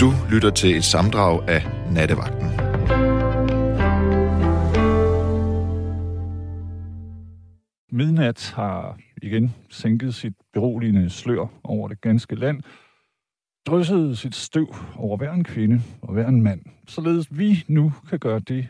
Du 0.00 0.12
lytter 0.30 0.50
til 0.50 0.76
et 0.76 0.84
samdrag 0.84 1.48
af 1.48 1.62
Nattevagten. 1.92 2.48
Midnat 7.92 8.52
har 8.56 8.98
igen 9.22 9.54
sænket 9.70 10.14
sit 10.14 10.32
beroligende 10.52 11.10
slør 11.10 11.46
over 11.64 11.88
det 11.88 12.00
ganske 12.00 12.34
land, 12.34 12.62
drysset 13.66 14.18
sit 14.18 14.34
støv 14.34 14.74
over 14.96 15.16
hver 15.16 15.32
en 15.32 15.44
kvinde 15.44 15.82
og 16.02 16.12
hver 16.12 16.28
en 16.28 16.42
mand, 16.42 16.62
således 16.88 17.38
vi 17.38 17.64
nu 17.68 17.92
kan 18.08 18.18
gøre 18.18 18.38
det, 18.38 18.68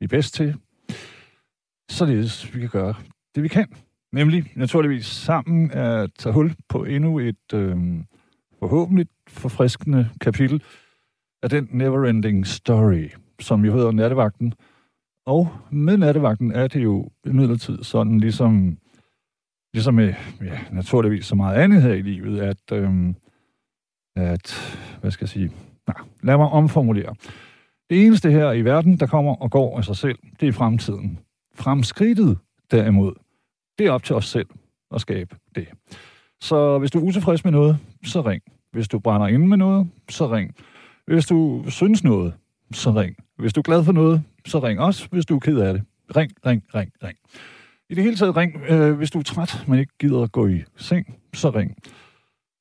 vi 0.00 0.04
er 0.04 0.08
bedst 0.08 0.34
til, 0.34 0.54
således 1.90 2.54
vi 2.54 2.60
kan 2.60 2.68
gøre 2.68 2.94
det, 3.34 3.42
vi 3.42 3.48
kan. 3.48 3.72
Nemlig 4.12 4.52
naturligvis 4.56 5.06
sammen 5.06 5.70
at 5.70 6.10
tage 6.18 6.32
hul 6.32 6.54
på 6.68 6.84
endnu 6.84 7.18
et 7.18 7.54
øh, 7.54 7.76
forhåbentlig 8.58 9.06
forfriskende 9.28 10.10
kapitel 10.20 10.62
af 11.42 11.50
den 11.50 11.68
neverending 11.72 12.46
story, 12.46 13.08
som 13.40 13.64
jo 13.64 13.72
hedder 13.72 13.92
Nattevagten. 13.92 14.54
Og 15.26 15.48
med 15.70 15.96
Nattevagten 15.96 16.52
er 16.52 16.66
det 16.66 16.82
jo 16.82 17.10
imidlertid 17.26 17.82
sådan, 17.82 18.20
ligesom, 18.20 18.78
ligesom 19.74 19.94
med 19.94 20.14
ja, 20.42 20.60
naturligvis 20.72 21.26
så 21.26 21.34
meget 21.34 21.56
andet 21.56 21.82
her 21.82 21.92
i 21.92 22.02
livet, 22.02 22.40
at, 22.40 22.72
øhm, 22.72 23.16
at 24.16 24.76
hvad 25.00 25.10
skal 25.10 25.24
jeg 25.24 25.28
sige, 25.28 25.50
nej, 25.86 25.96
lad 26.22 26.36
mig 26.36 26.48
omformulere. 26.48 27.14
Det 27.90 28.06
eneste 28.06 28.30
her 28.30 28.52
i 28.52 28.62
verden, 28.62 28.96
der 29.00 29.06
kommer 29.06 29.34
og 29.34 29.50
går 29.50 29.78
af 29.78 29.84
sig 29.84 29.96
selv, 29.96 30.18
det 30.40 30.48
er 30.48 30.52
fremtiden. 30.52 31.18
Fremskridtet 31.54 32.38
derimod, 32.70 33.14
det 33.78 33.86
er 33.86 33.90
op 33.90 34.02
til 34.02 34.16
os 34.16 34.28
selv 34.28 34.46
at 34.94 35.00
skabe 35.00 35.36
det. 35.54 35.68
Så 36.40 36.78
hvis 36.78 36.90
du 36.90 36.98
er 36.98 37.02
utilfreds 37.02 37.44
med 37.44 37.52
noget, 37.52 37.78
så 38.04 38.20
ring. 38.20 38.42
Hvis 38.72 38.88
du 38.88 38.98
brænder 38.98 39.26
ind 39.26 39.46
med 39.46 39.56
noget, 39.56 39.88
så 40.08 40.32
ring. 40.32 40.54
Hvis 41.06 41.26
du 41.26 41.64
synes 41.68 42.04
noget, 42.04 42.34
så 42.72 42.90
ring. 42.90 43.16
Hvis 43.38 43.52
du 43.52 43.60
er 43.60 43.62
glad 43.62 43.84
for 43.84 43.92
noget, 43.92 44.22
så 44.46 44.58
ring 44.58 44.80
også. 44.80 45.08
Hvis 45.10 45.26
du 45.26 45.36
er 45.36 45.40
ked 45.40 45.58
af 45.58 45.72
det, 45.74 45.82
ring, 46.16 46.32
ring, 46.46 46.62
ring, 46.74 46.92
ring. 47.04 47.18
I 47.90 47.94
det 47.94 48.04
hele 48.04 48.16
taget 48.16 48.36
ring. 48.36 48.56
Øh, 48.68 48.96
hvis 48.96 49.10
du 49.10 49.18
er 49.18 49.22
træt, 49.22 49.64
men 49.68 49.78
ikke 49.78 49.92
gider 50.00 50.22
at 50.22 50.32
gå 50.32 50.46
i 50.46 50.62
seng, 50.76 51.14
så 51.34 51.50
ring. 51.50 51.76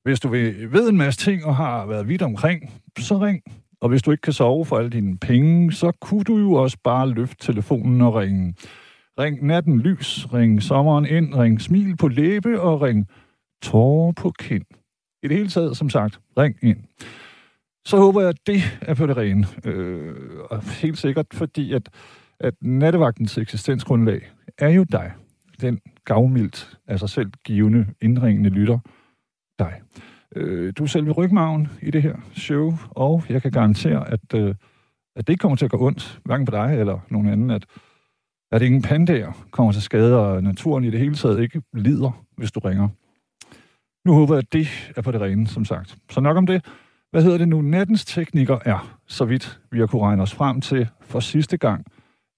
Hvis 0.04 0.20
du 0.20 0.30
vil, 0.30 0.72
ved 0.72 0.90
en 0.90 0.98
masse 0.98 1.20
ting 1.20 1.46
og 1.46 1.56
har 1.56 1.86
været 1.86 2.08
vidt 2.08 2.22
omkring, 2.22 2.72
så 3.00 3.18
ring. 3.18 3.42
Og 3.82 3.90
hvis 3.90 4.02
du 4.02 4.12
ikke 4.12 4.22
kan 4.22 4.34
sove 4.34 4.66
for 4.66 4.78
alle 4.78 4.90
dine 4.90 5.18
penge, 5.18 5.72
så 5.72 5.92
kunne 5.92 6.24
du 6.24 6.38
jo 6.38 6.54
også 6.54 6.78
bare 6.84 7.10
løfte 7.10 7.46
telefonen 7.46 8.02
og 8.02 8.16
ringe. 8.16 8.54
Ring 9.20 9.46
natten 9.46 9.80
lys, 9.80 10.34
ring 10.34 10.64
sommeren 10.64 11.06
ind, 11.06 11.36
ring 11.36 11.62
smil 11.62 11.98
på 11.98 12.08
læbe 12.08 12.62
og 12.62 12.82
ring 12.82 13.08
tårer 13.62 14.12
på 14.12 14.32
kind. 14.40 14.66
I 15.24 15.28
det 15.28 15.38
hele 15.38 15.50
taget, 15.50 15.78
som 15.78 15.90
sagt, 15.90 16.20
ring 16.38 16.56
ind. 16.62 16.78
Så 17.86 17.98
håber 17.98 18.22
jeg, 18.22 18.30
at 18.30 18.48
det 18.48 18.62
er 18.82 18.94
på 18.94 19.08
det 19.08 19.18
rene. 19.18 19.48
Øh, 19.66 20.16
og 20.50 20.64
helt 20.64 20.98
sikkert, 20.98 21.26
fordi 21.34 21.74
at, 21.74 21.90
at 22.40 22.54
nattevagtens 22.62 23.38
eksistensgrundlag 23.38 24.32
er 24.58 24.70
jo 24.70 24.84
dig. 24.84 25.12
Den 25.62 25.80
gavmildt 26.06 26.78
af 26.88 27.00
sig 27.00 27.10
selv 27.10 27.32
givende, 27.44 27.86
indringende 28.02 28.50
lytter. 28.50 28.80
Dig. 29.60 29.82
Øh, 30.36 30.74
du 30.78 30.84
er 30.84 30.88
selve 30.88 31.12
rygmagen 31.12 31.68
i 31.82 31.92
det 31.92 32.02
her 32.02 32.16
show, 32.34 32.74
og 32.90 33.24
jeg 33.30 33.42
kan 33.42 33.52
garantere, 33.52 34.12
at, 34.12 34.34
øh, 34.36 34.56
at 35.16 35.28
det 35.28 35.34
ikke 35.34 35.42
kommer 35.42 35.56
til 35.56 35.66
at 35.66 35.72
gå 35.72 35.86
ondt, 35.86 36.20
hverken 36.26 36.46
på 36.46 36.52
dig 36.52 36.80
eller 36.80 37.00
nogen 37.10 37.28
anden, 37.28 37.52
at, 37.52 37.66
at 38.52 38.62
ingen 38.62 38.82
pandager 38.82 39.32
kommer 39.52 39.72
til 39.72 39.82
skade, 39.82 40.20
og 40.20 40.44
naturen 40.44 40.84
i 40.84 40.90
det 40.90 41.00
hele 41.00 41.16
taget 41.16 41.42
ikke 41.42 41.62
lider, 41.74 42.26
hvis 42.38 42.52
du 42.52 42.60
ringer. 42.60 42.90
Nu 44.08 44.14
håber 44.14 44.36
jeg, 44.36 44.44
at 44.44 44.54
det 44.54 44.68
er 44.96 45.02
på 45.02 45.12
det 45.12 45.22
rene, 45.22 45.48
som 45.48 45.66
sagt. 45.66 45.98
Så 46.10 46.22
nok 46.22 46.38
om 46.38 46.46
det. 46.46 46.66
Hvad 47.12 47.24
hedder 47.24 47.38
det 47.38 47.48
nu? 47.48 47.62
Nattens 47.62 48.06
teknikker 48.06 48.60
er, 48.66 48.98
så 49.08 49.26
vidt 49.26 49.60
vi 49.72 49.80
har 49.80 49.88
kunne 49.88 50.02
regne 50.02 50.22
os 50.22 50.34
frem 50.34 50.62
til 50.62 50.88
for 51.02 51.20
sidste 51.20 51.58
gang 51.58 51.86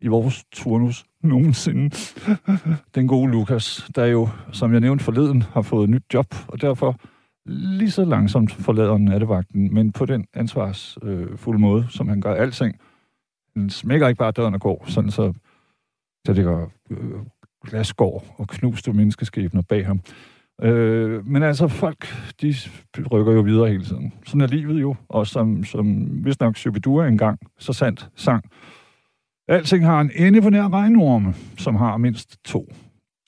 i 0.01 0.07
vores 0.07 0.43
turnus 0.51 1.05
nogensinde. 1.23 1.95
Den 2.95 3.07
gode 3.07 3.31
Lukas, 3.31 3.89
der 3.95 4.05
jo, 4.05 4.29
som 4.51 4.71
jeg 4.73 4.81
nævnte 4.81 5.03
forleden, 5.03 5.41
har 5.41 5.61
fået 5.61 5.83
et 5.83 5.89
nyt 5.89 6.03
job, 6.13 6.25
og 6.47 6.61
derfor 6.61 6.99
lige 7.45 7.91
så 7.91 8.05
langsomt 8.05 8.51
forlader 8.51 8.97
nattevagten, 8.97 9.73
men 9.73 9.91
på 9.91 10.05
den 10.05 10.25
ansvarsfulde 10.33 11.57
øh, 11.57 11.59
måde, 11.59 11.87
som 11.89 12.07
han 12.07 12.21
gør 12.21 12.33
alting. 12.33 12.79
Han 13.55 13.69
smækker 13.69 14.07
ikke 14.07 14.19
bare 14.19 14.31
døren 14.31 14.53
og 14.53 14.61
går, 14.61 14.85
sådan 14.87 15.11
så 15.11 15.33
der 16.25 16.33
ligger 16.33 16.67
øh, 16.89 17.19
glasgård 17.65 18.35
og 18.37 18.47
knuste 18.47 18.93
menneskeskæbner 18.93 19.61
bag 19.61 19.85
ham. 19.85 20.01
Øh, 20.61 21.27
men 21.27 21.43
altså, 21.43 21.67
folk, 21.67 22.07
de 22.41 22.55
rykker 23.11 23.33
jo 23.33 23.41
videre 23.41 23.69
hele 23.69 23.85
tiden. 23.85 24.13
Sådan 24.25 24.41
er 24.41 24.47
livet 24.47 24.81
jo, 24.81 24.95
og 25.09 25.27
som, 25.27 25.63
som 25.63 25.93
hvis 25.95 26.39
nok 26.39 26.57
Shubidua 26.57 27.07
engang 27.07 27.39
så 27.59 27.73
sandt 27.73 28.09
sang. 28.15 28.43
Alting 29.47 29.85
har 29.85 30.01
en 30.01 30.11
ende 30.15 30.41
på 30.41 30.49
nær 30.49 30.73
regnorme, 30.73 31.33
som 31.57 31.75
har 31.75 31.97
mindst 31.97 32.43
to. 32.45 32.73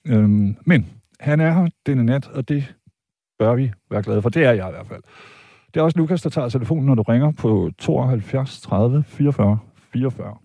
Øhm, 0.06 0.56
men 0.66 0.86
han 1.20 1.40
er 1.40 1.52
her 1.52 1.68
denne 1.86 2.04
nat, 2.04 2.28
og 2.28 2.48
det 2.48 2.74
bør 3.38 3.54
vi 3.54 3.72
være 3.90 4.02
glade 4.02 4.22
for. 4.22 4.28
Det 4.28 4.44
er 4.44 4.52
jeg 4.52 4.68
i 4.68 4.72
hvert 4.72 4.86
fald. 4.86 5.02
Det 5.74 5.80
er 5.80 5.84
også 5.84 5.98
Lukas, 5.98 6.22
der 6.22 6.30
tager 6.30 6.48
telefonen, 6.48 6.86
når 6.86 6.94
du 6.94 7.02
ringer 7.02 7.30
på 7.30 7.70
72 7.78 8.60
30 8.60 9.04
44 9.06 9.58
44. 9.92 10.36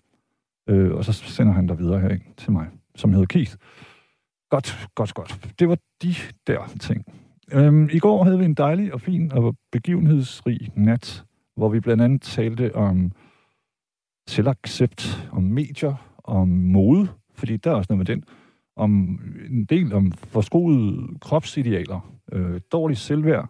Øh, 0.69 0.91
og 0.95 1.05
så 1.05 1.13
sender 1.13 1.53
han 1.53 1.67
dig 1.67 1.79
videre 1.79 1.99
herind 1.99 2.21
til 2.37 2.51
mig, 2.51 2.67
som 2.95 3.13
hedder 3.13 3.25
Keith. 3.25 3.55
Godt, 4.49 4.89
godt, 4.95 5.13
godt. 5.13 5.59
Det 5.59 5.69
var 5.69 5.77
de 6.03 6.13
der 6.47 6.67
ting. 6.79 7.05
Øhm, 7.51 7.89
I 7.91 7.99
går 7.99 8.23
havde 8.23 8.39
vi 8.39 8.45
en 8.45 8.53
dejlig 8.53 8.93
og 8.93 9.01
fin 9.01 9.31
og 9.31 9.55
begivenhedsrig 9.71 10.71
nat, 10.75 11.25
hvor 11.55 11.69
vi 11.69 11.79
blandt 11.79 12.03
andet 12.03 12.21
talte 12.21 12.75
om 12.75 13.11
selvaccept, 14.27 15.29
om 15.31 15.43
medier, 15.43 16.17
om 16.23 16.47
mode, 16.47 17.07
fordi 17.33 17.57
der 17.57 17.71
er 17.71 17.75
også 17.75 17.93
noget 17.93 18.07
med 18.07 18.15
den, 18.15 18.23
om 18.75 18.91
en 19.49 19.65
del 19.65 19.93
om 19.93 20.11
forskruede 20.11 21.19
kropsidealer, 21.21 22.13
øh, 22.31 22.61
dårlig 22.71 22.97
selvværd, 22.97 23.49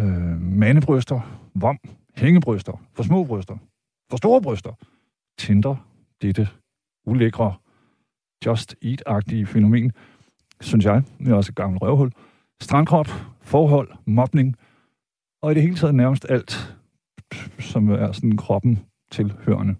øh, 0.00 0.40
mandebryster, 0.40 1.20
vom, 1.54 1.78
hængebryster, 2.16 2.84
for 2.92 3.02
små 3.02 3.24
bryster, 3.24 3.56
for 4.10 4.16
store 4.16 4.42
bryster, 4.42 4.72
Tinder, 5.38 5.76
dette 6.22 6.48
ulækre 7.06 7.54
Just 8.46 8.76
Eat-agtige 8.82 9.46
fænomen, 9.46 9.92
synes 10.60 10.84
jeg. 10.84 11.02
Det 11.18 11.28
er 11.28 11.34
også 11.34 11.50
et 11.50 11.56
gammelt 11.56 11.82
røvhul. 11.82 12.12
Strandkrop, 12.60 13.08
forhold, 13.42 13.90
mobning, 14.06 14.56
og 15.42 15.52
i 15.52 15.54
det 15.54 15.62
hele 15.62 15.76
taget 15.76 15.94
nærmest 15.94 16.26
alt, 16.28 16.76
som 17.58 17.90
er 17.90 18.12
sådan 18.12 18.36
kroppen 18.36 18.78
tilhørende. 19.10 19.74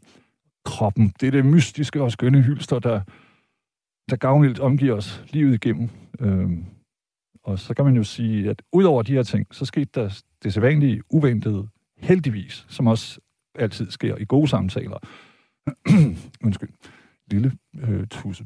Kroppen, 0.65 1.12
det 1.21 1.27
er 1.27 1.31
det 1.31 1.47
mystiske 1.47 2.03
og 2.03 2.12
skønne 2.12 2.43
hylster, 2.43 2.78
der, 2.78 3.00
der 4.11 4.17
gavnligt 4.17 4.61
omgiver 4.61 4.97
os 4.97 5.25
livet 5.31 5.55
igennem. 5.55 5.89
Øhm, 6.21 6.65
og 7.44 7.59
så 7.59 7.75
kan 7.75 7.84
man 7.84 7.97
jo 7.97 8.05
sige, 8.05 8.50
at 8.50 8.62
udover 8.73 9.03
de 9.03 9.12
her 9.12 9.23
ting, 9.23 9.47
så 9.50 9.65
skete 9.65 9.91
der 9.94 10.23
det 10.43 10.53
sædvanlige, 10.55 11.03
uventede, 11.11 11.69
heldigvis, 11.99 12.67
som 12.69 12.87
også 12.87 13.21
altid 13.55 13.91
sker 13.91 14.17
i 14.17 14.25
gode 14.25 14.49
samtaler. 14.49 14.99
Undskyld 16.44 16.71
lille 17.32 17.53
øh, 17.78 18.06
tusse. 18.06 18.44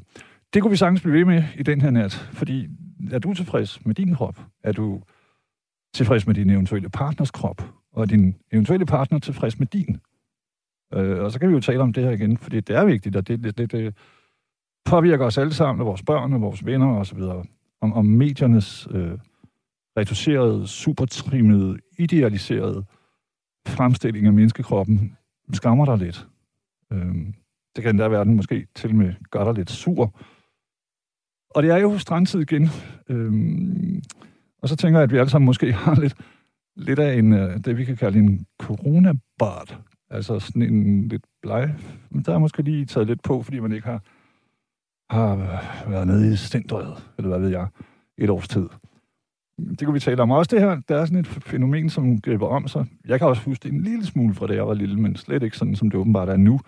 Det 0.53 0.61
kunne 0.61 0.71
vi 0.71 0.77
sagtens 0.77 1.01
blive 1.01 1.13
ved 1.17 1.25
med 1.25 1.43
i 1.55 1.63
den 1.63 1.81
her 1.81 1.89
nat, 1.89 2.13
fordi 2.13 2.67
er 3.11 3.19
du 3.19 3.33
tilfreds 3.33 3.85
med 3.85 3.95
din 3.95 4.15
krop? 4.15 4.41
Er 4.63 4.71
du 4.71 5.01
tilfreds 5.93 6.27
med 6.27 6.35
din 6.35 6.49
eventuelle 6.49 6.89
partners 6.89 7.31
krop? 7.31 7.61
Og 7.91 8.01
er 8.01 8.05
din 8.05 8.35
eventuelle 8.51 8.85
partner 8.85 9.19
tilfreds 9.19 9.59
med 9.59 9.67
din? 9.67 9.97
Øh, 10.93 11.19
og 11.23 11.31
så 11.31 11.39
kan 11.39 11.49
vi 11.49 11.53
jo 11.53 11.59
tale 11.59 11.79
om 11.79 11.93
det 11.93 12.03
her 12.03 12.11
igen, 12.11 12.37
fordi 12.37 12.59
det 12.59 12.75
er 12.75 12.85
vigtigt, 12.85 13.15
og 13.15 13.27
det, 13.27 13.43
det, 13.43 13.57
det, 13.57 13.71
det 13.71 13.79
øh, 13.79 13.91
påvirker 14.85 15.25
os 15.25 15.37
alle 15.37 15.53
sammen, 15.53 15.81
og 15.81 15.87
vores 15.87 16.03
børn 16.03 16.33
og 16.33 16.41
vores 16.41 16.65
venner 16.65 16.87
osv., 16.87 17.21
om, 17.81 17.93
om 17.93 18.05
mediernes 18.05 18.87
øh, 18.91 19.17
reducerede, 19.97 20.67
supertrimmede, 20.67 21.77
idealiserede 21.99 22.85
fremstilling 23.67 24.27
af 24.27 24.33
menneskekroppen 24.33 25.17
skammer 25.53 25.85
dig 25.85 25.97
lidt. 25.97 26.27
Øh, 26.91 27.15
det 27.77 27.83
kan 27.83 27.95
endda 27.95 28.07
være, 28.07 28.25
den 28.25 28.35
måske 28.35 28.67
til 28.75 28.95
med 28.95 29.13
gør 29.31 29.43
dig 29.43 29.53
lidt 29.53 29.69
sur. 29.69 30.19
Og 31.49 31.63
det 31.63 31.71
er 31.71 31.77
jo 31.77 31.97
strandtid 31.97 32.39
igen. 32.39 32.69
Øhm, 33.09 34.01
og 34.61 34.69
så 34.69 34.75
tænker 34.75 34.99
jeg, 34.99 35.03
at 35.03 35.11
vi 35.11 35.17
alle 35.17 35.29
sammen 35.29 35.45
måske 35.45 35.73
har 35.83 36.01
lidt, 36.01 36.15
lidt 36.75 36.99
af 36.99 37.15
en, 37.15 37.33
øh, 37.33 37.57
det 37.57 37.77
vi 37.77 37.85
kan 37.85 37.97
kalde 37.97 38.19
en 38.19 38.45
coronabart. 38.59 39.79
Altså 40.09 40.39
sådan 40.39 40.61
en 40.61 41.07
lidt 41.07 41.25
bleg. 41.41 41.75
Men 42.09 42.23
der 42.23 42.33
er 42.33 42.39
måske 42.39 42.61
lige 42.61 42.85
taget 42.85 43.07
lidt 43.07 43.23
på, 43.23 43.41
fordi 43.43 43.59
man 43.59 43.71
ikke 43.71 43.87
har, 43.87 44.01
har 45.09 45.33
øh, 45.33 45.91
været 45.91 46.07
nede 46.07 46.33
i 46.33 46.35
stendrøget, 46.35 47.11
eller 47.17 47.29
hvad 47.29 47.39
ved 47.39 47.49
jeg, 47.49 47.67
et 48.17 48.29
års 48.29 48.47
tid. 48.47 48.69
Det 49.59 49.79
kunne 49.85 49.93
vi 49.93 49.99
tale 49.99 50.21
om. 50.21 50.31
Også 50.31 50.55
det 50.55 50.61
her, 50.61 50.81
der 50.89 50.97
er 50.97 51.05
sådan 51.05 51.19
et 51.19 51.27
fænomen, 51.27 51.89
som 51.89 52.21
griber 52.21 52.47
om 52.47 52.67
sig. 52.67 52.85
Jeg 53.05 53.19
kan 53.19 53.27
også 53.27 53.41
huske 53.41 53.63
det 53.63 53.71
en 53.71 53.81
lille 53.81 54.05
smule 54.05 54.33
fra 54.33 54.47
da 54.47 54.53
jeg 54.53 54.67
var 54.67 54.73
lille, 54.73 54.99
men 54.99 55.15
slet 55.15 55.43
ikke 55.43 55.57
sådan, 55.57 55.75
som 55.75 55.89
det 55.89 55.99
åbenbart 55.99 56.29
er 56.29 56.37
nu. 56.37 56.59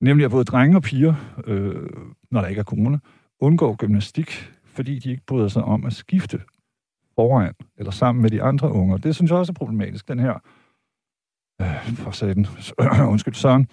Nemlig 0.00 0.24
at 0.24 0.30
både 0.30 0.44
drenge 0.44 0.76
og 0.76 0.82
piger, 0.82 1.14
øh, 1.46 1.90
når 2.30 2.40
der 2.40 2.48
ikke 2.48 2.60
er 2.60 2.64
corona, 2.64 2.98
undgår 3.40 3.76
gymnastik, 3.76 4.52
fordi 4.64 4.98
de 4.98 5.10
ikke 5.10 5.26
bryder 5.26 5.48
sig 5.48 5.64
om 5.64 5.84
at 5.84 5.92
skifte 5.92 6.40
foran 7.14 7.54
eller 7.76 7.90
sammen 7.90 8.22
med 8.22 8.30
de 8.30 8.42
andre 8.42 8.72
unger. 8.72 8.96
Det 8.96 9.14
synes 9.14 9.30
jeg 9.30 9.38
også 9.38 9.52
er 9.52 9.54
problematisk, 9.54 10.08
den 10.08 10.18
her 10.18 10.34
øh, 11.60 11.96
for 11.96 12.10
satan, 12.10 12.46
undskyld, 13.12 13.34
Søren, 13.34 13.68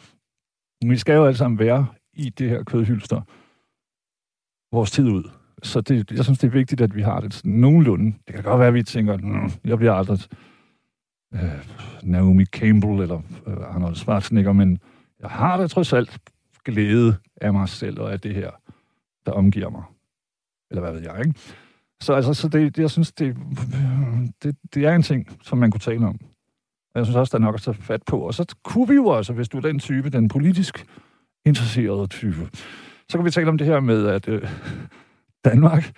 vi 0.86 0.98
skal 0.98 1.16
jo 1.16 1.26
alle 1.26 1.38
sammen 1.38 1.60
være 1.60 1.88
i 2.14 2.30
det 2.30 2.50
her 2.50 2.64
kødhylster 2.64 3.22
vores 4.72 4.92
tid 4.92 5.08
ud. 5.08 5.24
Så 5.64 5.82
det, 5.82 6.12
jeg 6.12 6.24
synes, 6.24 6.40
det 6.40 6.48
er 6.48 6.52
vigtigt, 6.52 6.82
at 6.82 6.96
vi 6.96 7.02
har 7.02 7.20
det 7.20 7.34
sådan 7.34 7.52
nogenlunde. 7.52 8.14
Det 8.28 8.36
kan 8.36 8.44
godt 8.44 8.60
være, 8.60 8.68
at 8.68 8.74
vi 8.74 8.84
tænker, 8.84 9.18
mm, 9.18 9.52
jeg 9.66 9.78
bliver 9.78 9.94
aldrig 9.94 10.20
øh, 11.34 11.70
Naomi 12.04 12.46
Campbell 12.46 13.02
eller 13.02 13.22
øh, 13.48 13.76
Arnold 13.76 13.96
Schwarzenegger, 13.96 14.54
men 14.54 14.80
jeg 15.22 15.30
har 15.30 15.58
da 15.58 15.68
trods 15.68 15.94
alt 15.94 16.20
glæde 16.66 17.18
af 17.42 17.54
mig 17.54 17.70
selv 17.70 18.00
og 18.00 18.12
af 18.12 18.20
det 18.20 18.36
her, 18.36 18.52
der 19.26 19.32
omgiver 19.32 19.70
mig. 19.70 19.84
Eller 20.72 20.82
hvad 20.82 20.94
ved 20.94 21.02
jeg, 21.02 21.20
ikke? 21.26 21.40
Så, 22.02 22.14
altså, 22.14 22.34
så 22.34 22.48
det, 22.48 22.76
det, 22.76 22.82
jeg 22.82 22.92
synes, 22.92 23.12
det, 23.12 23.38
det, 24.44 24.56
det 24.74 24.86
er 24.86 24.96
en 24.96 25.02
ting, 25.02 25.38
som 25.42 25.58
man 25.58 25.72
kunne 25.72 25.80
tale 25.80 26.06
om. 26.06 26.20
Og 26.94 27.00
jeg 27.00 27.06
synes 27.06 27.16
også, 27.16 27.38
der 27.38 27.44
er 27.44 27.46
nok 27.46 27.56
at 27.56 27.62
tage 27.62 27.78
fat 27.82 28.04
på. 28.04 28.20
Og 28.20 28.34
så 28.34 28.56
kunne 28.64 28.88
vi 28.88 28.96
jo 28.96 29.06
også, 29.06 29.34
hvis 29.34 29.50
du 29.50 29.58
er 29.58 29.62
den 29.62 29.80
type, 29.80 30.10
den 30.10 30.28
politisk 30.28 30.86
interesserede 31.46 32.08
type, 32.08 32.50
så 33.10 33.18
kan 33.18 33.26
vi 33.26 33.32
tale 33.32 33.50
om 33.50 33.58
det 33.58 33.68
her 33.68 33.80
med, 33.80 34.08
at 34.08 34.28
øh, 34.28 34.50
Danmark, 35.46 35.94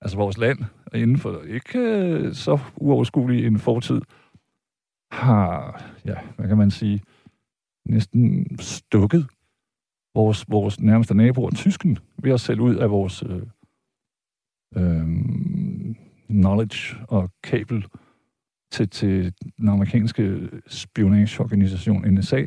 altså 0.00 0.16
vores 0.16 0.38
land, 0.38 0.58
inden 0.94 1.18
for 1.18 1.42
ikke 1.42 1.78
øh, 1.78 2.34
så 2.34 2.58
uoverskuelig 2.76 3.46
en 3.46 3.58
fortid, 3.58 4.00
har, 5.10 5.82
ja, 6.04 6.16
hvad 6.36 6.48
kan 6.48 6.58
man 6.58 6.70
sige, 6.70 7.02
næsten 7.90 8.46
stukket 8.58 9.26
vores, 10.14 10.44
vores 10.48 10.80
nærmeste 10.80 11.14
naboer, 11.14 11.50
tysken, 11.50 11.98
ved 12.22 12.32
at 12.32 12.40
sælge 12.40 12.62
ud 12.62 12.74
af 12.74 12.90
vores 12.90 13.22
øh, 13.22 13.42
øh, 14.76 15.06
knowledge 16.28 16.96
og 17.08 17.30
kabel 17.42 17.86
til, 18.72 18.88
til 18.90 19.34
den 19.58 19.68
amerikanske 19.68 20.48
spionageorganisation 20.66 22.14
NSA. 22.14 22.44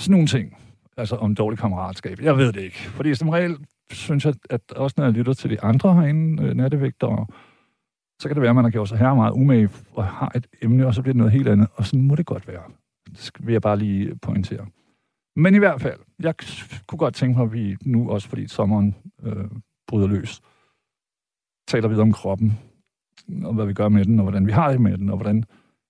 Sådan 0.00 0.12
nogle 0.12 0.26
ting. 0.26 0.56
Altså 0.96 1.16
om 1.16 1.34
dårlig 1.34 1.58
kammeratskab. 1.58 2.20
Jeg 2.20 2.36
ved 2.36 2.52
det 2.52 2.60
ikke. 2.60 2.78
Fordi 2.78 3.14
som 3.14 3.28
regel 3.28 3.56
synes 3.90 4.24
jeg, 4.24 4.34
at 4.50 4.72
også 4.72 4.94
når 4.96 5.04
jeg 5.04 5.12
lytter 5.12 5.32
til 5.32 5.50
de 5.50 5.62
andre 5.62 5.94
herinde, 5.94 6.42
øh, 6.42 6.54
nattevægtere, 6.54 7.26
så 8.20 8.28
kan 8.28 8.34
det 8.34 8.42
være, 8.42 8.50
at 8.50 8.54
man 8.54 8.64
har 8.64 8.70
gjort 8.70 8.88
sig 8.88 8.98
her 8.98 9.14
meget 9.14 9.32
umage 9.32 9.68
og 9.92 10.04
har 10.04 10.32
et 10.34 10.46
emne, 10.62 10.86
og 10.86 10.94
så 10.94 11.02
bliver 11.02 11.12
det 11.12 11.18
noget 11.18 11.32
helt 11.32 11.48
andet. 11.48 11.68
Og 11.74 11.86
sådan 11.86 12.02
må 12.02 12.14
det 12.14 12.26
godt 12.26 12.48
være. 12.48 12.62
Det 13.06 13.46
vil 13.46 13.52
jeg 13.52 13.62
bare 13.62 13.78
lige 13.78 14.18
pointere. 14.18 14.66
Men 15.36 15.54
i 15.54 15.58
hvert 15.58 15.80
fald, 15.80 16.00
jeg 16.18 16.34
kunne 16.86 16.98
godt 16.98 17.14
tænke 17.14 17.38
mig, 17.38 17.44
at 17.44 17.52
vi 17.52 17.76
nu 17.84 18.10
også, 18.10 18.28
fordi 18.28 18.48
sommeren 18.48 18.96
øh, 19.22 19.50
bryder 19.86 20.06
løs, 20.08 20.40
taler 21.66 21.88
videre 21.88 22.02
om 22.02 22.12
kroppen, 22.12 22.52
og 23.44 23.54
hvad 23.54 23.66
vi 23.66 23.74
gør 23.74 23.88
med 23.88 24.04
den, 24.04 24.18
og 24.18 24.22
hvordan 24.22 24.46
vi 24.46 24.52
har 24.52 24.70
det 24.70 24.80
med 24.80 24.98
den, 24.98 25.10
og 25.10 25.16
hvordan 25.16 25.44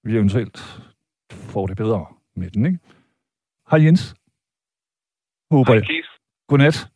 vi 0.04 0.12
eventuelt 0.12 0.58
får 1.32 1.66
det 1.66 1.76
bedre 1.76 2.06
med 2.34 2.50
den, 2.50 2.66
ikke? 2.66 2.78
Hej 3.70 3.84
Jens. 3.84 4.14
Håber 5.50 5.74
jeg. 5.74 5.86
Godnat. 6.48 6.88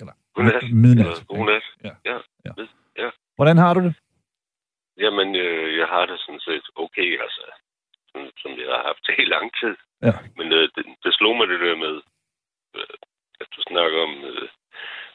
Eller, 0.00 0.12
Godnat. 0.34 0.62
Midnat. 0.72 1.24
Godnat. 1.28 1.62
Ja. 1.84 1.92
Ja. 2.04 2.18
Ja. 2.46 2.52
ja. 2.98 3.10
Hvordan 3.36 3.56
har 3.56 3.74
du 3.74 3.80
det? 3.80 3.94
Jamen, 4.96 5.28
øh, 5.36 5.78
jeg 5.78 5.86
har 5.86 6.06
det 6.06 6.20
sådan 6.20 6.40
set 6.40 6.66
okay, 6.76 7.20
altså. 7.24 7.42
Som, 8.20 8.30
som 8.42 8.50
jeg 8.58 8.68
har 8.76 8.82
haft 8.90 9.04
i 9.18 9.24
lang 9.24 9.46
tid. 9.60 9.74
Ja. 10.02 10.12
Men 10.36 10.52
øh, 10.52 10.68
det, 10.74 10.84
det 11.04 11.14
slog 11.14 11.36
mig 11.36 11.48
det 11.48 11.60
der 11.60 11.76
med, 11.76 11.94
øh, 12.76 12.94
at 13.40 13.46
du 13.56 13.62
snakker 13.68 13.98
om, 14.02 14.24
øh, 14.24 14.48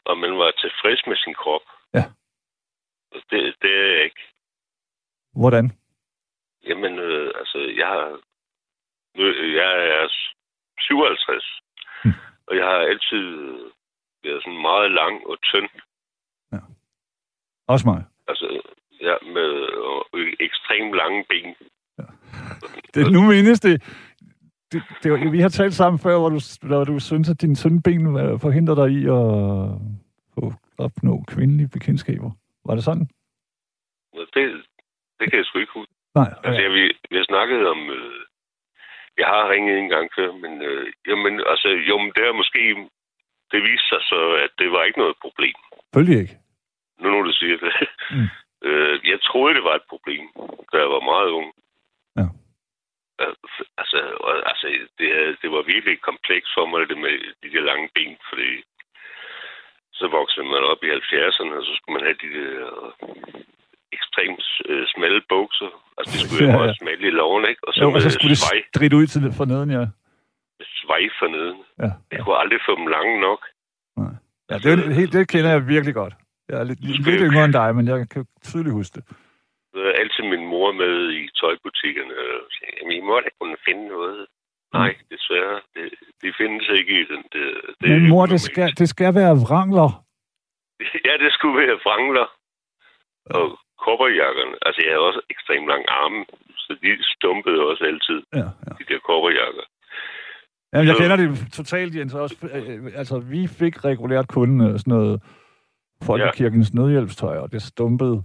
om 0.04 0.18
man 0.18 0.38
var 0.38 0.50
tilfreds 0.50 1.06
med 1.06 1.16
sin 1.16 1.34
krop. 1.34 1.66
Ja. 1.94 2.04
Og 3.12 3.20
det, 3.30 3.54
det 3.62 3.70
er 3.80 3.86
jeg 3.94 4.04
ikke. 4.04 4.22
Hvordan? 5.40 5.66
Jamen, 6.68 6.98
øh, 6.98 7.32
altså, 7.40 7.58
jeg 7.58 7.86
har... 7.86 8.20
Jeg 9.60 9.72
er 9.88 10.08
57, 10.80 11.60
Hm. 12.04 12.10
og 12.46 12.56
jeg 12.56 12.64
har 12.64 12.78
altid 12.92 13.24
været 14.24 14.42
sådan 14.42 14.60
meget 14.60 14.90
lang 14.90 15.26
og 15.26 15.42
tynd. 15.42 15.68
Også 17.68 17.86
mig. 17.88 18.04
Altså, 18.28 18.60
ja, 19.00 19.14
med 19.22 19.50
øh, 20.14 20.36
ekstremt 20.40 20.94
lange 20.94 21.24
ben. 21.28 21.56
Det, 22.94 23.12
nu 23.12 23.20
mindes 23.22 23.60
det. 23.60 23.82
det, 24.72 24.82
det 25.02 25.32
vi 25.32 25.40
har 25.40 25.48
talt 25.48 25.74
sammen 25.74 25.98
før, 25.98 26.18
hvor 26.18 26.28
du, 26.28 26.40
hvor 26.62 26.84
du 26.84 27.00
synes, 27.00 27.28
at 27.30 27.40
din 27.40 27.56
sønben 27.56 28.04
forhindrer 28.40 28.74
dig 28.74 28.90
i 28.98 29.02
at 29.04 30.52
opnå 30.78 31.24
kvindelige 31.28 31.68
bekendtskaber. 31.68 32.30
Var 32.66 32.74
det 32.74 32.84
sådan? 32.84 33.08
Det, 34.34 34.44
det 35.18 35.30
kan 35.30 35.38
jeg 35.38 35.46
sgu 35.46 35.58
ikke 35.58 35.72
huske. 35.72 35.92
Nej. 36.14 36.30
Altså, 36.44 36.62
jeg, 36.62 36.70
vi, 36.72 36.84
vi 37.10 37.16
har 37.16 37.26
snakket 37.32 37.68
om... 37.68 37.90
Øh, 37.90 38.20
jeg 39.20 39.26
har 39.26 39.50
ringet 39.52 39.78
en 39.78 39.88
gang 39.88 40.06
før, 40.16 40.32
men, 40.32 40.62
øh, 40.62 40.92
jamen, 41.08 41.34
altså, 41.52 41.68
jo, 41.68 41.98
men 41.98 42.12
det 42.16 42.24
er 42.26 42.40
måske... 42.42 42.60
Det 43.52 43.62
viste 43.62 43.88
sig 43.88 44.02
så, 44.12 44.20
at 44.44 44.50
det 44.58 44.68
var 44.72 44.82
ikke 44.84 44.98
noget 44.98 45.16
problem. 45.24 45.58
Selvfølgelig 45.72 46.18
ikke. 46.22 46.36
Nu 47.00 47.06
når 47.10 47.22
du 47.22 47.32
siger 47.32 47.56
det. 47.64 47.72
Mm. 48.10 48.28
øh, 48.68 48.94
jeg 49.12 49.18
troede, 49.28 49.54
det 49.54 49.64
var 49.64 49.74
et 49.74 49.88
problem, 49.92 50.24
da 50.72 50.76
jeg 50.82 50.90
var 50.96 51.10
meget 51.12 51.30
ung. 51.38 51.48
Ja. 53.20 53.24
Al- 53.24 53.36
Altså, 53.82 53.98
altså 54.50 54.66
det, 54.98 55.08
det 55.42 55.48
var 55.54 55.62
virkelig 55.74 55.96
kompleks 56.10 56.48
for 56.56 56.64
mig, 56.70 56.78
det 56.90 56.98
med 57.06 57.14
de 57.42 57.48
der 57.54 57.62
lange 57.70 57.86
ben, 57.96 58.14
fordi 58.30 58.50
så 59.98 60.04
voksede 60.18 60.46
man 60.54 60.62
op 60.72 60.80
i 60.86 60.88
70'erne, 61.00 61.52
og 61.58 61.64
så 61.68 61.72
skulle 61.76 61.94
man 61.96 62.04
have 62.08 62.18
de 62.24 62.28
der 62.36 62.54
øh, 62.66 63.42
ekstremt 63.96 64.44
øh, 64.70 64.84
smalle 64.94 65.20
bukser. 65.34 65.70
Altså, 65.98 66.10
det 66.12 66.20
skulle 66.24 66.40
Ja, 66.44 66.46
være 66.46 66.56
ja. 66.58 66.62
meget 66.62 66.78
smalle 66.82 67.04
i 67.10 67.14
loven, 67.20 67.44
ikke? 67.50 67.60
Og 67.68 67.72
så, 67.74 67.80
Jo, 67.84 67.88
og 67.96 68.00
så 68.06 68.10
skulle 68.10 68.32
det 68.34 68.40
svej, 68.46 68.58
stridt 68.72 68.94
ud 69.00 69.06
til 69.12 69.22
for 69.38 69.44
neden, 69.52 69.70
ja. 69.78 69.84
svej 70.82 71.02
for 71.18 71.28
neden. 71.36 71.58
Ja, 71.84 71.90
Jeg 72.12 72.20
kunne 72.24 72.38
aldrig 72.42 72.60
få 72.68 72.72
dem 72.80 72.86
lange 72.96 73.14
nok. 73.28 73.40
ja 74.50 74.54
det, 74.62 74.68
er, 74.72 74.76
jo 75.00 75.06
det 75.16 75.22
kender 75.32 75.50
jeg 75.54 75.68
virkelig 75.74 75.94
godt. 76.02 76.14
Jeg 76.48 76.56
er 76.60 76.64
lidt, 76.70 76.80
lidt 77.08 77.20
yngre 77.28 77.44
end 77.44 77.52
dig, 77.60 77.68
men 77.76 77.84
jeg 77.92 77.96
kan 78.12 78.22
tydeligt 78.48 78.74
huske 78.80 78.94
det. 78.98 79.04
Er 79.90 79.92
altid 80.02 80.24
min 80.34 80.46
mor 80.52 80.72
med 80.82 80.94
i 81.20 81.22
tøjbutikkerne 81.40 82.14
og 82.34 82.46
sagde, 82.56 82.72
jamen, 82.78 82.96
I 82.98 83.00
må 83.08 83.14
da 83.20 83.30
kunne 83.40 83.56
finde 83.68 83.84
noget. 83.88 84.26
Nej, 84.78 84.92
desværre. 85.14 85.60
Det, 85.74 85.86
det 86.22 86.30
findes 86.40 86.66
ikke 86.78 86.92
i 87.00 87.04
den. 87.12 87.22
Det, 87.34 87.46
det 87.80 87.88
Men 87.90 88.08
mor, 88.08 88.26
det 88.26 88.40
skal, 88.40 88.68
det 88.80 88.88
skal 88.94 89.14
være 89.14 89.34
vrangler. 89.46 89.90
Ja, 91.08 91.14
det 91.24 91.30
skulle 91.36 91.56
være 91.66 91.78
frangler. 91.86 92.26
Og 93.36 93.46
kopperjakkerne. 93.84 94.54
Altså, 94.66 94.78
jeg 94.84 94.90
havde 94.92 95.06
også 95.10 95.20
ekstremt 95.30 95.66
lang 95.72 95.84
arme, 95.88 96.24
så 96.64 96.70
de 96.82 96.90
stumpede 97.16 97.60
også 97.70 97.84
altid, 97.90 98.18
Ja, 98.40 98.48
ja. 98.66 98.72
de 98.78 98.84
der 98.90 98.98
kopperjakker. 99.08 99.64
Jamen, 100.72 100.88
jeg 100.88 100.96
kender 100.96 101.16
det 101.16 101.28
totalt, 101.52 101.96
Jens. 101.96 102.14
Også, 102.14 102.36
øh, 102.54 102.92
altså, 103.00 103.18
vi 103.18 103.46
fik 103.46 103.84
regulært 103.84 104.28
kun 104.28 104.50
øh, 104.60 104.78
sådan 104.78 104.92
noget 104.96 105.22
Folkekirkens 106.02 106.74
nødhjælpstøj, 106.74 107.36
og 107.38 107.52
det 107.52 107.62
stumpede. 107.62 108.22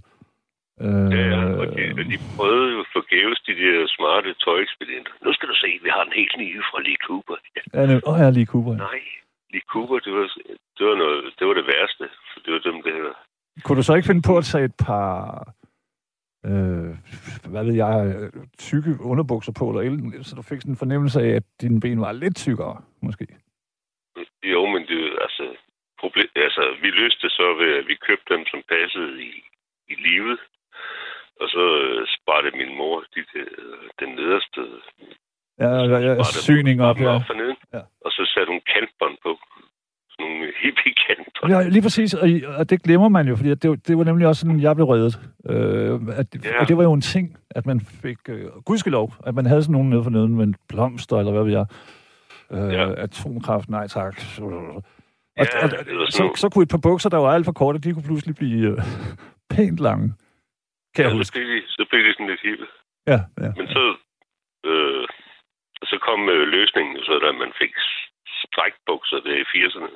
Øh, 0.86 1.06
Ja, 1.14 1.22
ja, 1.34 1.40
og 1.60 1.66
de, 1.76 1.82
og 2.00 2.04
de 2.10 2.16
prøvede 2.36 2.70
jo 2.76 2.82
forgæves, 2.96 3.38
de 3.48 3.52
der 3.62 3.86
smarte 3.96 4.28
tøjekspedienter. 4.44 5.12
Nu 5.24 5.30
skal 5.32 5.48
du 5.52 5.56
se, 5.64 5.70
vi 5.86 5.90
har 5.96 6.02
en 6.08 6.12
helt 6.20 6.34
ny 6.42 6.48
fra 6.68 6.78
Lee 6.86 7.00
Cooper. 7.06 7.36
Ja, 7.56 7.60
ja, 7.80 7.82
det- 7.90 8.02
Åh, 8.08 8.16
jeg 8.20 8.26
er 8.30 8.36
lige 8.38 8.46
Cooper. 8.54 8.74
nej, 8.88 9.00
Lee 9.52 9.64
Cooper, 9.72 9.98
det 10.06 10.12
var, 10.18 10.26
det 10.78 10.84
var, 10.90 10.96
noget, 11.02 11.18
det, 11.38 11.44
var 11.48 11.54
det 11.60 11.66
værste. 11.72 12.04
For 12.32 12.38
det 12.44 12.50
var 12.54 12.58
dem, 12.68 12.76
der... 12.86 12.94
Kunne 13.64 13.76
du 13.80 13.82
så 13.82 13.94
ikke 13.94 14.06
finde 14.10 14.22
på 14.30 14.34
at 14.40 14.44
tage 14.44 14.64
et 14.64 14.76
par, 14.86 15.08
øh, 16.48 16.90
hvad 17.52 17.64
ved 17.68 17.74
jeg, 17.84 17.94
øh, 18.16 18.32
tykke 18.58 18.92
underbukser 19.10 19.52
på, 19.58 19.64
eller 19.70 19.82
el- 19.88 20.24
så 20.24 20.34
du 20.34 20.42
fik 20.42 20.60
sådan 20.60 20.72
en 20.72 20.82
fornemmelse 20.84 21.20
af, 21.26 21.28
at 21.40 21.44
dine 21.60 21.80
ben 21.80 22.00
var 22.00 22.12
lidt 22.12 22.36
tykkere, 22.36 22.76
måske? 23.02 23.26
Jo, 24.54 24.66
men 24.72 24.82
det, 24.90 25.00
altså, 25.26 25.44
problem, 26.00 26.28
altså, 26.46 26.62
vi 26.82 26.88
løste 26.90 27.20
det 27.26 27.32
så 27.32 27.46
ved, 27.60 27.70
at 27.80 27.86
vi 27.90 27.94
købte 28.08 28.34
dem, 28.34 28.42
som 28.50 28.60
passede 28.74 29.22
i, 29.28 29.32
i 29.92 29.94
livet. 30.08 30.38
Og 31.40 31.46
så 31.54 31.62
øh, 31.84 32.00
sparte 32.16 32.48
min 32.60 32.76
mor 32.80 32.96
de, 33.14 33.20
der, 33.32 33.46
den 34.00 34.10
nederste 34.18 34.60
Ja, 35.64 35.72
ja, 35.92 35.98
ja, 35.98 36.22
syning 36.24 36.82
op, 36.82 36.98
ja. 37.00 37.08
op 37.14 37.22
forneden. 37.26 37.56
Ja. 37.74 37.78
Og 38.04 38.10
så 38.16 38.22
satte 38.34 38.50
hun 38.52 38.60
kantbånd 38.72 39.16
på. 39.22 39.30
Sådan 40.10 40.26
nogle 40.26 40.46
hippie-kantbånd. 40.62 41.52
Ja, 41.52 41.68
lige 41.68 41.82
præcis, 41.82 42.14
og, 42.14 42.28
og 42.58 42.70
det 42.70 42.82
glemmer 42.82 43.08
man 43.08 43.28
jo, 43.28 43.36
fordi 43.36 43.54
det, 43.54 43.70
var- 43.70 43.76
det 43.88 43.98
var 43.98 44.04
nemlig 44.04 44.26
også 44.26 44.40
sådan, 44.40 44.60
jeg 44.60 44.74
blev 44.76 44.86
reddet. 44.86 45.14
Øh, 45.50 46.00
at, 46.20 46.26
Ja. 46.44 46.60
Og 46.60 46.68
det 46.68 46.76
var 46.76 46.82
jo 46.82 46.92
en 46.92 47.00
ting, 47.00 47.36
at 47.50 47.66
man 47.66 47.80
fik, 47.80 48.18
øh, 48.28 48.44
gudskelov, 48.64 49.12
at 49.26 49.34
man 49.34 49.46
havde 49.46 49.62
sådan 49.62 49.72
nogen 49.72 49.90
nede 49.90 50.02
for 50.02 50.10
neden 50.10 50.34
med 50.36 50.44
en 50.44 50.54
blomster, 50.68 51.16
eller 51.18 51.32
hvad 51.32 51.44
ved 51.44 51.52
jeg. 51.52 51.66
Øh, 52.52 52.72
Ja. 52.72 52.92
Atomkraft, 53.02 53.68
nej 53.68 53.86
tak. 53.86 54.14
Og, 54.40 54.82
Ja, 55.36 55.42
og, 55.42 55.48
sådan 55.70 56.10
så, 56.10 56.32
så 56.36 56.48
kunne 56.48 56.62
et 56.62 56.68
par 56.68 56.78
bukser, 56.82 57.10
der 57.10 57.16
var 57.18 57.32
alt 57.34 57.44
for 57.44 57.52
korte, 57.52 57.78
de 57.78 57.92
kunne 57.92 58.02
pludselig 58.02 58.34
blive 58.36 58.70
øh, 58.70 58.78
pænt 59.56 59.78
lange. 59.80 60.14
Kan 60.94 61.00
jeg 61.04 61.10
Ja, 61.10 61.14
så 61.14 61.20
huske. 61.20 61.34
blev, 61.38 61.46
de, 61.52 61.62
så 61.76 61.82
blev 61.90 62.00
de 62.06 62.12
sådan 62.12 62.30
lidt 62.32 62.42
hippe. 62.48 62.66
Ja, 63.12 63.18
ja. 63.44 63.50
Men 63.58 63.66
så, 63.76 63.84
øh, 64.70 65.04
så 65.90 65.96
kom 66.06 66.20
øh, 66.34 66.44
løsningen, 66.56 66.96
så 67.08 67.12
da 67.24 67.28
man 67.42 67.52
fik 67.60 67.72
strækbukser 68.44 69.18
der 69.26 69.34
i 69.42 69.44
80'erne. 69.54 69.92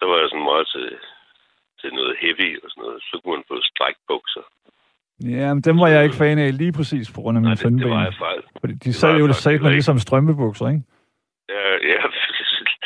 Der 0.00 0.06
var 0.10 0.18
jeg 0.20 0.28
sådan 0.30 0.48
meget 0.52 0.66
til, 0.74 0.86
til 1.80 1.90
noget 1.98 2.12
heavy 2.22 2.50
og 2.64 2.68
sådan 2.70 2.82
noget. 2.84 3.02
Så 3.08 3.14
kunne 3.20 3.34
man 3.36 3.44
få 3.50 3.56
strækbukser. 3.72 4.44
Ja, 5.36 5.54
men 5.54 5.62
dem 5.68 5.76
var 5.82 5.88
jeg 5.88 6.04
ikke 6.04 6.16
fan 6.22 6.38
af 6.38 6.56
lige 6.58 6.72
præcis 6.78 7.12
på 7.14 7.20
grund 7.20 7.36
af 7.38 7.42
min 7.42 7.48
Nej, 7.48 7.54
det, 7.62 7.78
det 7.82 7.90
var 7.90 8.02
jeg 8.04 8.14
fejl. 8.26 8.42
Fordi 8.60 8.74
de 8.74 8.92
sad 8.92 9.12
jo 9.12 9.18
jeg 9.18 9.28
det 9.28 9.36
sagde 9.36 9.58
man 9.58 9.72
ligesom 9.72 9.98
strømpebukser, 9.98 10.66
ikke? 10.68 10.82
Ja, 11.48 11.66
ja. 11.92 12.00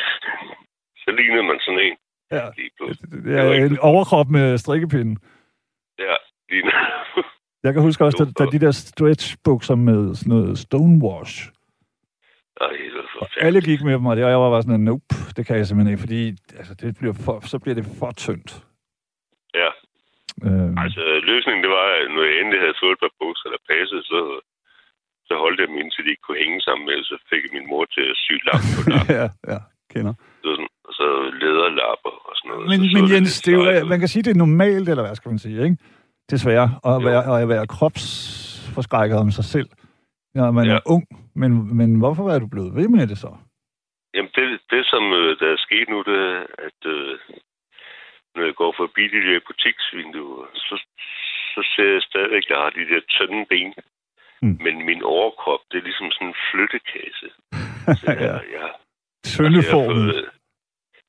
så 1.03 1.09
lignede 1.19 1.43
man 1.43 1.59
sådan 1.65 1.79
en. 1.87 1.97
Ja. 2.31 2.45
Pludselig. 2.77 3.11
Det 3.11 3.23
Det 3.23 3.33
var 3.35 3.41
er 3.53 3.65
en 3.65 3.79
overkrop 3.79 4.27
med 4.29 4.57
strikkepinde. 4.57 5.13
Ja, 5.99 6.15
lige 6.55 6.71
Jeg 7.65 7.73
kan 7.73 7.81
huske 7.87 8.05
også, 8.05 8.17
der, 8.25 8.31
der 8.45 8.51
de 8.55 8.59
der 8.65 8.71
stretchbukser 8.71 9.75
med 9.75 10.15
sådan 10.15 10.29
noget 10.35 10.57
stonewash. 10.65 11.33
Ej, 12.61 12.67
det 12.67 13.05
forfærdeligt. 13.19 13.45
Alle 13.47 13.59
gik 13.69 13.81
med 13.87 13.93
dem, 13.93 14.05
og 14.09 14.15
det- 14.15 14.25
og 14.25 14.31
jeg 14.31 14.39
var 14.45 14.49
bare 14.55 14.63
sådan, 14.63 14.79
nope, 14.89 15.15
det 15.35 15.43
kan 15.47 15.55
jeg 15.57 15.65
simpelthen 15.67 15.91
ikke, 15.93 16.05
fordi 16.07 16.21
altså, 16.59 16.73
det 16.81 16.89
bliver 16.99 17.15
for, 17.25 17.35
så 17.51 17.57
bliver 17.63 17.75
det 17.79 17.85
for 17.99 18.11
tyndt. 18.23 18.51
Ja, 19.61 19.69
Øh, 20.47 20.71
altså 20.85 21.03
løsningen 21.31 21.61
det 21.65 21.71
var, 21.77 21.87
at 21.99 22.07
når 22.15 22.23
jeg 22.29 22.35
endelig 22.41 22.59
havde 22.65 22.79
fået 22.83 22.93
et 22.95 23.01
par 23.05 23.13
bukser, 23.21 23.47
der 23.55 23.61
passede, 23.73 24.03
så, 24.11 24.19
så 25.27 25.33
holdt 25.43 25.59
jeg 25.61 25.67
dem 25.69 25.77
indtil 25.83 26.03
de 26.05 26.09
ikke 26.13 26.25
kunne 26.27 26.41
hænge 26.45 26.59
sammen 26.67 26.83
med, 26.89 26.97
så 27.09 27.15
fik 27.29 27.41
jeg 27.45 27.53
min 27.57 27.67
mor 27.71 27.83
til 27.95 28.03
at 28.11 28.17
sy 28.25 28.33
lap 28.47 28.61
på 28.75 28.81
lap. 28.91 29.05
ja, 29.19 29.25
ja, 29.53 29.59
kender. 29.93 30.13
sådan, 30.47 30.67
og 30.87 30.93
så 30.99 31.07
lederlapper 31.41 32.13
og 32.27 32.33
sådan 32.37 32.49
noget. 32.51 32.65
Men, 32.71 32.77
så 32.81 32.85
så 32.91 32.95
men 32.95 33.03
det 33.07 33.13
Jens, 33.15 33.33
lidt 33.35 33.45
det 33.45 33.51
er 33.53 33.79
jo, 33.79 33.85
man 33.93 33.99
kan 34.01 34.09
sige, 34.13 34.23
det 34.27 34.31
er 34.35 34.41
normalt, 34.45 34.87
eller 34.91 35.03
hvad 35.05 35.15
skal 35.19 35.29
man 35.33 35.39
sige, 35.45 35.57
ikke? 35.67 35.77
Desværre, 36.31 36.67
at 36.89 36.95
Jo. 37.01 37.05
være, 37.09 37.41
at 37.41 37.47
være 37.49 37.67
kropsforskrækket 37.67 39.17
om 39.23 39.31
sig 39.31 39.45
selv, 39.45 39.69
når 40.35 40.51
man 40.51 40.65
Ja. 40.65 40.75
er 40.75 40.79
ung. 40.85 41.05
Men, 41.35 41.51
men 41.77 41.99
hvorfor 41.99 42.25
er 42.33 42.39
du 42.39 42.47
blevet 42.47 42.75
ved 42.75 42.87
med 42.87 43.07
det 43.07 43.17
så? 43.17 43.31
Jamen, 44.13 44.31
det, 44.35 44.45
det 44.73 44.85
som 44.93 45.03
øh, 45.13 45.39
der 45.39 45.47
er 45.53 45.57
sket 45.67 45.89
nu, 45.89 45.97
det 46.09 46.17
er, 46.31 46.39
at 46.67 46.79
øh, 46.95 47.19
når 48.35 48.43
jeg 48.49 48.55
går 48.61 48.73
forbi 48.81 49.03
de 49.15 49.21
der 49.27 49.39
butiksvinduer, 49.47 50.45
så, 50.67 50.75
så 51.53 51.61
ser 51.75 51.89
jeg 51.95 52.01
stadigvæk, 52.01 52.43
at 52.45 52.49
jeg 52.49 52.57
har 52.63 52.69
de 52.69 52.85
der 52.91 53.01
tynde 53.15 53.45
ben. 53.51 53.73
Mm. 54.41 54.57
Men 54.65 54.85
min 54.89 55.01
overkrop, 55.03 55.59
det 55.71 55.77
er 55.77 55.83
ligesom 55.89 56.11
sådan 56.11 56.27
en 56.27 56.35
flyttekasse. 56.51 57.27
Så 58.01 58.11
jeg, 58.11 58.21
ja. 58.29 58.37
jeg, 58.59 58.69
Tynde 59.25 59.57
jeg, 59.63 59.71
fået, 59.71 60.29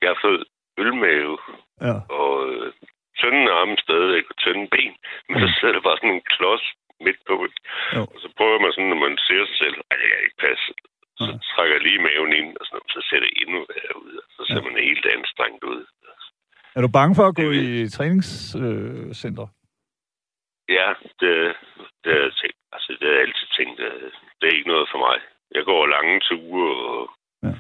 jeg 0.03 0.09
har 0.13 0.19
fået 0.27 0.45
ølmave 0.79 1.39
Ja. 1.89 1.95
og 2.21 2.33
øh, 2.53 2.73
tynde 3.21 3.43
arme 3.59 3.77
stadigvæk 3.87 4.25
og 4.33 4.37
tynde 4.45 4.65
ben. 4.75 4.95
Men 5.29 5.37
så 5.43 5.49
sidder 5.57 5.75
der 5.75 5.85
bare 5.89 5.99
sådan 6.01 6.17
en 6.19 6.27
klods 6.35 6.65
midt 7.07 7.21
på. 7.29 7.37
Jo. 7.97 8.03
Og 8.13 8.19
så 8.23 8.29
prøver 8.39 8.59
man 8.65 8.73
sådan, 8.75 8.91
når 8.93 9.01
man 9.07 9.15
ser 9.27 9.43
sig 9.51 9.59
selv, 9.65 9.77
at 9.91 9.97
det 10.01 10.07
kan 10.11 10.21
ikke 10.29 10.43
passe. 10.49 10.69
Så 11.21 11.31
Nej. 11.33 11.39
trækker 11.53 11.75
jeg 11.77 11.83
lige 11.87 12.05
maven 12.09 12.33
ind, 12.41 12.51
og 12.61 12.65
sådan, 12.69 12.89
så 12.97 13.01
ser 13.09 13.21
det 13.25 13.31
endnu 13.43 13.59
værre 13.73 13.97
ud. 14.05 14.13
Og 14.25 14.29
så 14.37 14.43
ser 14.51 14.61
Ja. 14.63 14.67
man 14.69 14.77
helt 14.89 15.07
anstrengt 15.17 15.63
ud. 15.73 15.81
Er 16.77 16.81
du 16.85 16.89
bange 16.99 17.15
for 17.19 17.27
at 17.29 17.37
gå 17.41 17.47
Det 17.53 17.63
i 17.63 17.89
træningscenter? 17.97 19.47
Ja, 20.79 20.89
det, 21.21 21.33
det, 22.05 22.13
er, 22.23 22.31
tænkt, 22.41 22.59
altså, 22.75 22.89
det 23.01 23.07
har 23.09 23.15
jeg 23.15 23.21
altid 23.27 23.47
tænkt, 23.59 23.81
at 23.81 23.93
det 24.41 24.45
er 24.49 24.57
ikke 24.59 24.69
noget 24.75 24.89
for 24.93 24.99
mig. 25.07 25.17
Jeg 25.57 25.65
går 25.65 25.87
lange 25.87 26.21
ture 26.21 26.69
og... 26.91 27.11
Ja. 27.45 27.53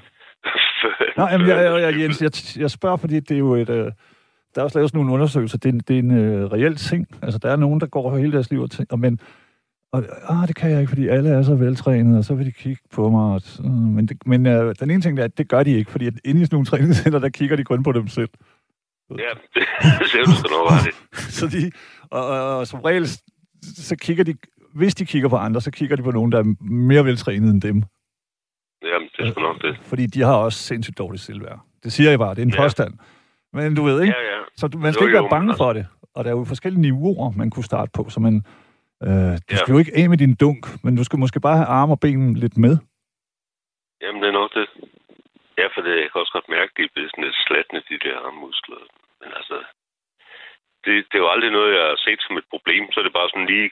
Nej, 1.20 1.28
jamen, 1.32 1.48
jeg, 1.48 1.56
jeg, 1.66 1.82
jeg, 1.86 1.92
Jens, 2.02 2.18
jeg, 2.26 2.32
jeg 2.62 2.70
spørger, 2.70 2.96
fordi 2.96 3.16
det 3.20 3.34
er 3.34 3.38
jo 3.48 3.54
et... 3.54 3.70
Øh, 3.80 3.92
der 4.56 4.62
er 4.62 4.64
også 4.64 4.78
lavet 4.78 4.90
sådan 4.90 4.98
nogle 4.98 5.12
undersøgelser. 5.12 5.58
Det 5.58 5.68
er, 5.68 5.72
en- 5.72 5.80
det 5.88 5.94
er 5.94 5.98
en 5.98 6.10
øh, 6.10 6.44
reel 6.52 6.76
ting. 6.76 7.06
Altså, 7.22 7.38
der 7.38 7.50
er 7.50 7.56
nogen, 7.56 7.80
der 7.80 7.86
går 7.86 8.16
hele 8.16 8.32
deres 8.32 8.50
liv 8.50 8.60
og 8.60 8.70
tænker, 8.70 8.96
men 8.96 9.20
og, 9.92 10.04
ah, 10.28 10.48
det 10.48 10.56
kan 10.56 10.70
jeg 10.70 10.80
ikke, 10.80 10.88
fordi 10.88 11.08
alle 11.08 11.30
er 11.30 11.42
så 11.42 11.54
veltrænede, 11.54 12.18
og 12.18 12.24
så 12.24 12.34
vil 12.34 12.46
de 12.46 12.52
kigge 12.52 12.82
på 12.92 13.10
mig. 13.10 13.22
Og, 13.34 13.70
men 13.70 14.06
det, 14.08 14.16
men 14.26 14.46
øh, 14.46 14.74
den 14.80 14.90
ene 14.90 15.00
ting 15.00 15.18
er, 15.18 15.24
at 15.24 15.38
det 15.38 15.48
gør 15.48 15.62
de 15.62 15.70
ikke, 15.70 15.90
fordi 15.90 16.06
at 16.06 16.14
inde 16.24 16.40
i 16.40 16.44
sådan 16.44 16.54
nogle 16.54 16.66
træningscenter, 16.66 17.18
der 17.18 17.28
kigger 17.28 17.56
de 17.56 17.64
kun 17.64 17.82
på 17.82 17.92
dem 17.92 18.08
selv. 18.08 18.28
Ja, 19.10 19.14
det 19.54 20.08
ser 20.10 20.24
du 20.24 20.30
nok 20.30 20.70
ret 20.70 20.86
i. 20.86 20.90
Så 21.16 21.46
de, 21.46 21.70
og, 22.10 22.26
og, 22.26 22.58
og 22.58 22.66
som 22.66 22.80
regel, 22.80 23.06
så 23.62 23.96
kigger 24.00 24.24
de, 24.24 24.34
hvis 24.74 24.94
de 24.94 25.06
kigger 25.06 25.28
på 25.28 25.36
andre, 25.36 25.60
så 25.60 25.70
kigger 25.70 25.96
de 25.96 26.02
på 26.02 26.10
nogen, 26.10 26.32
der 26.32 26.38
er 26.38 26.54
mere 26.64 27.04
veltrænet 27.04 27.50
end 27.50 27.62
dem. 27.62 27.82
Jamen, 28.82 29.08
det 29.18 29.26
er 29.26 29.30
sgu 29.32 29.40
nok 29.40 29.62
det. 29.62 29.76
Fordi 29.82 30.06
de 30.06 30.22
har 30.22 30.34
også 30.34 30.58
sindssygt 30.58 30.98
dårligt 30.98 31.22
selvværd. 31.22 31.60
Det 31.84 31.92
siger 31.92 32.10
jeg 32.10 32.18
bare, 32.18 32.34
det 32.34 32.38
er 32.38 32.46
en 32.46 32.50
Ja. 32.50 32.62
påstand. 32.62 32.94
Men 33.56 33.74
du 33.78 33.82
ved, 33.88 33.96
ikke? 34.04 34.14
Ja, 34.18 34.22
ja. 34.34 34.40
Så 34.60 34.64
du, 34.68 34.78
man 34.78 34.92
skal 34.92 35.04
Jo, 35.04 35.08
ikke 35.08 35.16
jo, 35.18 35.22
være 35.22 35.34
bange 35.36 35.46
men 35.52 35.56
for 35.62 35.70
det. 35.76 35.84
Og 36.14 36.20
der 36.24 36.30
er 36.30 36.36
jo 36.38 36.44
forskellige 36.54 36.82
niveauer, 36.88 37.28
man 37.40 37.48
kunne 37.50 37.68
starte 37.72 37.90
på. 37.96 38.02
Så 38.14 38.18
man, 38.26 38.34
øh, 39.06 39.32
du 39.48 39.52
Ja. 39.54 39.56
skal 39.60 39.72
jo 39.74 39.78
ikke 39.82 39.96
af 40.00 40.06
med 40.12 40.18
din 40.24 40.34
dunk, 40.42 40.62
men 40.84 40.92
du 40.98 41.02
skal 41.04 41.18
måske 41.24 41.40
bare 41.46 41.56
have 41.60 41.72
arme 41.78 41.92
og 41.96 42.00
ben 42.00 42.34
lidt 42.44 42.56
med. 42.64 42.74
Jamen, 44.02 44.18
det 44.22 44.28
er 44.28 44.38
nok 44.40 44.52
det. 44.58 44.66
Ja, 45.60 45.66
for 45.74 45.80
det, 45.86 45.92
jeg 46.02 46.08
kan 46.10 46.20
også 46.22 46.34
godt 46.38 46.48
mærke, 46.56 46.70
at 46.72 46.76
de 46.76 46.82
er 46.86 46.92
blevet 46.94 47.10
sådan 47.10 47.24
lidt 47.24 47.38
slatne, 47.46 47.80
de 47.90 47.96
der 48.04 48.16
armmuskler. 48.28 48.80
Men 49.20 49.30
altså, 49.38 49.56
det, 50.84 50.92
det 51.08 51.16
er 51.16 51.24
jo 51.24 51.32
aldrig 51.34 51.50
noget, 51.58 51.70
jeg 51.78 51.84
har 51.90 51.98
set 52.06 52.20
som 52.26 52.36
et 52.40 52.48
problem. 52.54 52.82
Så 52.92 52.96
er 53.00 53.04
det 53.06 53.18
bare 53.18 53.30
sådan 53.32 53.50
lige 53.54 53.70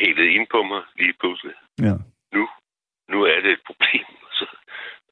hælet 0.00 0.28
ind 0.36 0.46
på 0.54 0.60
mig 0.70 0.82
lige 1.00 1.14
pludselig. 1.20 1.54
Ja. 1.86 1.94
Nu, 2.36 2.42
nu 3.12 3.18
er 3.32 3.38
det 3.44 3.52
et 3.58 3.64
problem. 3.70 4.06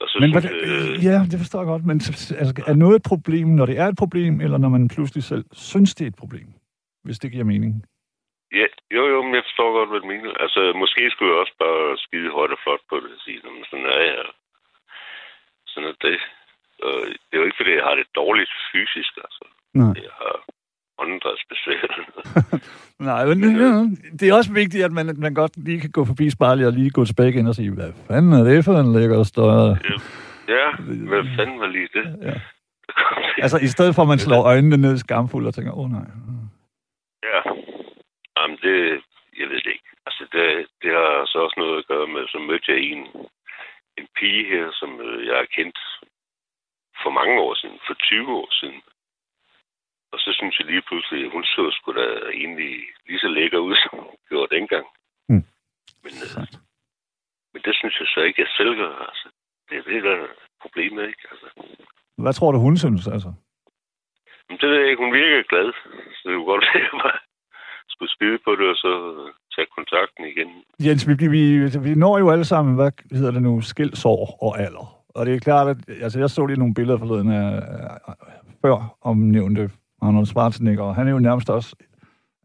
Og 0.01 0.07
så 0.09 0.17
Men 0.21 0.29
synes 0.31 0.35
hvordan, 0.37 0.55
øh, 0.71 1.05
ja, 1.09 1.17
det 1.31 1.39
forstår 1.43 1.61
jeg 1.63 1.67
godt. 1.73 1.85
Men 1.91 1.97
så- 2.01 2.35
altså, 2.41 2.53
er 2.73 2.75
noget 2.85 2.97
et 3.01 3.07
problem, 3.13 3.49
når 3.59 3.67
det 3.71 3.77
er 3.83 3.89
et 3.93 3.99
problem, 4.03 4.35
eller 4.45 4.59
når 4.59 4.69
man 4.77 4.89
pludselig 4.95 5.25
selv 5.33 5.45
synes, 5.71 5.91
det 5.95 6.05
er 6.05 6.11
et 6.15 6.21
problem? 6.25 6.49
Hvis 7.07 7.19
det 7.23 7.33
giver 7.33 7.45
mening. 7.55 7.73
ja, 8.61 8.67
jo, 8.97 9.03
jo, 9.15 9.19
men 9.27 9.35
jeg 9.39 9.45
forstår 9.49 9.69
godt, 9.79 9.89
hvad 9.91 10.01
du 10.03 10.07
mener. 10.15 10.31
Altså, 10.45 10.61
måske 10.83 11.01
skulle 11.11 11.31
jeg 11.33 11.41
også 11.45 11.57
bare 11.65 11.83
skide 12.05 12.31
højt 12.39 12.55
og 12.57 12.61
flot 12.65 12.83
på 12.91 12.97
det 13.03 13.11
og 13.17 13.21
sige, 13.25 13.39
"Nå, 13.45 13.51
men 13.57 13.65
sådan 13.71 13.87
er 13.97 14.03
jeg. 14.11 14.27
Sådan 15.73 15.89
er 15.93 15.97
det. 16.09 16.19
Og 16.87 16.93
det 17.27 17.35
er 17.35 17.41
jo 17.43 17.47
ikke, 17.49 17.59
fordi 17.61 17.73
jeg 17.79 17.87
har 17.89 17.95
det 18.01 18.07
dårligt 18.23 18.53
fysisk, 18.73 19.13
altså. 19.27 19.45
Nej. 19.81 19.95
Jeg 20.07 20.15
har 20.23 20.35
åndedrætsbesvær. 21.01 21.83
Nej, 23.11 23.25
men 23.25 23.39
ja, 23.43 23.71
det 24.19 24.29
er 24.29 24.35
også 24.35 24.53
vigtigt, 24.53 24.85
at 24.85 24.93
man, 24.93 25.07
man 25.19 25.35
godt 25.35 25.57
lige 25.57 25.81
kan 25.81 25.91
gå 25.91 26.05
forbi 26.05 26.31
spejlet 26.31 26.67
og 26.67 26.73
lige 26.73 26.91
gå 26.91 27.05
tilbage 27.05 27.29
igen 27.29 27.47
og 27.47 27.55
sige, 27.55 27.75
hvad 27.75 27.93
fanden 28.09 28.33
er 28.33 28.45
det 28.45 28.65
for 28.65 28.75
en 28.79 28.93
lækker 28.93 29.23
støj? 29.23 29.51
ja, 30.57 30.67
hvad 31.11 31.23
fanden 31.37 31.61
var 31.61 31.67
lige 31.67 31.89
det? 31.95 32.07
Ja. 32.23 32.37
Altså, 33.45 33.59
i 33.59 33.71
stedet 33.75 33.95
for, 33.95 34.03
at 34.03 34.09
man 34.09 34.19
slår 34.19 34.43
øjnene 34.53 34.77
ned 34.77 34.97
skamfuldt 34.97 35.49
og 35.49 35.55
tænker, 35.55 35.73
åh 35.73 35.79
oh, 35.85 35.91
nej. 35.91 36.09
Ja. 37.31 37.41
Jamen, 38.37 38.59
det... 38.65 38.77
Jeg 39.41 39.49
ved 39.49 39.61
det 39.65 39.73
ikke. 39.77 39.91
Altså, 40.07 40.23
det, 40.33 40.47
det 40.83 40.91
har 40.99 41.27
så 41.27 41.39
også 41.45 41.59
noget 41.63 41.79
at 41.79 41.87
gøre 41.93 42.07
med, 42.15 42.25
så 42.29 42.39
mødte 42.39 42.73
jeg 42.73 42.81
en, 42.93 43.03
en 43.99 44.07
pige 44.19 44.45
her, 44.53 44.67
som 44.81 44.91
øh, 45.07 45.27
jeg 45.27 45.37
har 45.37 45.49
kendt 45.57 45.79
for 47.03 47.11
mange 47.11 47.41
år 47.41 47.55
siden, 47.55 47.79
for 47.87 47.95
20 47.95 48.37
år 48.41 48.49
siden. 48.61 48.81
Og 50.13 50.19
så 50.25 50.31
synes 50.39 50.55
jeg 50.59 50.67
lige 50.67 50.87
pludselig, 50.89 51.21
at 51.27 51.33
hun 51.37 51.45
så 51.45 51.63
sgu 51.77 51.89
da 52.01 52.07
egentlig 52.43 52.73
lige 53.07 53.23
så 53.25 53.29
lækker 53.29 53.59
ud, 53.69 53.75
som 53.83 53.93
hun 54.05 54.17
gjorde 54.29 54.55
dengang. 54.57 54.87
Mm. 55.31 55.45
Men, 56.05 56.15
øh, 56.27 56.47
men 57.53 57.61
det 57.67 57.75
synes 57.81 57.95
jeg 58.01 58.09
så 58.15 58.21
ikke, 58.27 58.41
jeg 58.45 58.51
selv 58.59 58.73
gør. 58.83 58.95
Altså, 59.11 59.29
det 59.69 59.75
er 59.79 59.85
det, 59.93 60.03
der 60.09 60.15
er 60.25 60.29
problemet, 60.63 61.03
ikke? 61.11 61.23
Altså, 61.33 61.47
Hvad 62.23 62.33
tror 62.33 62.53
du, 62.53 62.59
hun 62.59 62.77
synes, 62.77 63.07
altså? 63.17 63.31
men 64.49 64.59
det 64.61 64.69
ved 64.69 64.79
jeg 64.81 64.91
ikke. 64.91 65.05
Hun 65.05 65.15
virker 65.15 65.51
glad. 65.53 65.69
Så 66.17 66.23
det 66.29 66.35
kunne 66.37 66.53
godt 66.55 66.65
være, 66.75 66.83
at 66.85 67.21
jeg 67.87 67.93
skulle 67.95 68.13
skide 68.17 68.39
på 68.47 68.51
det, 68.59 68.67
og 68.73 68.77
så 68.85 68.93
tage 69.55 69.69
kontakten 69.77 70.25
igen. 70.33 70.49
Jens, 70.87 71.09
vi, 71.09 71.15
vi, 71.37 71.43
vi 71.87 71.95
når 71.95 72.19
jo 72.19 72.31
alle 72.31 72.45
sammen, 72.45 72.75
hvad 72.75 72.93
hedder 73.19 73.31
det 73.31 73.43
nu, 73.43 73.61
skilsår 73.61 74.23
og 74.47 74.61
alder. 74.61 74.87
Og 75.15 75.27
det 75.27 75.35
er 75.35 75.39
klart, 75.39 75.69
at 75.69 75.79
altså, 76.05 76.19
jeg 76.19 76.31
så 76.31 76.47
lige 76.47 76.59
nogle 76.59 76.75
billeder 76.75 76.99
forleden 76.99 77.33
af, 77.33 77.51
af 78.09 78.15
før 78.63 78.97
omnævnte 79.01 79.71
Arnold 80.03 80.27
Schwarzenegger, 80.27 80.83
og 80.83 80.95
han 80.95 81.09
er 81.09 81.13
jo 81.13 81.19
nærmest 81.19 81.51
også, 81.51 81.77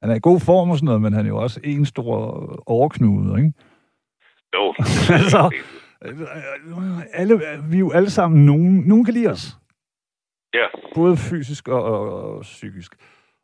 han 0.01 0.11
er 0.11 0.15
i 0.15 0.19
god 0.21 0.39
form 0.39 0.69
og 0.69 0.77
sådan 0.77 0.85
noget, 0.85 1.01
men 1.01 1.13
han 1.13 1.25
er 1.25 1.29
jo 1.29 1.37
også 1.37 1.59
en 1.63 1.85
stor 1.85 2.63
overknude, 2.65 3.37
ikke? 3.39 3.53
Jo. 4.55 4.73
Altså, 5.15 5.51
alle, 7.13 7.41
vi 7.69 7.75
er 7.75 7.79
jo 7.79 7.91
alle 7.91 8.09
sammen, 8.09 8.45
nogen, 8.45 8.83
nogen 8.87 9.05
kan 9.05 9.13
lide 9.13 9.27
os. 9.27 9.57
Ja, 10.53 10.65
Både 10.95 11.17
fysisk 11.17 11.67
og, 11.67 11.83
og, 11.83 12.21
og 12.21 12.41
psykisk. 12.41 12.95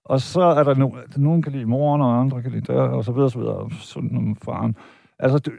Og 0.05 0.21
så 0.21 0.41
er 0.41 0.63
der 0.63 0.75
no, 0.75 0.91
nogen 1.17 1.41
kan 1.41 1.51
lide 1.51 1.65
moren, 1.65 2.01
og 2.01 2.19
andre 2.19 2.41
kan 2.41 2.51
lide 2.51 2.73
der, 2.73 2.81
og 2.81 3.03
så 3.03 3.11
videre, 3.11 3.25
og 3.25 3.31
så 3.31 3.39
videre, 3.39 3.69
sådan 3.71 4.17
om 4.17 4.35
faren. 4.35 4.75
Altså, 5.19 5.37
det, 5.37 5.53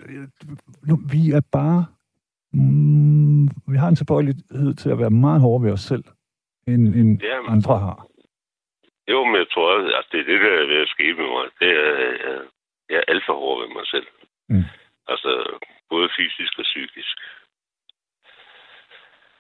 nu, 0.83 1.01
vi 1.11 1.31
er 1.31 1.41
bare... 1.53 1.85
Mm, 2.55 3.49
vi 3.67 3.77
har 3.77 3.89
en 3.89 3.97
tilbøjelighed 3.97 4.75
til 4.75 4.91
at 4.91 4.99
være 4.99 5.11
meget 5.11 5.41
hårdere 5.41 5.65
ved 5.65 5.73
os 5.73 5.81
selv, 5.81 6.05
end, 6.67 6.95
end 6.95 7.21
andre 7.49 7.79
har. 7.79 8.07
Jo, 9.09 9.25
men 9.25 9.37
jeg 9.37 9.49
tror 9.55 9.99
at 9.99 10.07
det 10.13 10.21
er 10.21 10.25
det, 10.31 10.41
der 10.41 10.53
er 10.63 10.67
ved 10.73 10.81
at 10.83 10.89
ske 10.89 11.15
med 11.15 11.29
mig. 11.37 11.47
Det 11.61 11.71
er, 11.85 11.95
jeg, 12.27 12.41
jeg 12.91 12.97
er 12.97 13.11
alt 13.13 13.25
for 13.27 13.35
hård 13.35 13.61
ved 13.63 13.75
mig 13.75 13.87
selv. 13.87 14.07
Mm. 14.49 14.65
Altså, 15.09 15.31
både 15.91 16.09
fysisk 16.17 16.59
og 16.59 16.65
psykisk. 16.65 17.17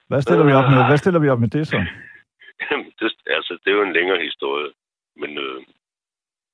Hvad 0.09 0.23
stiller 0.23 0.45
vi 0.49 0.53
op 0.53 0.69
med, 0.75 0.81
hvad 0.89 0.99
stiller 0.99 1.21
vi 1.21 1.29
op 1.29 1.41
med 1.41 1.49
det 1.49 1.67
så? 1.69 1.77
Jamen, 2.71 2.93
det, 3.01 3.09
altså, 3.27 3.53
det 3.63 3.69
er 3.71 3.77
jo 3.79 3.83
en 3.83 3.93
længere 3.99 4.23
historie. 4.29 4.71
Men, 5.17 5.39
øh, 5.39 5.61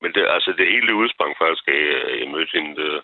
men 0.03 0.13
det, 0.15 0.23
altså, 0.37 0.51
det 0.59 0.73
hele 0.75 0.95
udsprang 0.95 1.33
faktisk 1.43 1.65
af, 1.69 1.85
at 2.11 2.21
jeg 2.21 2.29
mødte 2.35 2.57
hende 2.59 2.83
der, 2.83 3.01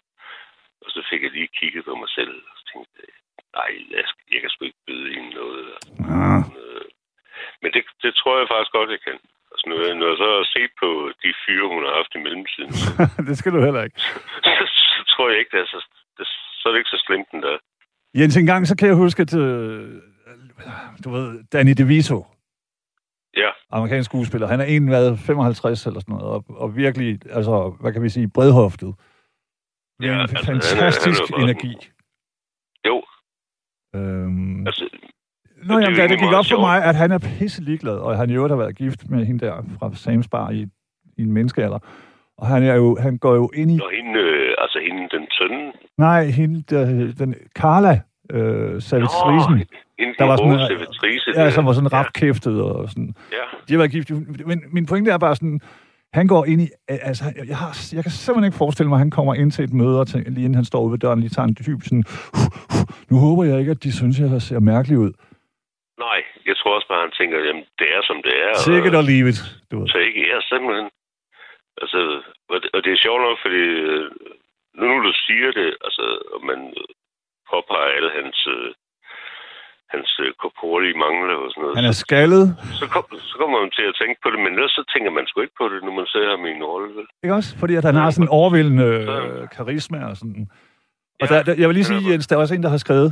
og 0.85 0.89
så 0.95 1.07
fik 1.11 1.23
jeg 1.23 1.31
lige 1.31 1.57
kigget 1.59 1.85
på 1.85 1.95
mig 1.95 2.09
selv, 2.09 2.35
og 2.51 2.55
så 2.59 2.63
tænkte 2.71 2.91
jeg, 2.99 3.15
nej, 3.59 3.71
jeg, 3.91 4.05
jeg 4.33 4.41
kan 4.41 4.51
sgu 4.51 4.65
ikke 4.65 4.87
byde 4.87 5.15
hende 5.15 5.31
noget. 5.41 5.67
Ah, 6.15 6.43
Øh, 6.59 6.85
Men 7.63 7.73
det, 7.75 7.83
det 8.03 8.13
tror 8.15 8.39
jeg 8.39 8.49
faktisk 8.49 8.73
godt, 8.73 8.91
jeg 8.91 9.01
kan. 9.07 9.19
Nu 9.66 9.75
nu, 9.75 9.94
når 10.00 10.09
jeg 10.11 10.18
så 10.23 10.28
har 10.37 10.47
set 10.56 10.73
på 10.83 10.88
de 11.23 11.30
fyre, 11.44 11.66
hun 11.75 11.83
har 11.87 11.94
haft 12.00 12.12
i 12.18 12.21
mellemtiden, 12.26 12.73
det 13.28 13.35
skal 13.38 13.52
du 13.52 13.61
heller 13.66 13.83
ikke. 13.87 14.00
så, 14.00 14.64
så 14.94 15.00
tror 15.12 15.26
jeg 15.30 15.38
ikke, 15.38 15.52
det 15.54 15.61
er 15.64 15.68
så, 15.75 15.78
det, 16.18 16.26
så 16.59 16.62
er 16.66 16.73
det 16.73 16.78
ikke 16.78 16.94
så 16.97 17.02
slemt 17.06 17.28
den 17.33 17.42
der. 17.47 17.56
Jens, 18.18 18.37
en 18.37 18.47
gang 18.52 18.66
så 18.66 18.76
kan 18.76 18.88
jeg 18.88 18.97
huske, 19.04 19.21
at 19.23 19.35
øh, 19.37 20.02
du 21.04 21.09
ved, 21.11 21.26
Danny 21.52 21.73
DeVito, 21.78 22.18
Ja, 23.37 23.50
amerikansk 23.71 24.11
skuespiller, 24.11 24.47
han 24.47 24.61
er 24.61 24.64
en 24.64 24.88
hvad, 24.88 25.16
55 25.16 25.87
eller 25.87 26.00
sådan 26.00 26.12
noget, 26.14 26.28
og, 26.35 26.44
og 26.49 26.76
virkelig, 26.76 27.18
altså, 27.30 27.76
hvad 27.80 27.92
kan 27.92 28.02
vi 28.02 28.09
sige, 28.09 28.30
bredhoftet. 28.35 28.94
Ja, 30.02 30.14
en 30.14 30.21
altså, 30.21 30.37
han 30.47 30.56
er- 30.56 30.61
fantastisk 30.61 31.21
han 31.21 31.25
er 31.25 31.28
jo 31.30 31.37
bare- 31.37 31.42
energi. 31.42 31.75
jo, 32.88 32.97
Øhm, 33.97 34.66
altså, 34.66 34.88
Nå, 35.68 35.75
det 35.76 35.83
jamen, 35.85 35.97
da 35.99 36.06
det 36.09 36.18
gik 36.18 36.33
op 36.33 36.44
for 36.50 36.61
mig, 36.61 36.85
at 36.85 36.97
han 36.97 37.12
er 37.12 37.18
pisse 37.18 37.62
ligeglad, 37.62 37.94
og 37.97 38.16
han 38.16 38.30
i 38.30 38.35
øvrigt 38.35 38.52
har 38.52 38.59
været 38.59 38.76
gift 38.76 39.11
med 39.11 39.25
hende 39.25 39.47
der 39.47 39.52
fra 39.78 39.87
Sam's 39.88 40.28
Bar 40.30 40.50
i, 40.50 40.66
i 41.18 41.23
en 41.23 41.33
menneskealder. 41.33 41.78
Og 42.38 42.47
han, 42.47 42.62
er 42.62 42.75
jo, 42.75 42.97
han 43.00 43.18
går 43.18 43.35
jo 43.35 43.50
ind 43.54 43.71
i... 43.71 43.76
når 43.76 43.90
hende, 43.97 44.21
øh, 44.21 44.54
altså 44.59 44.78
hende, 44.88 45.09
den 45.18 45.26
sønne, 45.30 45.73
Nej, 45.99 46.25
hende, 46.26 46.62
der, 46.71 47.12
den 47.18 47.35
Carla 47.56 48.00
øh, 48.30 48.83
Savitrisen, 48.83 49.52
hende, 49.99 50.14
Der 50.18 50.25
var 50.25 50.37
sådan 50.37 50.59
servitrice. 50.68 51.30
ja, 51.37 51.44
der. 51.44 51.50
som 51.50 51.66
var 51.66 51.73
sådan 51.73 51.92
rapkæftet 51.92 52.62
og 52.62 52.88
sådan. 52.88 53.14
Ja, 53.33 53.37
De 53.68 53.73
har 53.73 53.78
været 53.78 53.90
gift. 53.90 54.11
Men 54.47 54.62
min 54.73 54.87
pointe 54.87 55.11
er 55.11 55.18
bare 55.18 55.37
sådan, 55.37 55.61
han 56.12 56.26
går 56.26 56.44
ind 56.44 56.61
i... 56.61 56.68
Altså, 56.88 57.25
jeg, 57.49 57.56
har, 57.56 57.92
jeg 57.94 58.02
kan 58.04 58.11
simpelthen 58.12 58.44
ikke 58.44 58.56
forestille 58.56 58.88
mig, 58.88 58.97
at 58.97 59.00
han 59.00 59.11
kommer 59.11 59.35
ind 59.35 59.50
til 59.50 59.64
et 59.64 59.73
møde, 59.73 60.00
og 60.00 60.06
tænker, 60.09 60.30
lige 60.30 60.44
inden 60.44 60.54
han 60.54 60.64
står 60.64 60.83
ude 60.83 60.92
ved 60.92 60.99
døren, 60.99 61.21
lige 61.21 61.30
tager 61.30 61.49
en 61.49 61.56
dyb 61.66 61.83
sådan... 61.83 62.04
Nu 63.11 63.16
håber 63.18 63.44
jeg 63.44 63.59
ikke, 63.59 63.71
at 63.71 63.85
de 63.85 63.92
synes, 63.92 64.18
jeg 64.21 64.42
ser 64.42 64.61
mærkelig 64.61 64.99
ud. 64.99 65.12
nej, 66.07 66.19
jeg 66.49 66.57
tror 66.57 66.75
også 66.77 66.89
bare, 66.93 67.05
han 67.07 67.15
tænker, 67.21 67.37
jamen, 67.49 67.65
det 67.81 67.89
er 67.97 68.01
som 68.09 68.19
det 68.27 68.35
er. 68.47 68.51
og- 68.83 68.89
it 68.89 68.95
or 69.01 69.05
leave 69.13 69.29
it. 69.33 69.39
Du 69.71 69.75
ved. 69.81 69.89
Så 69.93 69.99
ikke 70.09 70.21
er 70.37 70.41
simpelthen... 70.53 70.89
Altså, 71.83 72.01
og 72.53 72.57
det, 72.63 72.69
og 72.75 72.81
det 72.85 72.91
er 72.93 73.05
sjovt 73.07 73.23
nok, 73.27 73.37
fordi 73.45 73.63
øh, 73.93 74.07
nu 74.79 74.85
når 74.91 75.01
du 75.09 75.13
siger 75.27 75.51
det, 75.61 75.69
altså, 75.87 76.05
og 76.35 76.41
man 76.51 76.61
påpeger 77.51 77.91
alle 77.97 78.11
hans, 78.19 78.39
øh, 78.57 78.69
hans 79.95 80.11
øh, 80.25 80.31
korporlige 80.43 80.97
mangler 81.05 81.37
og 81.45 81.49
sådan 81.51 81.63
noget, 81.63 81.77
Han 81.81 81.91
er 81.93 81.97
skaldet, 82.05 82.47
så, 82.81 82.85
kom, 82.95 83.05
så 83.31 83.35
kommer 83.41 83.57
man 83.63 83.71
til 83.79 83.87
at 83.91 83.95
tænke 84.01 84.17
på 84.23 84.29
det, 84.33 84.39
men 84.45 84.53
ellers 84.59 84.75
så 84.79 84.83
tænker 84.93 85.11
man 85.19 85.25
sgu 85.27 85.37
ikke 85.47 85.59
på 85.63 85.67
det, 85.73 85.79
når 85.87 85.95
man 86.01 86.07
ser 86.15 86.27
ham 86.35 86.43
i 86.49 86.51
en 86.59 86.65
rolle, 86.73 86.89
vel? 86.99 87.07
ikke 87.25 87.35
også? 87.41 87.51
Fordi 87.63 87.75
at 87.81 87.85
han 87.91 87.95
har 88.01 88.11
sådan 88.11 88.27
en 88.29 88.37
overvældende 88.41 88.89
øh, 89.01 89.43
karisma 89.57 89.99
og 90.11 90.17
sådan. 90.21 90.47
Og 91.21 91.27
Ja, 91.31 91.35
der, 91.35 91.43
der, 91.47 91.55
jeg 91.61 91.67
vil 91.69 91.75
lige 91.79 91.91
sige. 91.93 92.11
Jens, 92.11 92.27
der 92.27 92.35
er 92.37 92.41
også 92.45 92.55
en, 92.55 92.63
der 92.67 92.73
har 92.75 92.83
skrevet, 92.87 93.11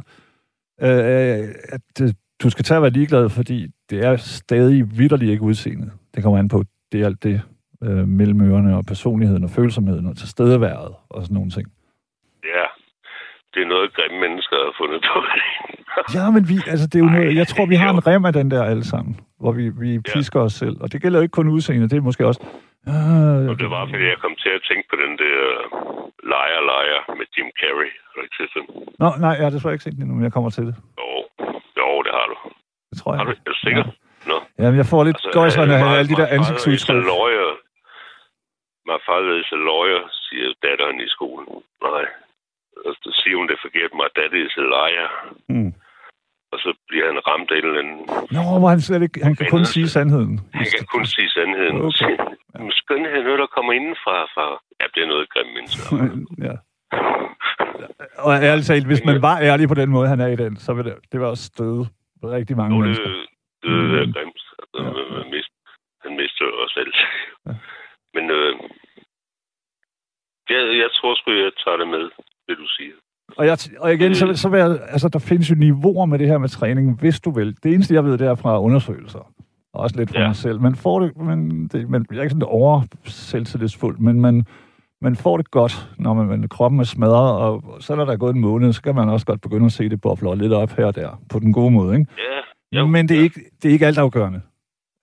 øh, 0.87 1.43
at 1.77 1.95
øh, 2.05 2.11
du 2.43 2.51
skal 2.51 2.65
tage 2.65 2.77
at 2.77 2.83
være 2.83 2.91
ligeglad, 2.91 3.29
fordi 3.31 3.67
det 3.91 4.05
er 4.05 4.17
stadig 4.17 4.99
vidderligt 4.99 5.31
ikke 5.31 5.43
udseendet. 5.43 5.93
Det 6.15 6.23
kommer 6.23 6.39
an 6.39 6.49
på, 6.49 6.65
det 6.93 7.01
er 7.01 7.07
alt 7.07 7.23
det 7.23 7.43
øh, 7.83 8.09
mellem 8.09 8.41
ørerne 8.51 8.77
og 8.77 8.85
personligheden 8.87 9.45
og 9.45 9.51
følsomheden 9.51 10.07
og 10.07 10.17
tilstedeværet 10.17 10.95
og 11.11 11.23
sådan 11.23 11.35
nogle 11.35 11.51
ting. 11.51 11.67
Ja, 12.55 12.65
det 13.55 13.63
er 13.63 13.69
noget, 13.75 13.95
grimme 13.97 14.21
mennesker 14.21 14.57
har 14.67 14.75
fundet 14.81 15.01
på. 15.13 15.19
Ja, 16.17 16.31
men 16.31 16.43
vi, 16.51 16.57
altså, 16.73 16.87
det 16.87 16.95
er 16.95 17.05
jo 17.07 17.11
Ej, 17.11 17.17
noget, 17.17 17.37
jeg 17.41 17.47
tror, 17.47 17.67
vi 17.67 17.75
har 17.83 17.91
en 17.91 18.07
rem 18.07 18.25
af 18.25 18.33
den 18.33 18.51
der 18.51 18.63
alle 18.73 18.85
sammen, 18.85 19.15
hvor 19.41 19.53
vi, 19.53 19.65
vi 19.85 19.91
pisker 20.13 20.41
os 20.41 20.53
selv. 20.53 20.77
Og 20.83 20.93
det 20.93 21.03
gælder 21.03 21.19
jo 21.19 21.23
ikke 21.23 21.39
kun 21.41 21.49
udseende, 21.49 21.89
det 21.89 21.97
er 21.97 22.09
måske 22.11 22.27
også... 22.27 22.41
Øh, 22.89 23.45
og 23.53 23.57
det 23.63 23.69
var, 23.75 23.83
fordi 23.91 24.05
jeg 24.15 24.19
kom 24.25 24.35
til 24.45 24.53
at 24.59 24.63
tænke 24.69 24.87
på 24.91 24.97
den 25.05 25.13
der 25.23 25.39
Liar 26.33 26.63
Liar 26.71 27.01
med 27.19 27.27
Jim 27.35 27.49
Carrey. 27.61 27.91
Har 28.07 28.15
du 28.17 28.23
ikke 28.27 28.37
set 28.41 28.53
den? 28.57 28.65
Nå, 29.03 29.09
nej, 29.25 29.35
jeg 29.39 29.45
har 29.47 29.53
desværre 29.57 29.75
ikke 29.75 29.85
set 29.85 29.95
den 29.97 30.03
endnu, 30.03 30.15
men 30.17 30.25
jeg 30.25 30.33
kommer 30.37 30.51
til 30.51 30.65
det. 30.69 30.75
Jo, 31.01 31.11
du. 32.33 32.37
Det 32.91 32.97
tror 33.01 33.11
jeg. 33.13 33.19
Har 33.21 33.27
du, 33.29 33.35
er 33.47 33.53
du 33.55 33.61
sikker? 33.67 33.85
Ja. 33.87 33.93
Nå. 34.31 34.37
Jamen, 34.63 34.79
jeg 34.83 34.89
får 34.93 35.05
lidt 35.05 35.17
altså, 35.17 35.31
gøjser, 35.39 35.65
når 35.65 35.75
jeg 35.75 35.85
har 35.87 35.97
alle 35.99 36.11
de 36.13 36.21
der 36.23 36.29
ansigtsudtryk. 36.37 37.05
My 38.91 38.99
father 39.07 39.35
is 39.43 39.51
a 39.59 39.61
lawyer, 39.71 40.03
siger 40.27 40.47
datteren 40.67 40.99
i 41.07 41.09
skolen. 41.17 41.47
Nej. 41.89 42.05
Og 42.87 42.93
så 43.03 43.11
siger 43.21 43.37
hun 43.41 43.49
det 43.51 43.59
forkert. 43.65 43.91
My 44.01 44.09
daddy 44.19 44.41
is 44.47 44.57
a 44.65 44.67
liar. 44.77 45.09
Mm. 45.49 45.73
Og 46.53 46.59
så 46.65 46.71
bliver 46.89 47.07
han 47.11 47.19
ramt 47.29 47.51
af 47.51 47.57
en 47.59 47.65
eller 47.65 47.81
anden... 47.83 48.01
Nå, 48.37 48.43
hvor 48.61 48.69
han 48.75 48.81
slet 48.81 49.03
ikke... 49.03 49.25
Han 49.29 49.37
kan 49.37 49.47
kun 49.51 49.65
sige 49.75 49.89
sandheden. 49.89 50.35
Han 50.55 50.67
kan 50.77 50.87
kun 50.95 51.07
sige 51.07 51.29
sandheden. 51.37 51.77
Okay. 51.89 52.15
Okay. 52.55 52.71
Skønhed 52.81 53.13
er 53.21 53.25
noget, 53.29 53.39
der 53.39 53.47
kommer 53.57 53.73
indenfra. 53.73 54.17
Fra... 54.35 54.47
Ja, 54.81 54.87
det 54.95 55.01
er 55.03 55.09
noget 55.13 55.33
grimme 55.33 55.53
mennesker. 55.57 55.83
ja. 56.49 56.55
Og 58.27 58.33
ærligt 58.49 58.67
talt, 58.67 58.87
hvis 58.87 59.05
man 59.05 59.23
var 59.23 59.39
ærlig 59.41 59.69
på 59.69 59.75
den 59.75 59.91
måde, 59.91 60.09
han 60.09 60.21
er 60.21 60.27
i 60.27 60.37
den, 60.37 60.57
så 60.57 60.75
vil 60.75 60.85
det, 60.85 60.95
det 61.13 61.21
var 61.21 61.27
også 61.27 61.45
støde 61.45 61.87
rigtig 62.31 62.57
mange 62.57 62.77
Jo, 62.77 62.83
det, 62.83 62.87
mennesker. 62.87 63.09
det 63.63 63.71
være 63.97 64.07
Mm. 64.07 64.13
grimt. 64.13 64.41
Altså, 64.61 64.77
Ja. 64.79 64.83
man- 64.97 65.13
man 65.19 65.31
mist, 65.37 65.53
han 66.05 66.13
mister 66.21 66.45
jo 66.45 66.55
også 66.63 66.77
alt. 66.83 66.97
Ja. 67.47 67.55
Men 68.15 68.25
øh, 68.39 68.53
jeg, 70.55 70.63
jeg 70.83 70.91
tror 70.97 71.15
sgu, 71.15 71.31
jeg 71.33 71.53
tager 71.65 71.77
det 71.77 71.89
med, 71.89 72.05
det 72.49 72.55
du 72.63 72.67
siger. 72.77 72.95
Og, 73.39 73.47
jeg, 73.47 73.59
og 73.81 73.95
igen, 73.95 74.15
så, 74.15 74.35
så 74.35 74.49
vil 74.49 74.59
jeg, 74.59 74.71
altså, 74.95 75.09
der 75.09 75.19
findes 75.19 75.51
jo 75.51 75.55
niveauer 75.55 76.07
med 76.07 76.19
det 76.19 76.29
her 76.29 76.39
med 76.39 76.49
træning, 76.49 77.01
hvis 77.01 77.21
du 77.21 77.31
vil. 77.31 77.57
Det 77.63 77.75
eneste, 77.75 77.95
jeg 77.95 78.05
ved, 78.05 78.19
det 78.19 78.27
er 78.27 78.35
fra 78.35 78.61
undersøgelser. 78.61 79.33
Og 79.75 79.81
også 79.81 79.97
lidt 79.97 80.11
fra 80.11 80.21
Ja. 80.21 80.27
mig 80.27 80.37
selv. 80.37 80.61
Man 80.61 80.75
får 80.77 81.01
det, 81.01 81.17
men 81.17 81.69
det, 81.69 81.89
man 81.91 82.07
jeg 82.11 82.19
er 82.19 82.23
ikke 82.23 82.31
sådan 82.31 82.49
over 82.49 82.83
selvtillidsfuld, 83.05 83.99
men 83.99 84.21
man, 84.21 84.47
man 85.03 85.17
får 85.17 85.37
det 85.37 85.51
godt, 85.51 85.91
når 85.99 86.15
man, 86.15 86.27
man, 86.27 86.49
kroppen 86.49 86.81
er 86.81 86.85
smadret, 86.85 87.41
og 87.41 87.77
så 87.81 87.95
når 87.95 88.05
der 88.05 88.13
er 88.13 88.17
gået 88.17 88.35
en 88.35 88.41
måned, 88.41 88.73
så 88.73 88.83
kan 88.83 88.95
man 88.95 89.09
også 89.09 89.27
godt 89.27 89.41
begynde 89.41 89.67
at 89.67 89.73
se 89.73 89.89
det 89.89 90.01
bobler 90.01 90.35
lidt 90.35 90.53
op 90.53 90.71
her 90.71 90.87
og 90.87 90.95
der, 90.95 91.23
på 91.29 91.39
den 91.39 91.53
gode 91.53 91.71
måde, 91.71 91.99
ikke? 91.99 92.11
Ja, 92.19 92.43
Jo, 92.73 92.87
men 92.87 93.09
det 93.09 93.15
er, 93.15 93.19
ja. 93.19 93.25
ikke, 93.25 93.41
det 93.63 93.69
er 93.69 93.73
ikke 93.73 93.87
altafgørende. 93.87 94.41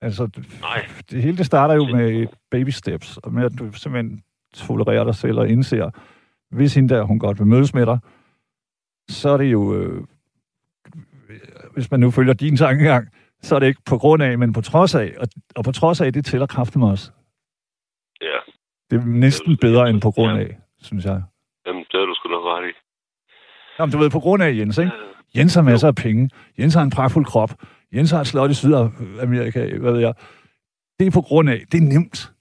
Altså, 0.01 0.25
det, 0.25 0.57
Nej. 0.61 0.85
det 1.11 1.21
hele 1.21 1.37
det 1.37 1.45
starter 1.45 1.75
jo 1.75 1.85
med 1.85 2.27
baby 2.51 2.69
steps, 2.69 3.17
og 3.17 3.33
med 3.33 3.43
at 3.43 3.51
du 3.59 3.71
simpelthen 3.71 4.21
tolererer 4.53 5.03
dig 5.03 5.15
selv 5.15 5.39
og 5.39 5.49
indser, 5.49 5.89
hvis 6.51 6.75
hende 6.75 6.95
der, 6.95 7.03
hun 7.03 7.19
godt 7.19 7.39
vil 7.39 7.47
mødes 7.47 7.73
med 7.73 7.85
dig, 7.85 7.99
så 9.09 9.29
er 9.29 9.37
det 9.37 9.45
jo, 9.45 9.75
øh, 9.75 10.03
hvis 11.73 11.91
man 11.91 11.99
nu 11.99 12.11
følger 12.11 12.33
din 12.33 12.57
tankegang, 12.57 13.07
så 13.41 13.55
er 13.55 13.59
det 13.59 13.67
ikke 13.67 13.81
på 13.85 13.97
grund 13.97 14.23
af, 14.23 14.37
men 14.37 14.53
på 14.53 14.61
trods 14.61 14.95
af, 14.95 15.13
og, 15.19 15.27
og 15.55 15.63
på 15.63 15.71
trods 15.71 16.01
af, 16.01 16.13
det 16.13 16.25
tæller 16.25 16.47
kraften 16.47 16.83
også. 16.83 17.11
Det 18.89 18.99
er 18.99 19.05
næsten 19.05 19.57
bedre 19.57 19.89
end 19.89 20.01
på 20.01 20.11
grund 20.11 20.37
af, 20.39 20.57
synes 20.81 21.05
jeg. 21.05 21.23
Jamen, 21.65 21.83
det 21.91 21.99
har 21.99 22.05
du 22.05 22.15
sgu 22.15 22.29
nok 22.29 22.43
ret 22.43 22.69
i. 22.69 22.73
Jamen, 23.79 23.91
du 23.93 23.97
ved, 23.97 24.09
på 24.09 24.19
grund 24.19 24.43
af 24.43 24.51
Jens, 24.55 24.77
ikke? 24.77 24.91
Jens 25.35 25.55
har 25.55 25.61
masser 25.61 25.87
af 25.87 25.95
penge. 25.95 26.29
Jens 26.59 26.73
har 26.73 26.83
en 26.83 26.89
pragtfuld 26.89 27.25
krop. 27.25 27.49
Jens 27.93 28.11
har 28.11 28.21
et 28.21 28.27
slot 28.27 28.51
i 28.51 28.53
Sydamerika, 28.53 29.77
hvad 29.77 29.91
ved 29.91 29.99
jeg. 29.99 30.13
Det 30.99 31.07
er 31.07 31.11
på 31.11 31.21
grund 31.21 31.49
af, 31.49 31.59
det 31.71 31.77
er 31.77 31.87
nemt. 31.93 32.31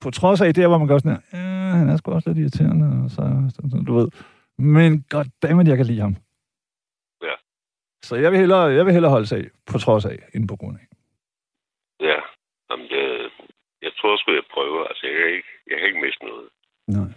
På 0.00 0.10
trods 0.10 0.40
af 0.40 0.54
det, 0.54 0.68
hvor 0.68 0.78
man 0.78 0.88
gør 0.88 0.98
sådan 0.98 1.16
her, 1.16 1.38
ja, 1.38 1.76
han 1.78 1.88
er 1.88 1.96
sgu 1.96 2.12
også 2.12 2.28
lidt 2.30 2.38
irriterende, 2.38 3.04
og 3.04 3.10
så, 3.10 3.22
så, 3.54 3.62
så, 3.70 3.84
du 3.86 3.94
ved. 3.94 4.08
Men 4.58 5.04
goddammit, 5.08 5.68
jeg 5.68 5.76
kan 5.76 5.86
lide 5.86 6.00
ham. 6.00 6.16
Ja. 7.22 7.34
Så 8.02 8.16
jeg 8.16 8.30
vil 8.30 8.38
hellere, 8.38 8.60
jeg 8.60 8.84
vil 8.86 8.92
hellere 8.92 9.10
holde 9.10 9.26
sig 9.26 9.38
af, 9.38 9.48
på 9.70 9.78
trods 9.78 10.04
af, 10.04 10.18
end 10.34 10.48
på 10.48 10.56
grund 10.56 10.76
af. 10.80 10.86
Ja, 12.00 12.20
Jamen, 12.70 12.86
det, 12.88 13.30
jeg 13.82 13.92
tror 13.98 14.16
sgu, 14.16 14.30
jeg 15.70 15.78
kan 15.78 15.86
ikke, 15.88 16.00
miste 16.00 16.24
noget. 16.24 16.48
Nej. 16.88 17.14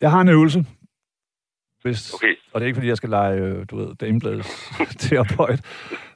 Jeg 0.00 0.10
har 0.10 0.20
en 0.20 0.28
øvelse. 0.28 0.66
Hvis, 1.82 2.14
Okay, 2.14 2.34
Og 2.52 2.60
det 2.60 2.64
er 2.64 2.66
ikke, 2.66 2.76
fordi 2.76 2.88
jeg 2.88 2.96
skal 2.96 3.10
lege, 3.10 3.40
øh, 3.40 3.66
du 3.70 3.76
ved, 3.76 3.94
damebladets 3.94 4.48
terapeut. 5.08 5.60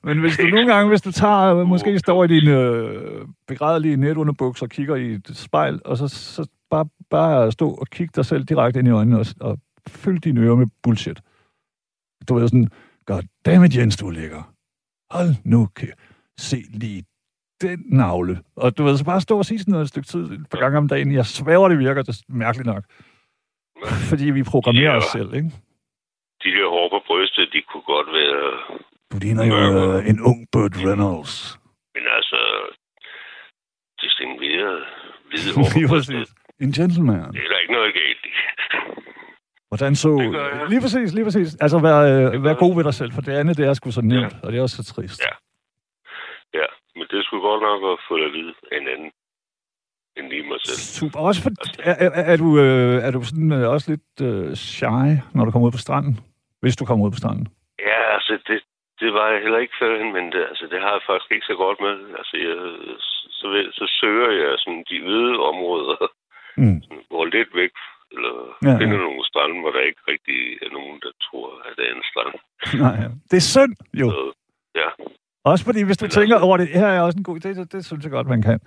Men 0.03 0.21
hvis 0.21 0.37
du 0.37 0.47
nogle 0.47 0.75
gange, 0.75 0.89
hvis 0.89 1.03
du 1.03 1.13
tager, 1.13 1.57
øh, 1.57 1.67
måske 1.67 1.99
står 1.99 2.25
i 2.25 2.27
din 2.29 2.49
øh, 2.49 3.29
begrædelige 3.47 3.97
netunderbukser 3.97 4.67
og 4.67 4.71
kigger 4.71 4.97
i 4.97 5.13
et 5.13 5.31
spejl, 5.37 5.81
og 5.85 5.97
så, 5.97 6.09
så 6.09 6.49
bare, 6.71 6.87
bare 7.11 7.53
stå 7.53 7.71
og 7.71 7.87
kigge 7.87 8.13
dig 8.17 8.25
selv 8.27 8.45
direkte 8.45 8.79
ind 8.81 8.89
i 8.89 8.91
øjnene 8.91 9.19
og, 9.19 9.27
og 9.41 9.59
fyld 9.89 10.21
dine 10.21 10.41
ører 10.41 10.55
med 10.57 10.67
bullshit. 10.83 11.21
Du 12.29 12.35
ved 12.35 12.49
sådan, 12.49 12.69
goddammit 13.07 13.77
Jens, 13.77 13.97
du 13.97 14.07
er 14.07 14.13
lækker. 14.13 14.55
Hold 15.11 15.35
nu, 15.45 15.69
kæ- 15.81 15.95
se 16.39 16.57
lige 16.71 17.05
den 17.61 17.85
navle. 17.87 18.39
Og 18.57 18.79
du 18.79 18.85
ved, 18.85 18.97
så 18.97 19.05
bare 19.05 19.21
stå 19.21 19.39
og 19.39 19.45
sige 19.45 19.59
sådan 19.59 19.73
noget 19.73 19.85
et 19.85 19.89
stykke 19.89 20.09
tid, 20.09 20.25
et 20.25 20.47
par 20.51 20.59
gange 20.59 20.79
om 20.79 20.89
dagen. 20.89 21.13
Jeg 21.13 21.27
svæver, 21.27 21.69
det 21.69 21.79
virker, 21.79 22.03
det 22.03 22.09
er 22.09 22.23
mærkeligt 22.29 22.67
nok. 22.67 22.85
Fordi 24.11 24.31
vi 24.31 24.43
programmerer 24.43 24.97
os 24.97 25.05
selv, 25.05 25.35
ikke? 25.35 25.51
de 26.43 26.49
der 26.57 26.69
hår 26.75 26.89
på 26.95 27.01
brystet, 27.07 27.49
de 27.53 27.63
kunne 27.71 27.87
godt 27.95 28.09
være... 28.19 28.43
Du 29.13 29.17
ligner 29.25 29.45
jo 29.53 29.57
øh, 29.79 30.11
en 30.11 30.19
ung 30.21 30.39
Burt 30.53 30.75
Reynolds. 30.87 31.59
Men 31.95 32.05
altså, 32.19 32.41
distingueret 34.03 34.79
hvide 35.29 35.51
hår 35.57 35.69
på 35.75 35.81
brystet. 35.89 36.29
En 36.65 36.73
gentleman. 36.73 37.33
det 37.37 37.43
er 37.45 37.51
der 37.53 37.59
ikke 37.59 37.73
noget 37.73 37.95
galt 37.95 38.23
i. 38.31 38.33
Hvordan 39.69 39.95
så... 39.95 40.09
Det. 40.09 40.71
Lige 40.71 40.81
præcis, 40.81 41.15
lige 41.15 41.25
præcis. 41.25 41.57
Altså, 41.61 41.79
vær, 41.79 41.99
øh, 42.11 42.45
vær 42.45 42.55
god 42.55 42.77
ved 42.77 42.85
dig 42.85 42.95
selv, 42.95 43.13
for 43.13 43.21
det 43.21 43.33
andet, 43.33 43.57
det 43.57 43.67
er 43.67 43.75
sgu 43.75 43.91
så 43.91 44.01
nemt, 44.01 44.35
og 44.43 44.53
det 44.53 44.59
er 44.59 44.63
også 44.63 44.77
så 44.77 44.95
trist. 44.95 45.21
Ja. 45.27 45.35
Ja, 46.61 46.69
men 46.99 47.07
det 47.13 47.21
skulle 47.25 47.45
godt 47.51 47.63
nok 47.69 47.81
at 47.93 47.99
få 48.09 48.13
det 48.19 48.27
at 48.31 48.33
vide 48.39 48.55
af 48.73 48.77
en 48.81 48.89
anden 48.95 49.11
end 50.17 50.27
lige 50.33 50.47
mig 50.51 50.61
selv. 50.67 50.81
Super. 50.99 51.19
Også 51.29 51.41
for, 51.45 51.51
er, 51.91 51.95
er, 52.07 52.11
er, 52.33 52.37
du, 52.43 52.49
øh, 52.65 52.97
er 53.07 53.11
du 53.17 53.21
sådan 53.31 53.53
øh, 53.59 53.65
også 53.75 53.87
lidt 53.93 54.15
øh, 54.29 54.55
shy, 54.71 55.07
når 55.35 55.45
du 55.45 55.51
kommer 55.51 55.69
ud 55.69 55.77
på 55.79 55.85
stranden? 55.87 56.15
Hvis 56.63 56.77
du 56.77 56.85
kommer 56.85 57.07
ud 57.07 57.13
på 57.15 57.23
stranden. 57.23 57.47
Ja, 57.91 58.01
altså, 58.17 58.33
det, 58.49 58.59
det 59.01 59.11
var 59.17 59.27
jeg 59.33 59.41
heller 59.45 59.59
ikke 59.65 59.79
førhen, 59.83 60.13
men 60.17 60.25
det, 60.33 60.43
altså, 60.51 60.65
det 60.73 60.79
har 60.85 60.93
jeg 60.97 61.03
faktisk 61.11 61.31
ikke 61.33 61.51
så 61.53 61.57
godt 61.65 61.79
med. 61.87 61.95
Altså, 62.21 62.35
jeg 62.47 62.57
så, 63.39 63.47
vil, 63.53 63.65
så 63.79 63.85
søger 64.01 64.31
jeg 64.43 64.51
sådan 64.59 64.85
de 64.91 64.99
hvide 65.05 65.35
områder, 65.53 65.97
Mm. 66.63 66.83
sådan, 66.83 67.05
hvor 67.11 67.25
lidt 67.37 67.51
væk, 67.63 67.75
eller 68.15 68.35
ja, 68.65 68.71
ja. 68.71 68.79
finder 68.81 68.99
nogle 69.07 69.25
strande, 69.31 69.61
hvor 69.61 69.71
der 69.77 69.83
ikke 69.91 70.03
rigtig 70.13 70.39
er 70.65 70.71
nogen, 70.79 70.97
der 71.05 71.13
tror, 71.27 71.49
at 71.67 71.73
det 71.79 71.85
er 71.89 71.95
en 71.95 72.09
strand. 72.11 72.35
Nej, 72.85 72.95
ja. 73.03 73.09
Det 73.31 73.37
er 73.43 73.47
synd, 73.55 73.75
jo. 74.01 74.07
Så, 74.11 74.23
ja, 74.81 74.89
Også 75.51 75.65
fordi, 75.65 75.83
hvis 75.83 75.97
du 75.97 76.05
Men 76.05 76.11
tænker 76.11 76.39
over 76.39 76.57
det, 76.57 76.69
her 76.69 76.87
er 76.87 77.01
også 77.01 77.17
en 77.19 77.23
god 77.25 77.45
idé, 77.45 77.49
det, 77.49 77.73
det 77.73 77.85
synes 77.85 78.05
jeg 78.05 78.11
godt, 78.13 78.27
man 78.27 78.43
kan. 78.43 78.61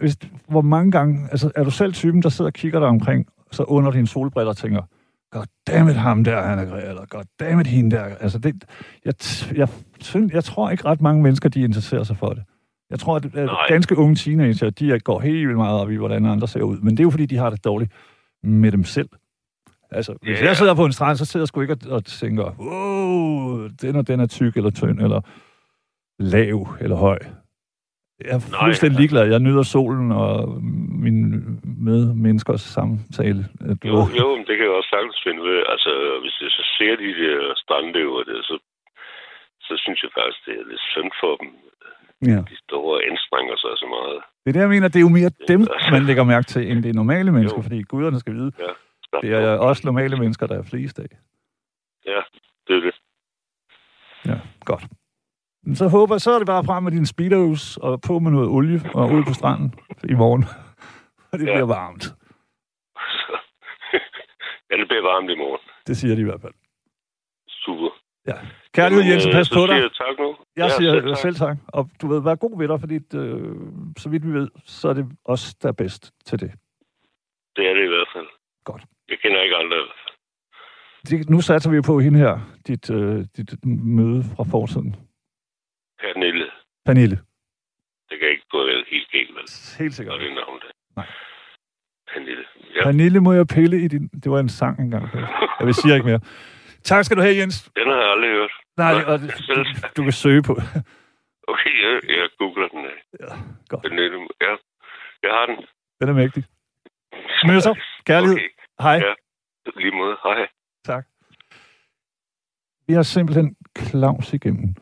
Hvis, 0.00 0.16
hvor 0.48 0.60
mange 0.62 0.90
gange, 0.90 1.28
altså 1.30 1.50
er 1.56 1.64
du 1.64 1.70
selv 1.70 1.92
typen, 1.92 2.22
der 2.22 2.28
sidder 2.28 2.48
og 2.48 2.52
kigger 2.52 2.78
dig 2.78 2.88
omkring, 2.88 3.26
så 3.52 3.62
under 3.62 3.90
dine 3.90 4.06
solbriller 4.06 4.52
tænker, 4.52 4.82
goddammit 5.32 5.94
ham 5.96 6.24
der, 6.24 6.42
han 6.42 6.58
er 6.58 6.64
grej, 6.64 6.80
eller 6.80 7.06
goddammit 7.06 7.66
hende 7.66 7.96
der. 7.96 8.02
Altså 8.04 8.38
det, 8.38 8.64
jeg, 9.04 9.14
jeg, 9.54 9.68
synes, 10.00 10.32
jeg 10.32 10.44
tror 10.44 10.70
ikke 10.70 10.84
ret 10.84 11.00
mange 11.00 11.22
mennesker, 11.22 11.48
de 11.48 11.60
interesserer 11.60 12.02
sig 12.02 12.16
for 12.16 12.28
det. 12.28 12.42
Jeg 12.90 12.98
tror, 12.98 13.16
at, 13.16 13.34
Nej. 13.34 13.46
ganske 13.68 13.98
unge 13.98 14.14
teenager, 14.14 14.70
de 14.70 15.00
går 15.00 15.20
helt 15.20 15.48
vildt 15.48 15.56
meget 15.56 15.80
op 15.80 15.90
i, 15.90 15.96
hvordan 15.96 16.26
andre 16.26 16.48
ser 16.48 16.62
ud. 16.62 16.78
Men 16.80 16.90
det 16.90 17.00
er 17.00 17.04
jo, 17.04 17.10
fordi 17.10 17.26
de 17.26 17.36
har 17.36 17.50
det 17.50 17.64
dårligt 17.64 17.92
med 18.42 18.72
dem 18.72 18.84
selv. 18.84 19.08
Altså, 19.90 20.14
hvis 20.22 20.40
Ja. 20.40 20.46
jeg 20.46 20.56
sidder 20.56 20.74
på 20.74 20.84
en 20.84 20.92
strand, 20.92 21.16
så 21.16 21.24
sidder 21.24 21.42
jeg 21.42 21.48
sgu 21.48 21.60
ikke 21.60 21.72
og, 21.86 21.92
og 21.92 22.04
tænker, 22.04 22.44
wow, 22.58 23.68
den 23.82 23.96
og 23.96 24.08
den 24.08 24.20
er 24.20 24.26
tyk 24.26 24.56
eller 24.56 24.70
tynd, 24.70 25.00
eller 25.00 25.20
lav 26.22 26.58
eller 26.80 26.96
høj. 26.96 27.18
Jeg 28.24 28.30
er 28.36 28.40
fuldstændig 28.40 28.96
altså. 28.96 29.00
ligeglad. 29.00 29.24
Jeg 29.34 29.40
nyder 29.46 29.62
solen 29.62 30.12
og 30.12 30.62
mine 31.06 31.26
medmenneskers 31.88 32.60
samtale. 32.60 33.42
Øh, 33.64 33.76
Du 33.82 33.88
jo, 33.88 33.98
jo, 34.20 34.26
men 34.36 34.44
det 34.48 34.54
kan 34.56 34.64
jeg 34.66 34.74
også 34.78 34.90
sagtens 34.94 35.18
finde 35.26 35.42
ved. 35.48 35.58
Altså, 35.74 35.90
hvis 36.22 36.34
jeg 36.44 36.50
så 36.58 36.62
ser 36.78 36.94
de 37.04 37.10
der 37.22 37.38
strandløver 37.62 38.22
der, 38.30 38.38
så, 38.48 38.54
så 39.66 39.72
synes 39.84 39.98
jeg 40.04 40.10
faktisk, 40.18 40.40
det 40.46 40.54
er 40.60 40.64
lidt 40.70 40.84
synd 40.94 41.10
for 41.22 41.32
dem. 41.40 41.48
Ja. 42.32 42.40
De 42.50 42.56
står 42.66 42.84
og 42.94 43.00
anstrenger 43.10 43.56
sig 43.62 43.72
så 43.82 43.86
meget. 43.96 44.18
Det 44.42 44.48
er 44.50 44.52
det, 44.56 44.60
jeg 44.66 44.68
mener. 44.74 44.88
Det 44.88 44.96
er 44.96 45.06
jo 45.08 45.14
mere 45.20 45.30
dem, 45.52 45.60
man 45.90 46.02
lægger 46.08 46.24
mærke 46.24 46.46
til, 46.52 46.62
end 46.70 46.82
det 46.82 46.88
er 46.90 46.94
normale 47.02 47.30
mennesker, 47.32 47.58
Jo. 47.58 47.62
fordi 47.62 47.82
guderne 47.82 48.18
skal 48.20 48.34
vide, 48.34 48.52
Så, 49.10 49.18
det 49.22 49.32
er 49.32 49.58
også 49.68 49.82
normale 49.84 50.16
mennesker, 50.16 50.46
der 50.46 50.58
er 50.58 50.62
flest 50.72 50.98
af. 50.98 51.10
Ja, 52.06 52.20
det 52.66 52.76
er 52.76 52.80
det. 52.80 52.94
Ja, 54.26 54.36
godt. 54.64 54.84
Så 55.74 55.88
håber 55.88 56.14
jeg, 56.14 56.20
så 56.20 56.30
er 56.32 56.38
det 56.38 56.46
bare 56.46 56.64
frem 56.64 56.82
med 56.82 56.92
dine 56.92 57.06
speedos 57.06 57.76
og 57.76 58.00
på 58.00 58.18
med 58.18 58.30
noget 58.30 58.48
olie 58.48 58.80
og 58.94 59.10
ud 59.12 59.24
på 59.24 59.32
stranden 59.34 59.74
i 60.08 60.14
morgen. 60.14 60.44
Og 61.32 61.38
det 61.38 61.46
Ja. 61.46 61.52
bliver 61.52 61.66
varmt. 61.66 62.04
Ja, 64.70 64.76
det 64.76 64.88
bliver 64.88 65.02
varmt 65.12 65.30
i 65.30 65.34
morgen. 65.36 65.60
Det 65.86 65.96
siger 65.96 66.14
de 66.14 66.20
i 66.20 66.24
hvert 66.24 66.40
fald. 66.40 66.52
Super. 67.48 67.88
Ja. 68.26 68.32
Kærlighed, 68.74 69.02
Jamen, 69.04 69.12
Jens, 69.12 69.26
øh, 69.26 69.32
pas 69.32 69.48
på 69.48 69.54
siger 69.54 69.66
dig. 69.66 69.74
Jeg 69.82 69.90
tak 69.92 70.14
nu. 70.18 70.36
Jeg 70.56 70.70
siger 70.70 70.92
selv 70.92 71.06
tak. 71.08 71.16
selv 71.18 71.34
tak. 71.34 71.56
Og 71.68 71.90
du 72.02 72.06
ved, 72.08 72.22
vær 72.22 72.34
god 72.34 72.58
ved 72.58 72.68
dig, 72.68 72.80
fordi 72.80 72.94
øh, 72.94 73.56
så 73.98 74.08
vidt 74.08 74.26
vi 74.26 74.32
ved, 74.32 74.48
så 74.64 74.88
er 74.88 74.92
det 74.92 75.06
os, 75.24 75.54
der 75.54 75.68
er 75.68 75.72
bedst 75.72 76.12
til 76.26 76.40
det. 76.40 76.50
Det 77.56 77.64
er 77.70 77.74
det 77.74 77.84
i 77.84 77.92
hvert 77.94 78.08
fald. 78.14 78.26
Godt. 78.64 78.82
Jeg 79.10 79.18
kender 79.22 79.42
ikke 79.42 79.56
andre. 79.56 79.76
det 81.10 81.30
nu 81.30 81.40
satser 81.40 81.70
vi 81.70 81.80
på 81.80 82.00
hende 82.00 82.18
her, 82.18 82.38
dit, 82.66 82.90
øh, 82.90 83.24
dit 83.36 83.64
møde 83.96 84.24
fra 84.36 84.44
fortiden. 84.44 84.96
Pernille. 86.02 86.46
Pernille. 86.86 87.16
Det 88.10 88.18
kan 88.18 88.28
ikke 88.28 88.46
gå 88.50 88.60
helt 88.90 89.10
galt, 89.12 89.34
vel? 89.36 89.46
Helt 89.78 89.94
sikkert. 89.94 90.14
Og 90.14 90.20
det 90.20 90.34
navn 90.34 90.60
der. 90.60 90.70
Nej. 90.96 91.06
Pernille. 92.12 92.44
Ja. 92.74 92.84
Pernille 92.84 93.20
må 93.20 93.32
jeg 93.32 93.46
pille 93.46 93.76
i 93.84 93.88
din... 93.88 94.08
Det 94.08 94.32
var 94.32 94.38
en 94.40 94.48
sang 94.48 94.80
engang. 94.80 95.04
Jeg 95.58 95.66
vil 95.66 95.74
sige 95.74 95.94
ikke 95.94 96.06
mere. 96.06 96.20
Tak 96.82 97.04
skal 97.04 97.16
du 97.16 97.22
have, 97.22 97.36
Jens. 97.36 97.70
Den 97.76 97.86
har 97.88 97.96
jeg 98.02 98.10
aldrig 98.10 98.30
hørt. 98.30 98.50
Nej, 98.76 98.92
Nej, 98.92 99.04
og 99.04 99.18
det, 99.20 99.30
du, 99.48 99.64
du 99.96 100.02
kan 100.02 100.12
søge 100.12 100.42
på. 100.42 100.52
Okay, 101.48 101.74
jeg, 101.84 102.00
jeg 102.08 102.28
googler 102.38 102.68
den. 102.68 102.80
Ja, 103.20 103.26
godt. 103.68 103.82
Pernille. 103.82 104.28
Ja, 104.40 104.52
jeg 105.22 105.30
har 105.30 105.46
den. 105.46 105.56
Den 106.00 106.08
er 106.08 106.12
mægtig. 106.12 106.44
Så, 107.66 107.78
kærlighed. 108.06 108.36
Okay, 108.36 108.48
Hej. 108.80 108.94
Ja. 108.94 109.12
lige 109.76 109.92
måde. 109.92 110.16
Hej. 110.24 110.46
Tak. 110.84 111.04
Vi 112.86 112.92
har 112.92 113.02
simpelthen 113.02 113.56
Claus 113.78 114.32
igennem. 114.32 114.74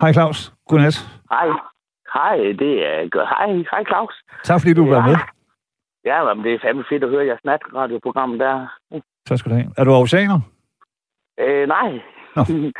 Hej 0.00 0.12
Claus. 0.12 0.52
Godnat. 0.68 0.96
Hej. 1.30 1.48
Hej, 2.14 2.36
det 2.62 2.72
er 2.86 3.08
godt. 3.08 3.28
Hej, 3.28 3.46
hej 3.72 3.84
Claus. 3.90 4.14
Tak 4.44 4.60
fordi 4.60 4.74
du 4.74 4.84
var 4.88 4.96
Ja. 5.00 5.06
med. 5.06 5.16
Ja, 6.04 6.34
men 6.34 6.44
det 6.44 6.54
er 6.54 6.58
fandme 6.62 6.84
fedt 6.88 7.04
at 7.04 7.10
høre 7.10 7.26
jeres 7.26 7.44
natradioprogram 7.44 8.38
der. 8.38 8.54
Tak 9.26 9.38
skal 9.38 9.50
du 9.50 9.56
have. 9.56 9.72
Er 9.78 9.84
du 9.84 9.90
oceaner? 9.92 10.40
Øh, 11.40 11.68
nej. 11.68 11.90
Nå. 12.36 12.42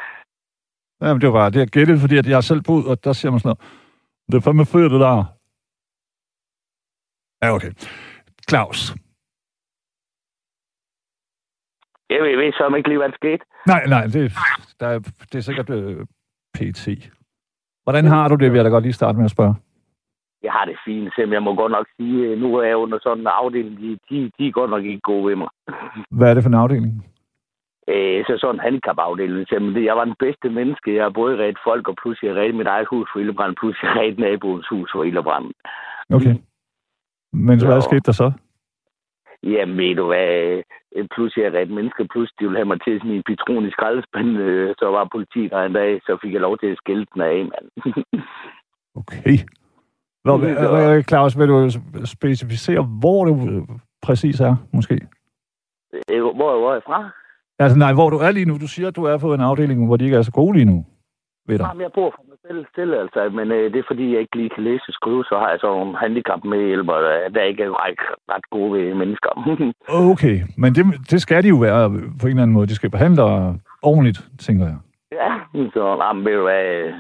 Jamen, 1.03 1.21
det 1.21 1.29
var 1.29 1.35
bare 1.41 1.51
det, 1.51 1.59
jeg 1.61 1.69
gættede, 1.69 2.01
fordi 2.01 2.17
at 2.19 2.27
jeg 2.27 2.45
selv 2.45 2.63
boet, 2.67 2.87
og 2.91 3.05
der 3.05 3.13
siger 3.13 3.31
man 3.33 3.41
sådan 3.41 3.49
noget. 3.57 3.63
Det 4.31 4.35
er 4.37 4.41
fandme 4.47 4.67
fedt, 4.67 4.93
det 4.93 5.01
der. 5.01 5.17
Ja, 7.43 7.49
okay. 7.57 7.73
Claus. 8.51 8.81
Jeg 12.13 12.19
ved, 12.25 12.37
ved 12.37 12.53
så 12.53 12.75
ikke 12.77 12.89
lige, 12.89 12.99
hvad 12.99 13.09
der 13.09 13.15
skete. 13.23 13.45
Nej, 13.67 13.83
nej, 13.95 14.05
det, 14.15 14.33
der 14.81 14.87
er, 14.95 14.99
det 15.31 15.35
er 15.35 15.41
sikkert 15.49 15.71
øh, 15.71 16.07
PT. 16.61 16.85
Hvordan 17.85 18.05
har 18.05 18.29
du 18.29 18.35
det, 18.35 18.51
vil 18.51 18.59
jeg 18.59 18.65
da 18.65 18.71
godt 18.71 18.85
lige 18.85 19.01
starte 19.01 19.17
med 19.19 19.25
at 19.25 19.31
spørge. 19.31 19.55
Jeg 20.43 20.53
har 20.53 20.65
det 20.65 20.77
fint, 20.87 21.15
selvom 21.15 21.33
jeg 21.33 21.43
må 21.43 21.55
godt 21.55 21.73
nok 21.73 21.87
sige, 21.97 22.27
øh, 22.27 22.39
nu 22.39 22.49
er 22.57 22.63
jeg 22.63 22.77
under 22.77 22.99
sådan 23.03 23.21
en 23.21 23.27
afdeling, 23.27 23.79
de, 23.79 23.99
de, 24.11 24.31
de 24.39 24.49
er 24.49 24.53
godt 24.53 24.71
nok 24.71 24.85
ikke 24.85 25.01
gode 25.01 25.27
ved 25.27 25.37
mig. 25.37 25.49
Hvad 26.19 26.31
er 26.31 26.35
det 26.35 26.43
for 26.43 26.51
en 26.51 26.63
afdeling? 26.65 26.93
Øh, 27.89 28.25
så 28.27 28.33
sådan 28.41 28.57
en 28.57 28.65
handicapafdeling, 28.67 29.49
simpelthen. 29.49 29.85
Jeg 29.85 29.97
var 29.97 30.05
den 30.05 30.19
bedste 30.25 30.49
menneske. 30.59 30.95
Jeg 30.97 31.05
har 31.05 31.11
både 31.21 31.39
reddet 31.39 31.59
folk, 31.69 31.89
og 31.89 31.97
pludselig 32.03 32.29
jeg 32.29 32.37
reddet 32.37 32.55
mit 32.55 32.67
eget 32.67 32.87
hus 32.91 33.09
for 33.13 33.21
ildebrand, 33.21 33.57
pludselig 33.61 33.87
jeg 33.89 33.97
reddet 34.01 34.19
naboens 34.19 34.69
hus 34.73 34.89
for 34.93 35.05
ildebrand. 35.05 35.47
Okay. 36.17 36.35
Men 37.33 37.61
så, 37.61 37.67
hvad 37.67 37.81
skete 37.81 38.07
der 38.11 38.13
så? 38.13 38.33
Jamen, 39.43 39.77
ved 39.77 39.95
du 39.95 40.07
hvad, 40.07 40.29
øh, 40.97 41.05
er 41.37 41.43
jeg 41.45 41.53
reddet 41.53 41.71
mennesker, 41.71 42.05
pludselig 42.13 42.39
de 42.41 42.45
ville 42.45 42.59
have 42.59 42.71
mig 42.73 42.81
til 42.85 42.99
sådan 42.99 43.17
en 43.17 43.23
pitron 43.29 43.69
i 43.69 43.71
skraldespanden, 43.71 44.37
øh, 44.37 44.75
så 44.79 44.87
var 44.87 45.09
politiet 45.13 45.51
der 45.51 45.63
en 45.63 45.73
dag, 45.73 46.01
så 46.07 46.19
fik 46.23 46.33
jeg 46.33 46.41
lov 46.41 46.59
til 46.59 46.67
at 46.67 46.77
skille 46.77 47.07
den 47.15 47.23
af, 47.23 47.39
mand. 47.53 47.67
Okay. 48.97 49.37
Det 50.25 50.51
er 50.51 50.97
øh, 50.97 51.05
Claus, 51.05 51.39
vil 51.39 51.49
du 51.49 51.71
specificere, 52.05 52.83
hvor 53.01 53.25
du 53.25 53.67
præcis 54.03 54.41
er, 54.41 54.57
måske? 54.73 55.01
Hvor, 56.09 56.59
hvor 56.59 56.71
er 56.71 56.73
jeg 56.73 56.83
fra? 56.87 57.11
Altså 57.59 57.79
nej, 57.79 57.93
hvor 57.93 58.11
du 58.11 58.17
er 58.17 58.31
lige 58.31 58.45
nu. 58.47 58.59
Du 58.59 58.69
siger, 58.69 58.89
at 58.89 58.97
du 58.97 59.05
er 59.05 59.19
på 59.19 59.35
en 59.35 59.41
afdeling, 59.41 59.87
hvor 59.87 59.97
de 59.97 60.05
ikke 60.05 60.17
er 60.17 60.23
så 60.23 60.33
gode 60.33 60.53
lige 60.57 60.65
nu. 60.65 60.87
Ved 61.47 61.59
dig. 61.59 61.67
Jamen, 61.67 61.83
jeg 61.83 61.91
bor 61.95 62.11
selv, 62.47 62.67
selv 62.75 62.95
altså, 62.95 63.29
men 63.39 63.53
øh, 63.53 63.73
det 63.73 63.79
er 63.79 63.91
fordi, 63.91 64.13
jeg 64.13 64.21
ikke 64.21 64.37
lige 64.37 64.51
kan 64.55 64.65
læse 64.65 64.85
og 64.89 64.95
skrive, 64.95 65.25
så 65.25 65.39
har 65.39 65.51
jeg 65.51 65.59
så 65.61 65.67
nogle 65.67 65.97
handicap 65.99 66.45
med 66.45 66.67
hjælper, 66.67 66.95
der, 67.35 67.43
ikke 67.43 67.63
er 67.65 67.85
ret, 67.87 68.01
ret 68.35 68.47
gode 68.51 68.73
ved 68.73 68.95
mennesker. 68.95 69.31
Okay, 70.13 70.37
men 70.59 70.75
det, 70.75 70.85
det 71.11 71.23
skal 71.23 71.43
de 71.43 71.49
jo 71.49 71.57
være 71.57 71.91
på 72.21 72.25
en 72.27 72.31
eller 72.31 72.43
anden 72.43 72.55
måde. 72.57 72.67
De 72.67 72.75
skal 72.75 72.91
behandle 72.91 73.23
ordentligt, 73.83 74.19
tænker 74.39 74.65
jeg. 74.67 74.79
ja, 75.13 75.33
så 75.75 75.83
jamen, 76.03 76.25
ved 76.25 76.33
du 76.37 76.43
hvad, 76.43 76.93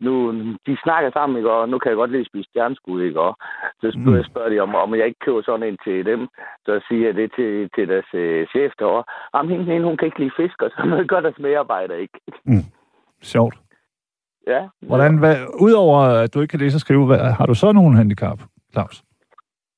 nu, 0.00 0.32
de 0.66 0.76
snakker 0.84 1.10
sammen, 1.10 1.36
ikke, 1.36 1.50
og 1.52 1.68
nu 1.68 1.78
kan 1.78 1.88
jeg 1.90 1.96
godt 1.96 2.10
lide 2.10 2.20
at 2.20 2.26
spise 2.26 2.48
stjerneskud, 2.50 3.02
ikke, 3.02 3.20
og 3.20 3.36
så 3.80 3.86
spørger, 3.90 4.18
Mm. 4.20 4.24
mm. 4.26 4.30
spørger 4.30 4.48
de, 4.48 4.60
om, 4.60 4.74
om 4.74 4.94
jeg 4.94 5.06
ikke 5.06 5.24
køber 5.26 5.42
sådan 5.42 5.66
en 5.68 5.78
til 5.84 6.04
dem, 6.06 6.28
så 6.66 6.80
siger 6.88 7.06
jeg 7.06 7.14
det 7.16 7.28
til, 7.36 7.68
til 7.74 7.88
deres 7.88 8.10
øh, 8.14 8.46
chef 8.46 8.72
derovre. 8.78 9.04
Jamen, 9.34 9.50
hende, 9.52 9.64
hende, 9.72 9.86
hun 9.88 9.96
kan 9.96 10.06
ikke 10.06 10.18
lide 10.18 10.36
fisk, 10.40 10.62
og 10.62 10.70
sådan 10.70 10.90
noget 10.90 11.08
gør 11.08 11.20
deres 11.20 11.38
medarbejder 11.38 11.94
ikke. 11.94 12.18
Sjovt. 13.22 13.54
Ja. 14.52 14.60
Hvordan, 14.82 15.18
hvad, 15.18 15.36
udover 15.60 15.98
at 15.98 16.34
du 16.34 16.40
ikke 16.40 16.50
kan 16.52 16.60
læse 16.60 16.76
og 16.76 16.80
skrive, 16.80 17.06
hvad, 17.06 17.18
har 17.18 17.46
du 17.46 17.54
så 17.54 17.72
nogen 17.72 17.94
handicap, 17.96 18.38
Claus? 18.72 19.02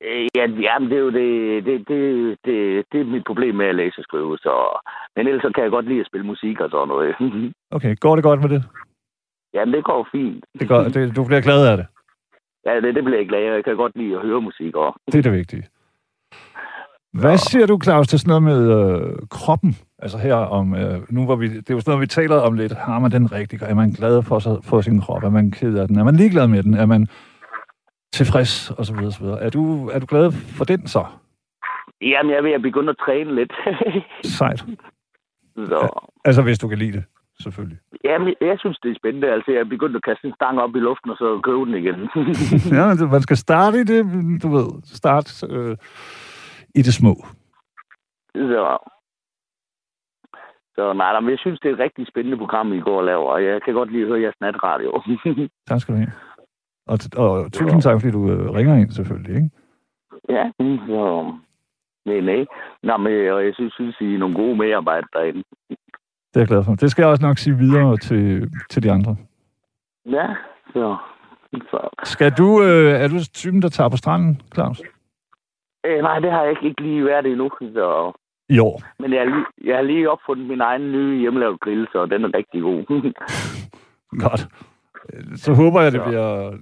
Øh, 0.05 0.27
Ja, 0.35 0.45
jamen, 0.67 0.91
det 0.91 0.97
er 0.99 1.05
jo 1.09 1.11
det, 1.21 1.65
det, 1.67 1.89
det, 1.89 2.01
det, 2.45 2.85
det 2.93 3.01
er 3.01 3.05
mit 3.05 3.25
problem 3.27 3.55
med 3.55 3.67
at 3.67 3.75
læse 3.75 3.99
og 3.99 4.05
skrive, 4.05 4.39
så... 4.39 4.53
Men 5.17 5.27
ellers 5.27 5.43
så 5.43 5.51
kan 5.55 5.63
jeg 5.65 5.71
godt 5.71 5.89
lide 5.89 6.01
at 6.01 6.07
spille 6.07 6.27
musik 6.27 6.61
og 6.61 6.71
sådan 6.71 6.89
noget. 6.89 7.15
Okay, 7.77 7.97
går 8.01 8.15
det 8.17 8.25
godt 8.25 8.41
med 8.41 8.49
det? 8.49 8.63
jamen, 9.55 9.75
det 9.75 9.85
går 9.85 10.09
fint. 10.13 10.45
det, 10.61 10.69
går, 10.69 10.83
det 10.83 11.17
du 11.17 11.25
bliver 11.25 11.41
glad 11.41 11.67
af 11.71 11.77
det. 11.77 11.87
Ja, 12.67 12.81
det, 12.81 12.95
det 12.95 13.05
bliver 13.05 13.19
jeg 13.19 13.29
glad 13.29 13.41
af. 13.41 13.55
Jeg 13.55 13.65
kan 13.65 13.77
godt 13.77 13.97
lide 13.97 14.17
at 14.17 14.23
høre 14.23 14.41
musik 14.41 14.77
og... 14.77 14.95
Det 15.13 15.19
er 15.19 15.23
det 15.23 15.33
vigtige. 15.33 15.65
Hvad 17.13 17.39
siger 17.39 17.67
du, 17.67 17.79
Claus, 17.83 18.09
til 18.09 18.19
sådan 18.19 18.41
noget 18.41 18.43
med 18.43 18.61
øh, 18.79 19.17
kroppen? 19.31 19.77
Altså 19.99 20.19
her 20.19 20.35
om, 20.35 20.75
øh, 20.75 21.01
nu 21.09 21.25
hvor 21.25 21.37
vi, 21.37 21.49
det 21.49 21.71
er 21.71 21.75
jo 21.75 21.81
sådan 21.81 21.91
noget, 21.91 22.01
vi 22.01 22.07
taler 22.07 22.37
om 22.37 22.55
lidt. 22.55 22.73
Har 22.73 22.99
man 22.99 23.11
den 23.11 23.33
rigtig? 23.33 23.63
Er 23.63 23.75
man 23.75 23.91
glad 23.91 24.23
for, 24.23 24.39
sig, 24.39 24.57
for 24.65 24.81
sin 24.81 25.01
krop? 25.01 25.23
Er 25.25 25.31
man 25.31 25.51
ked 25.51 25.79
af 25.79 25.89
den? 25.89 25.99
Er 25.99 26.05
man 26.05 26.17
ligeglad 26.17 26.47
med 26.49 26.63
den? 26.63 26.75
Er 26.75 26.87
man 26.87 27.07
tilfreds? 28.13 28.71
Og 28.71 28.87
så 28.87 28.95
videre, 28.95 29.13
så 29.13 29.21
videre. 29.25 29.41
Er 29.43 29.51
du, 29.51 29.89
er 29.89 29.99
du 29.99 30.07
glad 30.07 30.33
for 30.33 30.65
den 30.65 30.87
så? 30.87 31.05
Jamen, 32.03 32.33
jeg 32.33 32.55
at 32.55 32.63
begynde 32.63 32.91
at 32.91 32.97
træne 33.05 33.35
lidt. 33.35 33.53
Sejt. 34.39 34.65
så... 35.57 36.07
Altså 36.25 36.43
hvis 36.43 36.59
du 36.59 36.69
kan 36.69 36.79
lide 36.79 36.93
det, 36.93 37.05
selvfølgelig. 37.43 37.79
Jamen, 38.05 38.35
jeg 38.41 38.57
synes, 38.59 38.79
det 38.83 38.91
er 38.91 38.95
spændende. 38.95 39.33
Altså, 39.33 39.51
jeg 39.53 39.61
er 39.61 39.65
begyndt 39.65 39.97
at 39.97 40.05
kaste 40.05 40.27
en 40.27 40.35
stang 40.35 40.61
op 40.61 40.77
i 40.77 40.79
luften, 40.79 41.11
og 41.11 41.17
så 41.17 41.41
købe 41.45 41.65
den 41.67 41.75
igen. 41.75 41.99
ja, 42.79 43.07
man 43.07 43.23
skal 43.23 43.37
starte 43.37 43.81
i 43.81 43.85
det, 43.85 44.01
du 44.43 44.49
ved, 44.49 44.69
start 44.85 45.43
øh, 45.51 45.77
i 46.75 46.83
det 46.83 46.95
små. 46.95 47.15
så... 48.35 48.79
Så 50.75 50.93
nej, 50.93 51.21
men 51.21 51.31
jeg 51.31 51.39
synes, 51.39 51.61
det 51.61 51.69
er 51.69 51.73
et 51.73 51.79
rigtig 51.79 52.07
spændende 52.09 52.39
program, 52.39 52.73
I 52.73 52.81
går 52.81 52.99
og 52.99 53.05
laver, 53.05 53.31
og 53.31 53.45
jeg 53.45 53.63
kan 53.63 53.75
godt 53.75 53.93
lide 53.93 54.03
at 54.03 54.09
høre 54.09 54.21
jeres 54.21 54.41
natradio. 54.41 55.03
Tak 55.69 55.81
skal 55.81 55.95
du 55.95 55.99
have. 55.99 56.13
Og, 56.87 56.99
og 57.17 57.53
tusind 57.53 57.83
tak, 57.83 58.01
fordi 58.01 58.13
du 58.13 58.31
øh, 58.33 58.51
ringer 58.51 58.77
ind, 58.77 58.91
selvfølgelig, 58.91 59.35
ikke? 59.37 59.51
Ja, 60.29 60.45
mm, 60.61 60.79
så... 60.87 61.33
Nej, 62.07 62.21
nej. 62.21 62.47
Nå, 62.83 62.97
men 62.97 63.33
og 63.33 63.45
jeg 63.45 63.55
synes, 63.55 63.73
synes, 63.75 63.97
I 64.01 64.15
er 64.15 64.19
nogle 64.19 64.35
gode 64.35 64.57
medarbejdere 64.57 65.09
derinde. 65.13 65.43
Det 66.31 66.37
er 66.37 66.41
jeg 66.41 66.49
glad 66.49 66.65
for. 66.65 66.75
Det 66.75 66.91
skal 66.91 67.03
jeg 67.03 67.11
også 67.11 67.27
nok 67.27 67.39
sige 67.39 67.57
videre 67.57 67.97
til, 67.97 68.51
til 68.71 68.83
de 68.83 68.93
andre. 68.93 69.17
Ja, 70.07 70.27
så... 70.73 70.97
så. 71.71 71.89
Skal 72.05 72.33
du, 72.33 72.63
øh, 72.63 72.93
er 73.03 73.09
du 73.09 73.17
typen, 73.35 73.63
der 73.63 73.69
tager 73.69 73.89
på 73.89 73.97
stranden, 73.97 74.41
Claus? 74.55 74.83
Øh, 75.87 76.03
nej, 76.03 76.19
det 76.19 76.31
har 76.33 76.43
jeg 76.43 76.51
ikke, 76.51 76.67
ikke 76.67 76.83
lige 76.83 77.05
været 77.05 77.27
endnu. 77.27 77.51
Så... 77.61 78.13
År. 78.61 78.83
Men 78.99 79.13
jeg 79.13 79.21
har, 79.21 79.27
lige, 79.27 79.47
jeg 79.65 79.77
har 79.77 79.83
lige 79.83 80.11
opfundet 80.11 80.47
min 80.47 80.61
egen 80.61 80.93
nye 80.93 81.21
hjemmelavet 81.21 81.61
grill, 81.61 81.89
så 81.93 82.07
den 82.07 82.25
er 82.25 82.31
rigtig 82.35 82.63
god. 82.63 82.85
Godt. 84.25 84.43
Så 85.41 85.53
håber 85.55 85.81
jeg, 85.81 85.93
det 85.93 86.03
bliver 86.07 86.57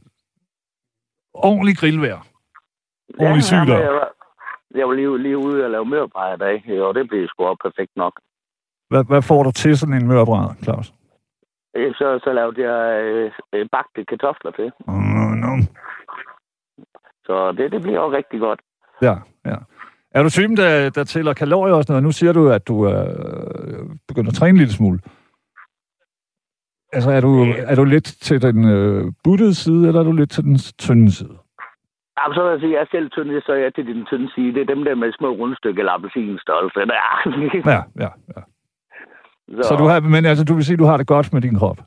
ordentlig 1.34 1.76
grillvejr. 1.76 2.20
Ordentlig 3.18 3.44
ja, 3.44 3.50
sygdom. 3.52 3.80
Jeg, 3.80 3.92
var- 3.92 4.12
jeg 4.74 4.88
var 4.88 4.94
lige, 4.94 5.18
lige 5.22 5.38
ude 5.38 5.64
og 5.64 5.70
lave 5.70 5.84
mørbræd 5.86 6.34
i 6.34 6.38
dag, 6.38 6.82
og 6.82 6.94
det 6.94 7.08
blev 7.08 7.28
sgu 7.28 7.54
perfekt 7.54 7.90
nok. 7.96 8.20
Hvad, 8.90 9.04
hvad 9.08 9.22
får 9.22 9.42
du 9.42 9.50
til 9.52 9.78
sådan 9.78 9.94
en 10.02 10.08
mørbræd, 10.08 10.54
Claus? 10.62 10.92
Øh, 11.76 11.94
Så, 11.94 12.20
så 12.24 12.32
lavede 12.32 12.62
jeg 12.70 13.02
øh, 13.04 13.32
øh, 13.52 13.68
bagte 13.72 14.04
kartofler 14.04 14.50
til. 14.50 14.72
Mm, 14.86 15.34
no. 15.44 15.52
Så 17.26 17.52
det, 17.52 17.72
det 17.72 17.82
bliver 17.82 18.00
også 18.00 18.16
rigtig 18.16 18.40
godt. 18.40 18.60
Ja, 19.02 19.14
ja. 19.46 19.56
Er 20.10 20.22
du 20.22 20.30
typen, 20.30 20.56
der, 20.56 20.90
der 20.90 21.04
tæller 21.04 21.32
kalorier 21.32 21.74
og 21.74 21.82
sådan 21.82 21.92
noget? 21.92 22.04
Nu 22.04 22.12
siger 22.12 22.32
du, 22.32 22.50
at 22.50 22.68
du 22.68 22.82
er 22.82 23.00
øh, 23.64 23.84
begyndt 24.08 24.28
at 24.28 24.34
træne 24.34 24.50
en 24.50 24.56
lille 24.56 24.72
smule. 24.72 24.98
Altså, 26.92 27.10
er 27.10 27.20
du, 27.20 27.44
er 27.58 27.74
du 27.74 27.84
lidt 27.84 28.04
til 28.04 28.42
den 28.42 28.64
øh, 28.64 29.12
buttede 29.24 29.54
side, 29.54 29.86
eller 29.88 30.00
er 30.00 30.04
du 30.04 30.12
lidt 30.12 30.30
til 30.30 30.44
den 30.44 30.58
tynde 30.58 31.12
side? 31.12 31.36
Jamen, 32.18 32.34
så 32.34 32.42
vil 32.42 32.50
jeg 32.50 32.60
sige, 32.60 32.72
jeg 32.72 32.80
er 32.80 32.90
selv 32.90 33.10
tynd, 33.10 33.42
så 33.46 33.52
er 33.52 33.56
jeg 33.56 33.74
til 33.74 33.86
din 33.86 34.06
tynde 34.10 34.28
side. 34.34 34.54
Det 34.54 34.60
er 34.62 34.74
dem 34.74 34.84
der 34.84 34.94
med 34.94 35.12
små 35.12 35.30
rundstykker 35.30 35.80
eller 35.82 35.92
appelsinstørrelse. 35.92 36.80
Der. 36.80 37.70
Ja, 37.72 37.80
ja, 38.04 38.10
ja. 38.36 38.42
Så 39.62 39.76
du 39.76 39.84
har, 39.84 40.00
men 40.00 40.24
altså, 40.24 40.44
du 40.44 40.54
vil 40.54 40.64
sige, 40.64 40.74
at 40.74 40.78
du 40.78 40.84
har 40.84 40.96
det 40.96 41.06
godt 41.06 41.32
med 41.32 41.42
din 41.42 41.58
krop? 41.58 41.78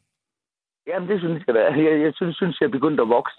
Jamen, 0.91 1.09
det 1.09 1.19
synes 1.19 1.43
jeg 1.47 1.55
da. 1.55 1.59
Jeg, 1.59 2.01
jeg 2.01 2.11
synes, 2.15 2.35
synes, 2.35 2.61
jeg 2.61 2.67
er 2.67 2.71
begyndt 2.71 2.99
at 2.99 3.09
vokse. 3.09 3.37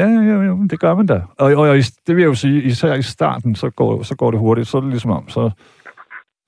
Ja, 0.00 0.06
ja, 0.06 0.34
ja, 0.48 0.52
det 0.70 0.80
gør 0.80 0.94
man 0.94 1.06
da. 1.06 1.22
Og, 1.38 1.48
og, 1.60 1.68
og 1.68 1.76
det 2.06 2.16
vil 2.16 2.22
jeg 2.22 2.28
jo 2.28 2.34
sige, 2.34 2.62
især 2.62 2.94
i 2.94 3.02
starten, 3.02 3.54
så 3.54 3.70
går, 3.70 4.02
så 4.02 4.16
går 4.16 4.30
det 4.30 4.40
hurtigt. 4.40 4.68
Så 4.68 4.76
er 4.76 4.80
det 4.80 4.90
ligesom 4.90 5.10
om, 5.10 5.28
så, 5.28 5.50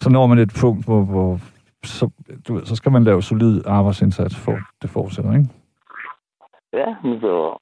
så 0.03 0.11
når 0.11 0.27
man 0.27 0.39
et 0.39 0.53
punkt, 0.61 0.85
hvor, 0.85 1.05
hvor 1.05 1.39
så, 1.85 2.11
du 2.49 2.55
ved, 2.55 2.67
så 2.67 2.77
skal 2.77 2.93
man 2.93 3.05
lave 3.05 3.23
solid 3.23 3.63
arbejdsindsats, 3.67 4.37
for 4.37 4.59
det 4.83 4.91
fortsætter, 4.91 5.33
ikke? 5.33 5.49
ja, 6.73 6.95
så... 7.21 7.59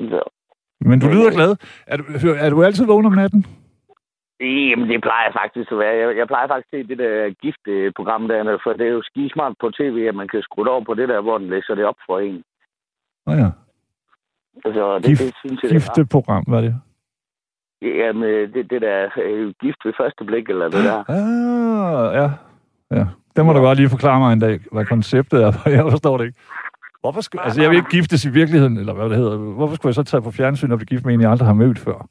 Så. 0.00 0.22
Men 0.80 1.00
du 1.00 1.06
lyder 1.06 1.30
glad. 1.30 1.56
Er 1.86 1.96
du, 1.96 2.04
er 2.38 2.50
du 2.50 2.62
altid 2.62 2.86
vågen 2.86 3.06
om 3.06 3.12
natten? 3.12 3.46
Jamen, 4.40 4.88
det 4.88 5.02
plejer 5.02 5.24
jeg 5.28 5.34
faktisk 5.42 5.72
at 5.72 5.78
være. 5.78 5.94
Jeg, 6.02 6.16
jeg 6.16 6.26
plejer 6.26 6.46
faktisk 6.48 6.70
til 6.70 6.88
det 6.88 6.98
der 6.98 7.30
giftprogram 7.42 8.28
der, 8.28 8.58
for 8.64 8.72
det 8.72 8.86
er 8.86 8.90
jo 8.98 9.02
skismart 9.02 9.54
på 9.60 9.70
tv, 9.70 9.96
at 10.08 10.14
man 10.14 10.28
kan 10.28 10.42
skrue 10.42 10.70
over 10.70 10.84
på 10.84 10.94
det 10.94 11.08
der, 11.08 11.20
hvor 11.20 11.38
den 11.38 11.48
læser 11.48 11.74
det 11.74 11.84
op 11.84 12.00
for 12.06 12.18
en. 12.18 12.42
Nå 13.26 13.32
ja. 13.32 13.50
Så 14.64 14.98
det, 14.98 15.06
Gift- 15.08 15.24
det 15.24 15.34
synes 15.44 15.62
jeg, 15.62 15.70
det 15.70 15.76
Gifteprogram, 15.76 16.44
hvad 16.48 16.58
er 16.58 16.62
det? 16.62 16.74
Jamen, 17.82 18.22
det, 18.54 18.70
det 18.70 18.82
der 18.82 19.08
øh, 19.22 19.54
gift 19.60 19.80
ved 19.84 19.92
første 20.00 20.24
blik, 20.24 20.48
eller 20.48 20.68
det 20.68 20.84
der. 20.84 21.04
Ah, 21.08 22.14
ja. 22.20 22.30
ja. 22.96 23.06
Det 23.36 23.44
må 23.46 23.52
du 23.52 23.58
godt 23.60 23.78
lige 23.78 23.88
forklare 23.88 24.18
mig 24.18 24.32
en 24.32 24.40
dag, 24.40 24.60
hvad 24.72 24.84
konceptet 24.84 25.42
er, 25.42 25.50
for 25.56 25.70
jeg 25.70 25.84
forstår 25.90 26.18
det 26.18 26.26
ikke. 26.26 26.38
Hvorfor 27.00 27.20
skulle, 27.20 27.44
altså, 27.44 27.60
jeg 27.60 27.70
vil 27.70 27.76
ikke 27.76 27.90
giftes 27.90 28.24
i 28.24 28.30
virkeligheden, 28.30 28.76
eller 28.76 28.94
hvad 28.94 29.08
det 29.08 29.16
hedder. 29.16 29.36
Hvorfor 29.36 29.74
skulle 29.74 29.90
jeg 29.90 29.94
så 29.94 30.02
tage 30.04 30.22
på 30.22 30.30
fjernsyn 30.30 30.70
og 30.72 30.78
blive 30.78 30.86
gift 30.86 31.04
med 31.04 31.14
en, 31.14 31.20
jeg 31.20 31.30
aldrig 31.30 31.46
har 31.46 31.54
mødt 31.54 31.78
før? 31.78 32.06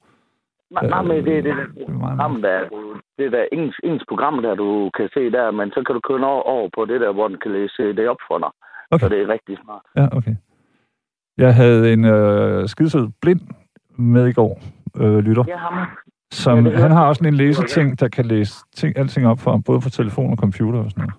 Nej, 0.83 1.01
men 1.01 1.15
det, 1.17 1.25
det, 1.25 1.43
det, 1.43 1.55
Det 1.75 1.83
er 1.87 1.91
meget 1.91 2.17
program, 2.17 2.41
der, 2.41 2.59
det 3.17 3.31
der 3.31 3.45
ens, 3.51 3.75
ens 3.83 4.03
program, 4.09 4.41
der 4.41 4.55
du 4.55 4.89
kan 4.97 5.09
se 5.13 5.31
der, 5.31 5.51
men 5.51 5.71
så 5.71 5.83
kan 5.85 5.95
du 5.95 5.99
køre 5.99 6.27
over, 6.27 6.43
over 6.43 6.69
på 6.75 6.85
det 6.85 7.01
der, 7.01 7.11
hvor 7.13 7.27
den 7.27 7.37
kan 7.43 7.51
læse 7.51 7.83
det 7.93 8.09
op 8.09 8.17
for 8.27 8.37
dig. 8.37 8.49
Okay. 8.91 9.03
Så 9.05 9.09
det 9.09 9.21
er 9.21 9.27
rigtig 9.27 9.57
smart. 9.63 9.81
Ja, 9.95 10.17
okay. 10.17 10.35
Jeg 11.37 11.55
havde 11.55 11.93
en 11.93 12.05
øh, 12.05 12.67
skidesød 12.67 13.07
blind 13.21 13.41
med 13.97 14.27
i 14.27 14.33
går, 14.33 14.59
øh, 15.01 15.17
lytter, 15.17 15.43
Ja, 15.47 15.57
ham. 15.57 15.87
som, 16.31 16.65
Ja, 16.65 16.71
det 16.71 16.79
han 16.79 16.91
har 16.91 17.07
også 17.07 17.23
en 17.27 17.33
læseting, 17.33 17.99
der 17.99 18.07
kan 18.07 18.25
læse 18.25 18.53
ting, 18.75 18.97
alting 18.97 19.27
op 19.27 19.39
for 19.39 19.51
ham, 19.51 19.63
både 19.63 19.79
på 19.81 19.89
telefon 19.89 20.31
og 20.31 20.37
computer 20.37 20.79
og 20.79 20.89
sådan 20.91 21.01
noget. 21.01 21.15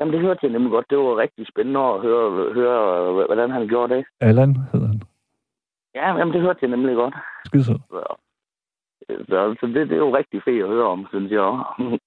Jamen, 0.00 0.14
det 0.14 0.20
hørte 0.20 0.40
jeg 0.42 0.50
nemlig 0.52 0.70
godt. 0.70 0.86
Det 0.90 0.98
var 0.98 1.16
rigtig 1.18 1.46
spændende 1.52 1.80
at 1.80 2.00
høre, 2.00 2.52
høre 2.54 3.08
øh, 3.08 3.26
hvordan 3.26 3.50
han 3.50 3.68
gjorde 3.68 3.94
det. 3.94 4.04
Allan 4.20 4.56
hedder 4.72 4.86
han. 4.86 5.02
Ja, 5.94 6.06
jamen, 6.18 6.34
det 6.34 6.40
hørte 6.42 6.58
jeg 6.62 6.70
nemlig 6.70 6.94
godt. 6.96 7.14
Skidesød. 7.44 7.78
Så, 7.90 8.14
så, 9.28 9.56
så 9.60 9.66
det, 9.66 9.88
det 9.88 9.92
er 9.92 10.06
jo 10.06 10.16
rigtig 10.16 10.42
fedt 10.44 10.62
at 10.62 10.68
høre 10.68 10.86
om, 10.86 11.06
synes 11.10 11.32
jeg 11.32 11.40
også. 11.40 11.98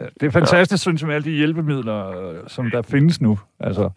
Ja, 0.00 0.04
Det 0.20 0.26
er 0.26 0.30
fantastisk, 0.30 0.82
synes 0.82 1.02
jeg, 1.02 1.06
med 1.06 1.14
alle 1.14 1.30
de 1.30 1.36
hjælpemidler, 1.36 2.00
som 2.46 2.70
der 2.70 2.82
findes 2.82 3.20
nu. 3.20 3.38
Altså, 3.60 3.90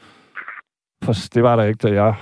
for 1.03 1.13
det 1.34 1.43
var 1.43 1.56
der 1.56 1.63
ikke, 1.63 1.88
da 1.88 1.93
jeg... 1.93 2.15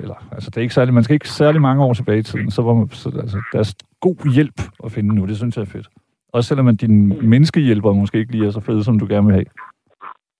Eller, 0.00 0.14
altså, 0.32 0.50
det 0.50 0.56
er 0.56 0.62
ikke 0.62 0.74
særlig, 0.74 0.94
man 0.94 1.04
skal 1.04 1.14
ikke 1.14 1.28
særlig 1.28 1.60
mange 1.60 1.84
år 1.84 1.92
tilbage 1.92 2.18
i 2.18 2.22
tiden, 2.22 2.50
så 2.50 2.62
var 2.62 2.74
man, 2.74 2.88
så, 2.88 3.08
altså, 3.08 3.38
der 3.52 3.58
er 3.58 3.74
god 4.00 4.34
hjælp 4.34 4.58
at 4.84 4.92
finde 4.92 5.14
nu. 5.14 5.26
Det 5.26 5.36
synes 5.36 5.56
jeg 5.56 5.62
er 5.62 5.72
fedt. 5.76 5.88
Også 6.32 6.48
selvom 6.48 6.68
at 6.68 6.80
din 6.80 7.28
menneskehjælper 7.30 7.92
måske 7.92 8.18
ikke 8.18 8.32
lige 8.32 8.46
er 8.46 8.50
så 8.50 8.60
fede, 8.60 8.84
som 8.84 8.98
du 8.98 9.06
gerne 9.08 9.26
vil 9.26 9.34
have. 9.34 9.46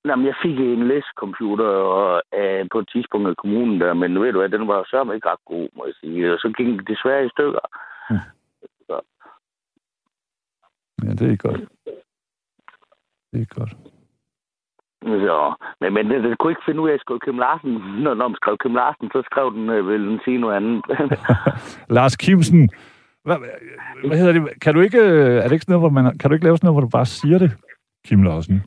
Jamen, 0.08 0.26
jeg 0.26 0.34
fik 0.42 0.58
en 0.58 0.88
læsecomputer 0.88 1.70
og, 1.98 2.22
øh, 2.38 2.66
på 2.72 2.78
et 2.78 2.88
tidspunkt 2.92 3.30
i 3.30 3.34
kommunen 3.42 3.80
der, 3.80 3.94
men 3.94 4.20
ved 4.20 4.32
du 4.32 4.38
hvad, 4.38 4.48
den 4.48 4.68
var 4.68 4.86
sørme 4.90 5.14
ikke 5.14 5.28
ret 5.28 5.44
god, 5.46 5.68
må 5.76 5.82
jeg 5.86 5.94
sige. 6.00 6.32
Og 6.32 6.38
så 6.38 6.52
gik 6.56 6.66
den 6.66 6.78
desværre 6.92 7.26
i 7.26 7.34
stykker. 7.34 7.64
Ja, 11.04 11.10
det 11.10 11.32
er 11.32 11.36
godt. 11.36 11.60
Det 13.32 13.40
er 13.42 13.54
godt. 13.58 13.72
Så, 15.02 15.54
men, 15.80 15.94
men 15.94 16.10
den, 16.10 16.24
den 16.24 16.36
kunne 16.36 16.52
ikke 16.52 16.62
finde 16.66 16.80
ud 16.80 16.88
af 16.90 16.94
at 16.94 17.00
skrive 17.00 17.20
Kim 17.20 17.38
Larsen. 17.38 17.72
Når, 18.04 18.14
når 18.14 18.28
man 18.28 18.36
skrev 18.36 18.56
Kim 18.58 18.74
Larsen, 18.74 19.10
så 19.12 19.22
skrev 19.30 19.54
den, 19.54 19.68
øh, 19.70 19.88
ville 19.88 20.06
den 20.10 20.20
sige 20.24 20.38
noget 20.38 20.56
andet. 20.56 20.82
Lars 21.96 22.16
Kimsen, 22.16 22.70
hvad, 23.24 23.36
hvad 24.08 24.18
hedder 24.18 24.32
det? 24.32 24.60
Kan 24.60 24.74
du 24.74 24.80
ikke, 24.80 24.98
øh, 24.98 25.36
er 25.36 25.42
det 25.42 25.52
ikke 25.52 25.64
sådan 25.64 25.72
noget, 25.78 25.82
hvor 25.92 26.02
man, 26.02 26.18
kan 26.18 26.30
du 26.30 26.34
ikke 26.34 26.44
lave 26.46 26.56
sådan 26.56 26.66
noget, 26.66 26.76
hvor 26.76 26.86
du 26.88 26.96
bare 26.98 27.06
siger 27.06 27.38
det, 27.38 27.50
Kim 28.06 28.22
Larsen? 28.22 28.62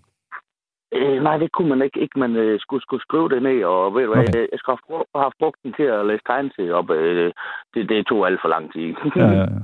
øh, 0.94 1.24
nej, 1.24 1.38
det 1.38 1.52
kunne 1.52 1.70
man 1.70 1.82
ikke. 1.82 2.00
ikke 2.00 2.20
man 2.20 2.36
øh, 2.36 2.60
skulle, 2.60 2.82
skulle 2.82 3.02
skrive 3.02 3.30
det 3.30 3.44
ned, 3.44 3.64
og 3.64 3.94
ved 3.96 4.04
du 4.06 4.14
hvad, 4.14 4.24
Okay. 4.24 4.30
okay. 4.30 4.48
jeg 4.52 4.60
skulle 4.60 4.78
have, 4.78 4.88
brugt- 4.98 5.10
have 5.16 5.32
brugt 5.40 5.60
den 5.64 5.74
til 5.74 5.84
at 5.84 6.06
læse 6.06 6.24
tegn 6.26 6.50
til 6.56 6.74
op. 6.74 6.90
Øh, 6.90 7.34
det, 7.74 7.90
det 7.90 8.08
tog 8.08 8.28
alt 8.28 8.42
for 8.42 8.50
lang 8.50 8.74
tid. 8.74 8.88
Ja, 9.16 9.28
ja, 9.40 9.46
ja. 9.56 9.62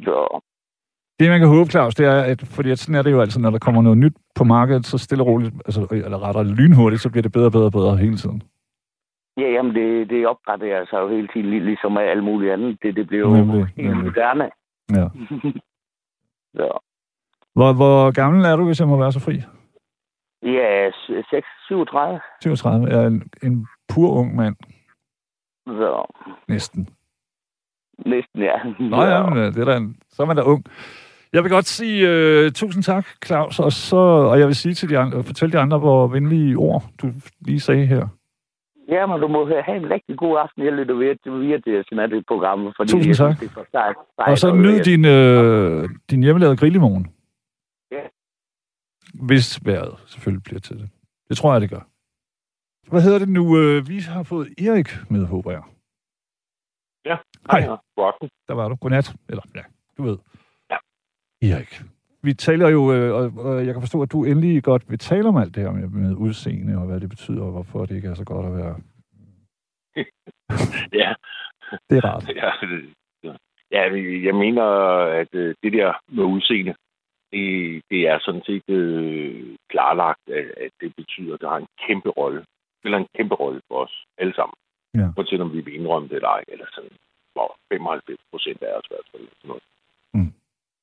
så, 0.06 0.16
Det, 1.20 1.30
man 1.30 1.40
kan 1.40 1.48
håbe, 1.48 1.70
Claus, 1.70 1.94
det 1.94 2.06
er, 2.06 2.20
at, 2.22 2.42
fordi 2.46 2.70
at 2.70 2.78
sådan 2.78 2.94
er 2.94 3.02
det 3.02 3.10
jo 3.10 3.20
altid, 3.20 3.40
når 3.40 3.50
der 3.50 3.58
kommer 3.58 3.82
noget 3.82 3.98
nyt 3.98 4.16
på 4.34 4.44
markedet, 4.44 4.86
så 4.86 4.98
stille 4.98 5.22
og 5.24 5.26
roligt, 5.28 5.54
altså, 5.66 5.86
eller 5.90 6.22
rettere 6.26 6.44
lynhurtigt, 6.44 7.02
så 7.02 7.10
bliver 7.10 7.22
det 7.22 7.32
bedre 7.32 7.46
og 7.46 7.52
bedre 7.52 7.64
og 7.66 7.72
bedre 7.72 7.96
hele 7.96 8.16
tiden. 8.16 8.42
ja, 9.36 9.48
jamen, 9.50 9.74
det, 9.74 10.10
det 10.10 10.26
opgraderer 10.26 10.84
sig 10.90 10.96
jo 11.02 11.08
hele 11.08 11.28
tiden, 11.28 11.50
lig- 11.50 11.62
ligesom 11.64 11.92
med 11.92 12.02
alt 12.02 12.24
muligt 12.24 12.52
andet. 12.52 12.78
Det, 12.82 12.96
det 12.96 13.06
bliver 13.06 13.28
jo 13.28 13.36
Nemlig, 13.36 13.66
helt 13.76 13.96
moderne. 14.04 14.50
Ja. 14.90 15.06
så. 16.58 16.78
Hvor, 17.54 17.72
hvor 17.72 18.10
gammel 18.10 18.44
er 18.44 18.56
du, 18.56 18.64
hvis 18.66 18.80
jeg 18.80 18.88
må 18.88 18.96
være 18.96 19.12
så 19.12 19.20
fri? 19.20 19.34
Ja, 20.42 20.90
6, 21.30 21.46
37. 21.66 22.20
37. 22.42 22.86
Jeg 22.86 23.02
er 23.04 23.06
en, 23.06 23.22
en 23.42 23.66
pur 23.94 24.10
ung 24.10 24.36
mand, 24.36 24.56
Så 25.66 26.12
næsten. 26.48 26.88
Næsten, 28.06 28.42
ja. 28.42 28.56
Nå 28.80 29.02
ja, 29.02 29.26
men 29.28 29.38
øh, 29.38 29.54
det 29.54 29.58
er 29.60 29.64
da 29.64 29.76
en, 29.76 29.96
så 30.08 30.22
er 30.22 30.26
man 30.26 30.36
da 30.36 30.42
ung. 30.42 30.64
Jeg 31.32 31.42
vil 31.42 31.50
godt 31.50 31.66
sige 31.66 31.96
uh, 32.46 32.52
tusind 32.52 32.82
tak, 32.82 33.06
Claus, 33.26 33.58
og, 33.60 33.72
så, 33.72 33.96
og 33.96 34.38
jeg 34.38 34.46
vil 34.46 34.54
sige 34.54 34.74
til 34.74 34.88
de 34.88 34.98
andre, 34.98 35.22
fortælle 35.24 35.52
de 35.52 35.58
andre, 35.58 35.78
hvor 35.78 36.06
venlige 36.06 36.56
ord 36.56 36.82
du 37.02 37.06
lige 37.40 37.60
sagde 37.60 37.86
her. 37.86 38.08
Ja, 38.88 39.06
men 39.06 39.20
du 39.20 39.28
må 39.28 39.46
have 39.66 39.76
en 39.76 39.90
rigtig 39.90 40.16
god 40.18 40.38
aften. 40.38 40.64
Jeg 40.64 40.72
lytter 40.72 40.94
via, 40.94 41.38
via 41.38 41.56
det 41.56 41.84
sådan 41.88 42.10
det 42.10 42.24
program. 42.26 42.72
Fordi 42.76 42.92
Tusind 42.92 43.14
tak. 43.14 43.40
det 43.40 43.46
er 43.46 43.50
for 43.52 43.66
sejt- 43.70 43.96
sejt 44.16 44.30
Og 44.30 44.38
så 44.38 44.54
nyd 44.54 44.80
din, 44.80 45.04
øh, 45.04 45.88
din 46.10 46.22
hjemmelavede 46.22 46.56
grill 46.56 46.74
i 46.74 46.78
morgen. 46.78 47.06
Ja. 47.90 48.02
Hvis 49.26 49.66
vejret 49.66 49.94
selvfølgelig 50.06 50.42
bliver 50.44 50.60
til 50.60 50.78
det. 50.78 50.88
Det 51.28 51.36
tror 51.36 51.52
jeg, 51.52 51.60
det 51.60 51.70
gør. 51.70 51.80
Hvad 52.90 53.02
hedder 53.02 53.18
det 53.18 53.28
nu? 53.28 53.58
Øh, 53.58 53.88
Vi 53.88 53.98
har 53.98 54.22
fået 54.22 54.48
Erik 54.58 54.88
med, 55.10 55.26
håber 55.26 55.50
jeg. 55.50 55.62
Ja. 57.04 57.16
Hej. 57.50 57.76
God 57.96 58.06
aften. 58.06 58.28
Der 58.48 58.54
var 58.54 58.68
du. 58.68 58.74
Godnat. 58.74 59.14
Eller, 59.28 59.42
ja, 59.54 59.62
du 59.98 60.02
ved. 60.02 60.18
Ja. 60.70 60.76
Erik. 61.42 61.82
Vi 62.22 62.34
taler 62.34 62.68
jo, 62.68 62.92
øh, 62.94 63.14
og, 63.14 63.44
og 63.44 63.66
jeg 63.66 63.74
kan 63.74 63.82
forstå, 63.82 64.02
at 64.02 64.12
du 64.12 64.24
endelig 64.24 64.62
godt 64.64 64.90
vil 64.90 64.98
tale 64.98 65.28
om 65.28 65.36
alt 65.36 65.54
det 65.54 65.62
her 65.62 65.70
med, 65.72 65.88
med 65.88 66.14
udseende, 66.16 66.78
og 66.78 66.86
hvad 66.86 67.00
det 67.00 67.08
betyder, 67.08 67.42
og 67.44 67.50
hvorfor 67.52 67.86
det 67.86 67.96
ikke 67.96 68.08
er 68.08 68.14
så 68.14 68.24
godt 68.24 68.46
at 68.46 68.52
være. 68.56 68.76
Ja, 71.00 71.14
Det 71.90 71.96
er 71.98 72.04
rart. 72.04 72.28
ja, 72.28 72.50
det- 72.66 72.94
ja, 73.70 73.82
jeg 74.28 74.34
mener, 74.34 74.64
at 75.22 75.34
øh, 75.34 75.54
det 75.62 75.72
der 75.72 75.92
med 76.08 76.24
udseende, 76.24 76.74
det, 77.32 77.82
det 77.90 78.00
er 78.08 78.18
sådan 78.20 78.42
set 78.46 78.68
øh, 78.68 79.56
klarlagt, 79.70 80.20
at, 80.28 80.46
at 80.64 80.70
det 80.80 80.96
betyder, 80.96 81.34
at 81.34 81.40
det 81.40 81.48
har 81.48 81.56
en 81.56 81.66
kæmpe 81.86 82.08
rolle 82.10 82.44
spiller 82.80 82.98
en 82.98 83.06
kæmpe 83.16 83.34
rolle 83.34 83.60
for 83.68 83.84
os 83.84 84.04
alle 84.18 84.34
sammen. 84.34 84.54
Ja. 84.94 85.08
Uanset 85.16 85.40
om 85.40 85.52
vi 85.52 85.60
vil 85.60 85.74
indrømme 85.74 86.08
det 86.08 86.14
eller 86.16 86.28
ej, 86.28 86.44
eller 86.48 86.66
sådan, 86.74 86.90
hvor 87.34 87.48
95 87.72 88.18
procent 88.30 88.62
af 88.62 88.72
os 88.78 88.86
i 88.88 88.92
hvert 88.94 89.08
fald. 89.12 89.24
Sådan 89.28 89.48
noget. 89.48 89.64
Mm. 90.14 90.32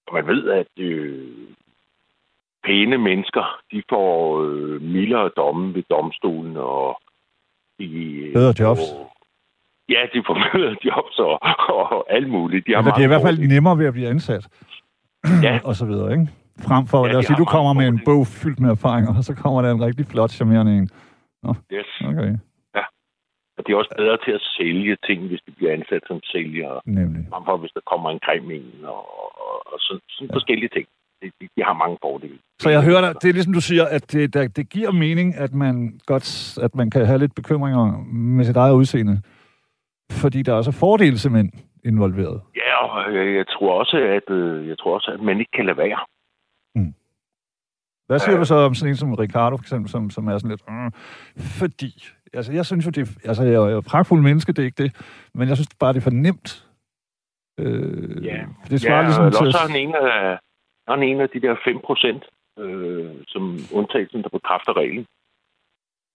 Og 0.08 0.14
man 0.18 0.28
ved, 0.28 0.44
at 0.62 0.74
øh, 0.78 1.28
pæne 2.66 2.98
mennesker, 2.98 3.46
de 3.72 3.84
får 3.90 4.14
øh, 4.44 4.82
mildere 4.82 5.30
domme 5.38 5.76
ved 5.76 5.84
domstolen, 5.90 6.58
og 6.58 7.02
de, 7.80 7.88
Bedre 8.34 8.54
jobs. 8.60 8.80
Og, 8.80 9.12
ja, 9.90 10.02
de 10.14 10.24
får 10.28 10.36
bedre 10.54 10.76
jobs 10.86 11.16
og, 11.20 11.34
og 11.70 12.14
alt 12.16 12.30
muligt. 12.30 12.68
De 12.68 12.72
har 12.72 12.80
Eller 12.80 12.94
det 12.94 13.02
er 13.02 13.10
i 13.10 13.14
hvert 13.14 13.28
fald 13.30 13.40
nemmere 13.40 13.78
ved 13.78 13.86
at 13.86 13.94
blive 13.94 14.08
ansat. 14.08 14.44
Ja. 15.48 15.60
og 15.64 15.76
så 15.76 15.86
videre, 15.86 16.12
ikke? 16.12 16.28
Frem 16.68 16.86
for, 16.88 17.06
Ja, 17.06 17.12
lad 17.12 17.20
os 17.20 17.26
sige, 17.26 17.38
du 17.38 17.46
kommer 17.46 17.74
med 17.74 17.88
en 17.88 18.02
bog 18.06 18.28
fyldt 18.28 18.60
med 18.60 18.70
erfaringer, 18.70 19.18
og 19.18 19.24
så 19.24 19.34
kommer 19.36 19.62
der 19.62 19.72
en 19.72 19.82
rigtig 19.82 20.06
flot, 20.06 20.32
charmerende 20.32 20.78
en. 20.78 20.90
Yes. 21.74 21.86
Okay, 22.06 22.36
Og 23.60 23.68
de 23.68 23.72
er 23.72 23.76
også 23.82 23.94
bedre 23.98 24.18
til 24.26 24.32
at 24.32 24.44
sælge 24.58 24.98
ting, 25.08 25.20
hvis 25.28 25.42
de 25.48 25.52
bliver 25.58 25.74
ansat 25.74 26.04
som 26.08 26.20
sælgere. 26.24 26.82
nemlig. 26.86 27.22
Frem 27.34 27.44
for, 27.46 27.58
hvis 27.58 27.72
der 27.78 27.84
kommer 27.92 28.10
en 28.12 28.20
grim 28.26 28.52
en, 28.52 28.86
og, 28.96 29.02
og, 29.46 29.74
og 29.74 29.78
sådan, 29.80 30.02
sådan 30.10 30.28
ja. 30.28 30.36
forskellige 30.36 30.70
ting. 30.76 30.88
De, 31.22 31.28
de, 31.42 31.48
de 31.56 31.62
har 31.64 31.74
mange 31.74 31.98
fordele. 32.02 32.38
Så 32.60 32.70
jeg 32.70 32.84
hører 32.84 33.02
dig, 33.02 33.12
det 33.22 33.30
er 33.30 33.34
ligesom 33.34 33.54
du 33.54 33.62
siger, 33.62 33.86
at 33.86 34.12
det, 34.12 34.34
der, 34.34 34.48
det 34.48 34.70
giver 34.70 34.92
mening, 34.92 35.36
at 35.36 35.54
man 35.54 36.00
godt, 36.06 36.58
at 36.66 36.76
man 36.76 36.90
kan 36.90 37.06
have 37.06 37.20
lidt 37.20 37.36
bekymringer 37.36 38.04
med 38.14 38.46
sit 38.46 38.58
eget 38.58 38.74
udseende. 38.74 39.22
Fordi 40.12 40.42
der 40.42 40.52
er 40.54 40.58
også 40.58 40.72
fordele 40.72 41.18
simpelthen 41.18 41.52
involveret. 41.86 42.42
Ja, 42.56 42.76
og 42.86 43.16
jeg, 43.16 43.36
jeg 43.36 43.48
tror 43.48 43.80
også, 43.80 43.98
at 43.98 44.36
øh, 44.36 44.68
jeg 44.68 44.78
tror 44.78 44.94
også, 44.96 45.12
at 45.12 45.20
man 45.22 45.40
ikke 45.40 45.52
kan 45.56 45.66
lade 45.66 45.78
være. 45.78 46.00
Hvad 48.08 48.20
siger 48.20 48.34
Ja. 48.36 48.40
du 48.40 48.46
så 48.46 48.56
om 48.56 48.74
sådan 48.76 48.90
en 48.92 48.96
som 48.98 49.14
Ricardo, 49.14 49.58
for 49.58 49.64
eksempel, 49.64 49.90
som, 49.92 50.10
som 50.10 50.28
er 50.28 50.38
sådan 50.38 50.50
lidt... 50.50 50.64
Øh, 50.70 50.92
fordi, 51.60 51.92
altså 52.34 52.52
jeg 52.54 52.66
synes 52.66 52.86
jo, 52.86 52.92
det 52.92 53.02
er, 53.02 53.28
altså 53.28 53.44
jeg 53.44 53.54
er 53.54 53.70
jo 53.70 53.82
pragtfuld 53.82 54.22
menneske, 54.22 54.54
det 54.54 54.60
er 54.60 54.66
ikke 54.66 54.84
det, 54.84 54.92
men 55.34 55.48
jeg 55.50 55.58
synes 55.58 55.70
bare, 55.80 55.94
det 55.94 56.00
er 56.00 56.02
for 56.02 56.10
nemt. 56.10 56.68
Øh, 57.60 58.26
Ja. 58.26 58.46
Det 58.70 58.82
svarer 58.82 59.02
ja, 59.02 59.06
ligesom 59.06 59.26
eller 59.26 59.38
til... 59.38 59.48
også 59.48 59.58
er 59.58 59.68
han 59.68 59.80
en 59.88 59.96
af, 59.96 60.38
er 60.88 60.92
han 60.92 61.04
en 61.04 61.22
af 61.22 61.30
de 61.30 61.42
der 61.42 61.56
5 61.66 61.80
procent, 61.86 62.24
øh, 62.60 63.12
som 63.28 63.58
undtagelsen, 63.74 64.24
der 64.24 64.30
bekræfter 64.30 64.78
reglen. 64.78 65.06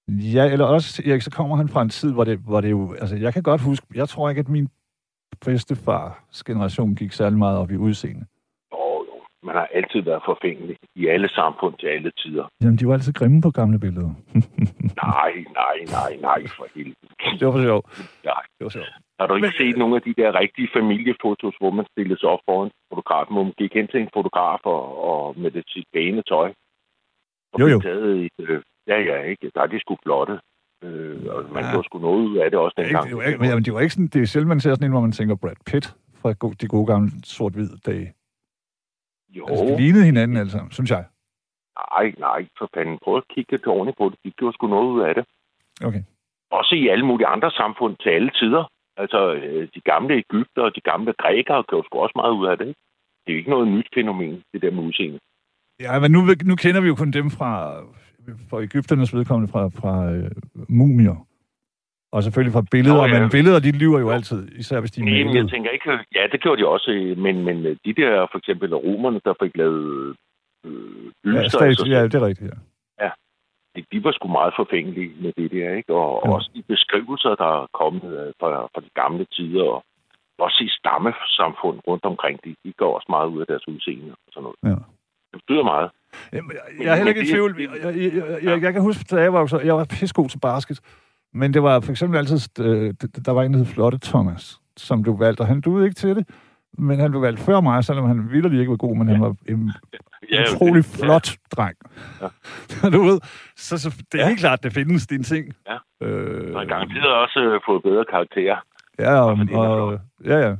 Ja, 0.09 0.53
eller 0.53 0.65
også, 0.65 1.03
Erik, 1.07 1.23
så 1.23 1.31
kommer 1.31 1.57
han 1.57 1.69
fra 1.69 1.83
en 1.83 1.89
tid, 1.89 2.13
hvor 2.13 2.25
det, 2.25 2.39
hvor 2.39 2.61
det 2.61 2.71
jo... 2.71 2.95
Altså, 2.95 3.17
jeg 3.17 3.33
kan 3.33 3.43
godt 3.43 3.61
huske... 3.61 3.87
Jeg 3.95 4.09
tror 4.09 4.29
ikke, 4.29 4.39
at 4.39 4.49
min 4.49 4.69
bedstefars 5.45 6.43
generation 6.45 6.95
gik 6.95 7.13
særlig 7.13 7.39
meget 7.39 7.59
op 7.59 7.71
i 7.71 7.77
udseende. 7.77 8.27
Man 9.47 9.55
har 9.61 9.67
altid 9.79 10.01
været 10.11 10.23
forfængelig 10.31 10.77
i 10.97 11.07
alle 11.07 11.29
samfund 11.29 11.75
til 11.81 11.87
alle 11.87 12.11
tider. 12.23 12.45
Jamen, 12.63 12.77
de 12.79 12.87
var 12.89 12.95
altid 12.95 13.13
grimme 13.13 13.41
på 13.43 13.51
gamle 13.51 13.79
billeder. 13.85 14.13
Nej, 15.07 15.33
nej, 15.63 15.77
nej, 15.99 16.13
nej, 16.29 16.41
for 16.57 16.67
helvede. 16.75 16.97
det 17.39 17.47
var 17.47 17.53
for 17.53 17.63
sjov. 17.69 17.83
Nej. 18.25 18.43
Det 18.59 18.65
var 18.67 18.69
sjov. 18.79 18.85
Har 19.21 19.27
du 19.27 19.35
ikke 19.35 19.47
Men- 19.47 19.59
set 19.61 19.77
nogle 19.83 19.97
af 19.97 20.03
de 20.03 20.15
der 20.21 20.39
rigtige 20.43 20.69
familiefotos, 20.79 21.55
hvor 21.61 21.71
man 21.71 21.87
stillede 21.93 22.21
sig 22.21 22.29
op 22.29 22.43
foran 22.49 22.71
fotografen, 22.93 23.35
hvor 23.35 23.45
man 23.45 23.55
gik 23.63 23.73
hen 23.79 23.87
til 23.89 24.01
en 24.01 24.09
fotograf 24.17 24.61
og, 24.77 24.83
og 25.11 25.35
med 25.43 25.51
det 25.51 25.65
sit 25.69 25.87
bane 25.93 26.23
tøj? 26.23 26.49
Og 27.53 27.61
Jo, 27.61 27.67
jo. 27.67 27.81
Taget 27.81 28.25
et, 28.27 28.39
øh, 28.49 28.63
ja, 28.87 28.99
ja, 29.11 29.17
ikke? 29.23 29.51
Der 29.55 29.61
er 29.63 29.67
de 29.67 29.81
sgu 29.81 29.97
flotte. 30.05 30.35
Øh, 30.85 31.17
og 31.35 31.45
man 31.55 31.65
Ja. 31.65 31.71
gjorde 31.73 31.87
sgu 31.89 31.99
noget 31.99 32.21
ud 32.29 32.37
af 32.37 32.51
det 32.51 32.59
også 32.59 32.75
Det 32.77 32.83
er, 32.83 32.87
dengang. 32.87 33.05
det, 33.05 33.13
er 33.13 33.17
jo 33.17 33.29
ikke, 33.29 33.39
men 33.41 33.49
jamen, 33.49 33.65
det 33.65 33.71
jo 33.73 33.79
ikke 33.79 33.95
sådan, 33.95 34.07
det 34.15 34.23
er 34.23 34.27
sjældent, 34.27 34.49
man 34.49 34.61
ser 34.61 34.75
sådan 34.75 34.87
en, 34.87 34.91
hvor 34.93 35.01
man 35.01 35.13
tænker 35.13 35.35
Brad 35.35 35.57
Pitt 35.67 35.87
fra 36.21 36.33
de 36.61 36.67
gode 36.69 36.87
gamle 36.87 37.11
sort-hvid 37.25 37.69
dage. 37.87 38.13
Jo, 39.39 39.47
Altså, 39.49 39.65
de 39.65 39.77
lignede 39.83 40.05
hinanden 40.05 40.37
alle 40.37 40.51
sammen, 40.51 40.73
synes 40.73 40.91
jeg. 40.91 41.05
nej, 41.83 42.07
nej, 42.19 42.41
for 42.59 42.69
fanden. 42.75 42.99
Prøv 43.05 43.17
at 43.17 43.29
kigge 43.35 43.53
lidt 43.53 43.67
ordentligt 43.67 43.99
på 43.99 44.05
det. 44.11 44.19
De 44.25 44.31
gjorde 44.31 44.55
sgu 44.55 44.67
noget 44.67 44.89
ud 44.95 45.01
af 45.09 45.15
det. 45.15 45.25
Okay. 45.89 46.03
Også 46.51 46.75
i 46.75 46.89
alle 46.89 47.07
mulige 47.07 47.27
andre 47.27 47.51
samfund 47.51 47.97
til 48.03 48.11
alle 48.11 48.31
tider. 48.41 48.65
Altså, 48.97 49.21
øh, 49.35 49.69
de 49.75 49.81
gamle 49.81 50.15
Ægypter 50.15 50.63
og 50.63 50.73
de 50.77 50.81
gamle 50.81 51.13
grækere 51.23 51.65
gjorde 51.69 51.87
sgu 51.87 51.99
også 51.99 52.17
meget 52.17 52.33
ud 52.41 52.47
af 52.47 52.59
det. 52.59 52.67
Ikke? 52.69 52.81
Det 53.23 53.29
er 53.31 53.35
jo 53.35 53.39
ikke 53.39 53.51
noget 53.51 53.69
nyt 53.69 53.89
fænomen, 53.95 54.43
det 54.53 54.63
der 54.63 54.71
med 54.71 54.83
udseende. 54.83 55.19
Ja, 55.81 55.99
men 55.99 56.11
nu, 56.11 56.21
nu 56.45 56.55
kender 56.57 56.81
vi 56.81 56.89
jo 56.89 56.95
kun 56.95 57.11
dem 57.11 57.31
fra, 57.31 57.53
for 58.51 58.61
Ægypternes 58.61 59.15
vedkommende 59.15 59.53
fra, 59.53 59.63
fra 59.69 60.13
øh, 60.13 60.31
mumier. 60.69 61.27
Og 62.15 62.23
selvfølgelig 62.23 62.53
fra 62.59 62.65
billeder, 62.71 63.07
Nå, 63.07 63.15
ja. 63.15 63.21
men 63.21 63.31
billeder, 63.37 63.59
de 63.67 63.73
lyver 63.83 63.99
jo 64.05 64.09
altid, 64.17 64.41
især 64.63 64.81
hvis 64.81 64.91
de 64.91 65.01
er 65.01 65.05
Nej, 65.05 65.25
men 65.25 65.37
jeg 65.37 65.49
tænker 65.55 65.71
ikke... 65.71 65.91
Ja, 66.19 66.23
det 66.33 66.41
gjorde 66.43 66.63
de 66.63 66.67
også, 66.69 66.91
men, 67.25 67.45
men 67.45 67.57
de 67.87 67.93
der, 68.01 68.27
for 68.33 68.39
eksempel 68.39 68.75
romerne, 68.75 69.21
der 69.25 69.35
fik 69.43 69.57
lavet 69.57 70.17
øh, 70.67 71.05
Ja, 71.05 71.11
bylster, 71.25 71.49
stat, 71.49 71.69
altså, 71.69 71.87
ja, 71.87 72.03
det 72.11 72.15
er 72.15 72.27
rigtigt, 72.27 72.55
ja. 73.03 73.11
de, 73.77 73.81
de 73.93 74.05
var 74.05 74.13
sgu 74.13 74.29
meget 74.29 74.53
forfængelige 74.61 75.13
med 75.23 75.33
det 75.39 75.51
der, 75.57 75.69
ikke? 75.79 75.95
Og 75.95 76.23
Ja. 76.25 76.29
ja. 76.29 76.35
også 76.37 76.51
de 76.55 76.63
beskrivelser, 76.75 77.33
der 77.43 77.51
er 77.63 77.67
kommet 77.81 78.09
øh, 78.21 78.33
fra, 78.41 78.49
fra 78.73 78.81
de 78.87 78.91
gamle 79.01 79.25
tider, 79.37 79.65
og 79.75 79.85
også 80.39 80.61
i 80.69 80.71
stammesamfund 80.79 81.79
rundt 81.89 82.05
omkring, 82.05 82.37
de, 82.45 82.51
de 82.65 82.73
går 82.81 82.95
også 82.99 83.09
meget 83.09 83.29
ud 83.35 83.41
af 83.41 83.47
deres 83.47 83.69
udseende 83.69 84.13
og 84.25 84.31
sådan 84.35 84.45
noget. 84.47 84.59
Ja. 84.71 84.79
Det 85.31 85.37
betyder 85.41 85.65
meget. 85.75 85.91
Jamen, 86.33 86.51
jeg, 86.57 86.63
jeg 86.85 86.93
er 86.93 86.97
heller 86.97 87.13
ikke 87.15 87.25
i 87.27 87.33
tvivl. 87.35 87.53
Jeg, 87.61 87.71
jeg, 87.85 88.15
jeg, 88.19 88.45
jeg, 88.47 88.63
jeg 88.63 88.73
kan 88.73 88.83
huske, 88.83 89.03
da 89.11 89.21
jeg 89.27 89.33
var, 89.33 89.47
så, 89.47 89.59
jeg 89.71 89.75
var 89.75 89.87
pissegod 89.91 90.29
til 90.29 90.41
basket, 90.51 90.79
men 91.35 91.55
det 91.55 91.63
var 91.63 91.81
for 91.81 91.91
eksempel 91.91 92.19
altid, 92.19 92.61
øh, 92.61 92.95
der 93.27 93.33
var 93.33 93.43
en, 93.43 93.53
der 93.53 93.59
hed 93.59 93.67
Flotte 93.67 93.99
Thomas, 94.03 94.61
som 94.77 95.03
blev 95.03 95.19
valgt, 95.21 95.41
og 95.41 95.47
han 95.47 95.61
duede 95.61 95.85
ikke 95.87 95.95
til 95.95 96.17
det, 96.17 96.29
men 96.79 97.01
han 97.01 97.11
blev 97.11 97.23
valgt 97.23 97.41
før 97.41 97.61
mig, 97.61 97.85
selvom 97.85 98.07
han 98.07 98.31
virkelig 98.31 98.59
ikke 98.61 98.71
var 98.71 98.77
god, 98.77 98.97
men 98.97 99.09
han 99.09 99.21
var 99.21 99.35
en 99.49 99.73
Ja, 100.33 100.43
utrolig 100.43 100.85
det- 100.85 101.01
flot 101.05 101.29
dreng. 101.57 101.77
Ja. 102.21 102.29
du 102.97 103.03
ved, 103.03 103.21
så, 103.57 103.79
så 103.79 103.89
det 104.13 104.19
er 104.21 104.23
Ja. 104.23 104.29
helt 104.29 104.41
klart, 104.41 104.63
det 104.63 104.73
findes 104.73 105.07
dine 105.07 105.23
ting. 105.23 105.53
Ja. 105.71 106.07
Øh, 106.07 106.55
Og 106.57 106.67
garanteret 106.67 107.13
også 107.15 107.41
øh, 107.41 107.61
fået 107.67 107.83
bedre 107.83 108.05
karakterer. 108.11 108.57
ja, 108.99 109.21
og, 109.21 109.39
og, 109.53 110.01
ja, 110.25 110.39
ja. 110.39 110.57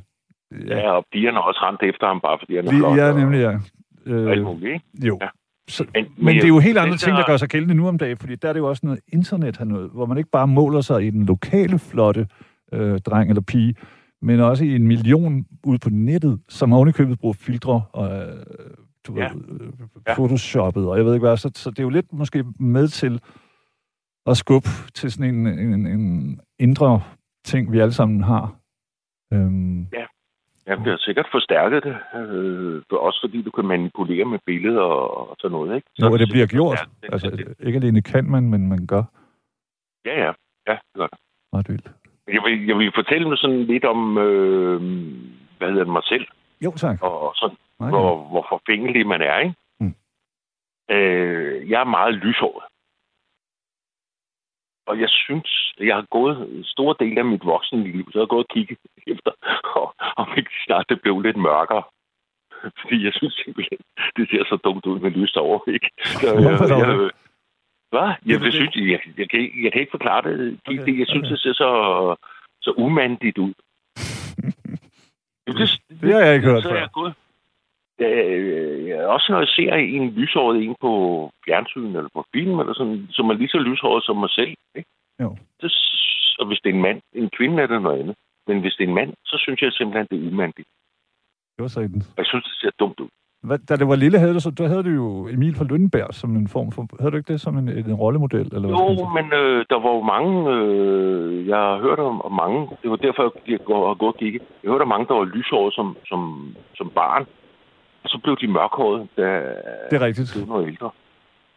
Ja. 0.67 0.77
ja, 0.79 0.91
og 0.91 1.05
pigerne 1.11 1.37
har 1.37 1.43
også 1.43 1.59
rendt 1.63 1.83
efter 1.83 2.07
ham, 2.07 2.21
bare 2.21 2.37
fordi 2.41 2.55
han 2.55 2.67
er 2.67 2.71
flot. 2.71 2.97
ja, 2.97 3.13
nemlig, 3.13 3.39
ja. 3.39 3.49
Og 3.49 4.31
alt 4.31 4.39
Øh, 4.39 4.45
muligt, 4.45 4.73
ikke? 4.73 5.07
jo. 5.07 5.17
Ja. 5.21 5.27
Så, 5.67 5.85
Men, 5.93 6.05
Men 6.17 6.35
det 6.35 6.43
er 6.43 6.47
jo 6.47 6.59
helt 6.59 6.77
andre 6.77 6.97
ting, 6.97 7.15
der 7.17 7.25
gør 7.25 7.37
sig 7.37 7.49
gældende 7.49 7.75
nu 7.75 7.87
om 7.87 7.97
dagen, 7.97 8.17
fordi 8.17 8.35
der 8.35 8.49
er 8.49 8.53
det 8.53 8.59
jo 8.59 8.69
også 8.69 8.85
noget 8.85 8.99
internet 9.07 9.57
her 9.57 9.65
noget, 9.65 9.89
hvor 9.89 10.05
man 10.05 10.17
ikke 10.17 10.29
bare 10.29 10.47
måler 10.47 10.81
sig 10.81 11.05
i 11.05 11.09
den 11.09 11.25
lokale 11.25 11.79
flotte 11.79 12.27
øh, 12.73 12.99
dreng 12.99 13.29
eller 13.29 13.41
pige, 13.41 13.75
men 14.21 14.39
også 14.39 14.63
i 14.63 14.75
en 14.75 14.87
million 14.87 15.45
ude 15.63 15.79
på 15.79 15.89
nettet, 15.89 16.39
som 16.49 16.73
ovenikøbet 16.73 17.19
bruger 17.19 17.33
filtre 17.33 17.83
og 17.93 18.27
øh, 18.27 18.45
du 19.07 19.15
Ja. 19.17 19.29
ved, 19.33 19.61
øh, 19.61 20.13
photoshoppet, 20.15 20.87
og 20.87 20.97
jeg 20.97 21.05
ved 21.05 21.13
ikke 21.13 21.27
hvad, 21.27 21.37
så, 21.37 21.51
så 21.55 21.69
det 21.69 21.79
er 21.79 21.83
jo 21.83 21.89
lidt 21.89 22.13
måske 22.13 22.43
med 22.59 22.87
til 22.87 23.19
at 24.25 24.37
skubbe 24.37 24.69
til 24.93 25.11
sådan 25.11 25.35
en, 25.35 25.47
en, 25.47 25.87
en 25.87 26.39
indre 26.59 27.01
ting, 27.45 27.71
vi 27.71 27.79
alle 27.79 27.93
sammen 27.93 28.23
har. 28.23 28.55
Øhm, 29.33 29.81
Ja, 29.93 30.05
det 30.67 30.87
har 30.87 30.97
sikkert 30.97 31.27
forstærket 31.31 31.83
det. 31.83 31.97
Øh, 32.19 32.81
også 32.91 33.19
fordi 33.23 33.41
du 33.41 33.51
kan 33.51 33.65
manipulere 33.65 34.25
med 34.25 34.39
billeder 34.45 34.81
og, 34.81 35.29
og 35.29 35.35
sådan 35.39 35.51
noget, 35.57 35.75
ikke? 35.75 35.87
jo, 36.01 36.11
og 36.13 36.19
det 36.19 36.29
bliver 36.31 36.47
gjort. 36.47 36.79
Altså, 37.03 37.27
ikke 37.59 37.77
alene 37.77 38.01
kan 38.01 38.25
man, 38.31 38.49
men 38.49 38.69
man 38.69 38.87
gør 38.87 39.03
Ja, 40.05 40.15
ja. 40.25 40.31
Ja, 40.67 40.71
det 40.73 40.95
gør 40.95 41.07
det. 41.07 41.17
ret 41.53 41.69
vildt. 41.69 41.87
Jeg 42.27 42.41
vil, 42.45 42.65
jeg 42.67 42.77
vil 42.77 42.91
fortælle 42.95 43.29
mig 43.29 43.37
sådan 43.37 43.63
lidt 43.63 43.85
om, 43.85 44.17
øh, 44.17 44.81
hvad 45.57 45.67
hedder 45.69 45.83
det, 45.83 45.93
mig 45.93 46.03
selv, 46.05 46.25
Jo, 46.65 46.71
tak. 46.71 47.01
og 47.01 47.31
sådan, 47.35 47.57
Nej, 47.79 47.89
hvor, 47.89 48.27
hvor 48.31 48.45
forfængelig 48.49 49.07
man 49.07 49.21
er, 49.21 49.39
ikke? 49.39 49.55
Mm. 49.79 49.95
Øh, 50.95 51.69
jeg 51.69 51.79
er 51.81 51.83
meget 51.97 52.13
lyshåret. 52.13 52.64
Og 54.87 54.99
jeg 54.99 55.09
synes, 55.09 55.73
jeg 55.79 55.95
har 55.95 56.05
gået 56.17 56.37
en 56.57 56.63
stor 56.63 56.93
del 56.93 57.17
af 57.17 57.25
mit 57.25 57.45
voksne 57.45 57.83
liv, 57.83 58.05
så 58.11 58.17
jeg 58.19 58.21
har 58.21 58.33
gået 58.35 58.45
og 58.49 58.53
kigget 58.53 58.77
efter, 59.13 59.31
og, 59.75 59.95
om 60.17 60.27
ikke 60.37 60.51
snart 60.65 60.85
det 60.89 61.01
blev 61.01 61.21
lidt 61.21 61.37
mørkere. 61.37 61.83
Fordi 62.81 63.05
jeg 63.05 63.13
synes 63.15 63.33
simpelthen, 63.45 63.79
det 64.17 64.29
ser 64.29 64.43
så 64.45 64.55
dumt 64.63 64.85
ud 64.85 64.99
med 64.99 65.11
lyst 65.11 65.37
over, 65.37 65.59
ikke? 65.75 65.89
Så, 66.05 66.27
jeg, 66.81 66.87
det? 66.87 67.11
hvad? 67.91 68.09
Det- 68.27 68.41
det 68.45 68.53
synes 68.53 68.75
jeg, 68.75 68.87
jeg, 68.93 68.99
jeg, 69.17 69.29
kan, 69.29 69.39
ikke- 69.39 69.63
jeg 69.63 69.71
kan 69.71 69.81
ikke 69.81 69.91
forklare 69.97 70.21
det. 70.29 70.59
Okay, 70.67 70.79
Okay, 70.81 70.99
jeg 70.99 71.07
synes, 71.07 71.23
okay. 71.27 71.31
det 71.31 71.39
ser 71.41 71.53
så, 71.53 71.69
så 72.61 72.71
umandigt 72.77 73.37
ud. 73.37 73.53
Jamen, 75.47 75.61
det, 75.61 75.69
Det 76.01 76.13
har 76.13 76.21
jeg 76.21 76.35
ikke 76.35 76.47
hørt 76.51 76.63
så 76.63 76.69
før. 76.69 76.75
jeg 76.79 76.89
gået. 76.93 77.13
Øh, 77.99 79.09
også 79.15 79.27
når 79.29 79.39
jeg 79.39 79.47
ser 79.47 79.73
en 79.73 80.09
lyshåret 80.09 80.63
en 80.63 80.75
på 80.81 80.91
fjernsyn 81.45 81.95
eller 81.95 82.09
på 82.13 82.25
film, 82.35 82.59
eller 82.59 82.73
sådan, 82.73 83.07
som 83.11 83.29
er 83.29 83.33
lige 83.33 83.49
så 83.49 83.59
lyshåret 83.59 84.03
som 84.03 84.17
mig 84.17 84.29
selv. 84.29 84.53
Ikke? 84.75 84.89
Jo. 85.21 85.37
Det, 85.61 85.71
og 86.39 86.45
hvis 86.47 86.59
det 86.63 86.69
er 86.69 86.73
en 86.73 86.81
mand, 86.81 87.01
en 87.13 87.29
kvinde 87.37 87.63
er 87.63 87.67
det 87.67 87.81
noget 87.81 87.99
andet. 88.01 88.15
Men 88.47 88.59
hvis 88.61 88.73
det 88.73 88.83
er 88.83 88.87
en 88.87 88.95
mand, 88.95 89.13
så 89.25 89.35
synes 89.39 89.61
jeg 89.61 89.71
simpelthen, 89.71 90.07
det 90.11 90.17
er 90.27 90.31
umandigt. 90.31 90.67
Det 91.55 91.61
var 91.61 91.67
sådan. 91.67 92.01
Og 92.15 92.17
jeg 92.17 92.25
synes, 92.25 92.45
det 92.45 92.57
ser 92.61 92.71
dumt 92.79 92.99
ud. 92.99 93.07
Hvad, 93.43 93.59
da 93.69 93.75
det 93.75 93.87
var 93.87 93.95
lille, 93.95 94.19
havde 94.19 94.33
du, 94.33 94.39
så, 94.39 94.51
der 94.51 94.67
havde 94.67 94.83
du 94.83 94.89
jo 94.89 95.27
Emil 95.27 95.55
fra 95.55 95.69
Lønberg 95.69 96.13
som 96.13 96.35
en 96.35 96.47
form 96.47 96.71
for... 96.71 96.81
Havde 96.99 97.11
du 97.11 97.17
ikke 97.17 97.33
det 97.33 97.41
som 97.41 97.57
en, 97.57 97.69
en 97.69 97.93
rollemodel? 98.03 98.47
Eller 98.55 98.67
hvad 98.67 98.69
man 98.69 98.79
Jo, 98.79 98.95
sige? 98.95 99.13
men 99.17 99.27
øh, 99.41 99.65
der 99.69 99.79
var 99.85 99.91
jo 99.97 100.01
mange, 100.15 100.33
øh, 100.55 101.47
jeg 101.47 101.57
har 101.57 101.77
hørt 101.85 101.99
om, 101.99 102.21
om 102.21 102.31
mange, 102.31 102.59
det 102.81 102.89
var 102.89 102.95
derfor, 102.95 103.23
jeg 103.47 103.59
går, 103.65 103.87
har 103.87 103.93
gået 103.93 104.13
og 104.13 104.19
kigget. 104.19 104.41
Jeg 104.63 104.71
hørte 104.71 104.81
om 104.87 104.87
mange, 104.87 105.07
der 105.07 105.13
var 105.13 105.25
lyshåret 105.35 105.73
som, 105.73 105.97
som, 106.09 106.19
som 106.75 106.89
barn, 106.89 107.21
og 107.21 107.27
så 108.07 108.17
blev 108.23 108.37
de 108.41 108.47
mørkhåret, 108.47 109.07
da 109.17 109.23
Det 109.91 110.01
er 110.01 110.05
rigtigt. 110.05 110.31
blev 110.35 110.45
noget 110.45 110.67
ældre. 110.67 110.89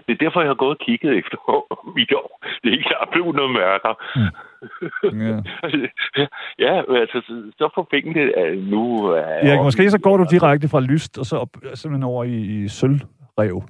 det 0.07 0.13
er 0.15 0.19
derfor, 0.25 0.41
jeg 0.41 0.49
har 0.51 0.55
gået 0.55 0.71
og 0.71 0.79
kigget 0.87 1.19
efter 1.19 1.37
mit 1.99 2.13
år. 2.13 2.31
Det 2.63 2.69
er 2.69 2.73
ikke, 2.77 2.89
jeg 2.91 2.99
er 3.07 3.11
blevet 3.13 3.35
noget 3.37 3.51
mørkere. 3.61 3.95
Mm. 4.17 5.21
Ja. 5.27 5.37
ja, 6.67 6.73
altså, 7.01 7.19
så- 7.27 7.53
så 7.59 7.69
forfængeligt 7.75 8.35
at 8.35 8.59
nu... 8.59 9.05
Er 9.07 9.21
Erik, 9.23 9.61
måske 9.63 9.91
så 9.91 9.99
går 10.01 10.17
du 10.17 10.27
direkte 10.31 10.69
fra 10.69 10.81
lyst, 10.81 11.19
og 11.19 11.25
så 11.27 11.37
op, 11.37 11.49
simpelthen 11.75 12.03
over 12.03 12.25
i, 12.25 12.37
i 12.65 12.69
sølvrev. 12.69 13.63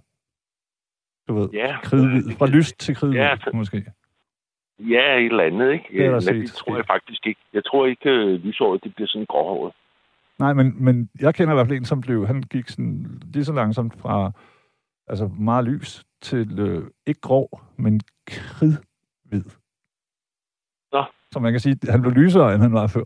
Du 1.29 1.35
ved, 1.35 1.49
Ja, 1.53 1.77
kridhvid. 1.83 2.37
Fra 2.39 2.47
lyst 2.47 2.79
til 2.81 2.97
kridhvid, 2.97 3.19
Ja, 3.21 3.29
ja, 3.29 3.37
måske. 3.53 3.85
Ja, 4.81 5.17
et 5.19 5.25
eller 5.25 5.45
andet, 5.45 5.73
ikke? 5.73 5.85
Det 5.93 6.07
er 6.07 6.21
det 6.21 6.53
tror 6.53 6.77
jeg 6.77 6.87
faktisk 6.87 7.27
ikke. 7.27 7.41
Jeg 7.53 7.65
tror 7.65 7.87
ikke, 7.87 8.11
øh, 8.11 8.45
lysåret 8.45 8.85
det 8.85 8.95
bliver 8.95 9.09
sådan 9.09 9.27
gråhåret. 9.29 9.73
Nej, 10.39 10.53
men, 10.53 10.85
men 10.85 11.11
jeg 11.21 11.35
kender 11.35 11.55
i 11.55 11.57
hvert 11.57 11.67
fald 11.67 11.79
en, 11.79 11.85
som 11.85 12.01
blev, 12.01 12.27
han 12.27 12.43
gik 12.43 12.69
sådan 12.69 13.21
lige 13.33 13.45
så 13.45 13.53
langsomt 13.53 14.01
fra 14.01 14.33
altså 15.07 15.31
meget 15.39 15.65
lys 15.65 16.05
til 16.23 16.59
øh, 16.61 16.91
ikke 17.07 17.21
grå, 17.21 17.61
men 17.77 18.01
kridhvid. 18.27 19.45
Nå. 20.93 21.05
Så 21.33 21.41
man 21.41 21.53
kan 21.53 21.61
sige, 21.61 21.79
at 21.83 21.89
han 21.89 22.03
blev 22.03 22.13
lysere, 22.13 22.55
end 22.55 22.63
han 22.63 22.73
var 22.73 22.87
før. 22.87 23.05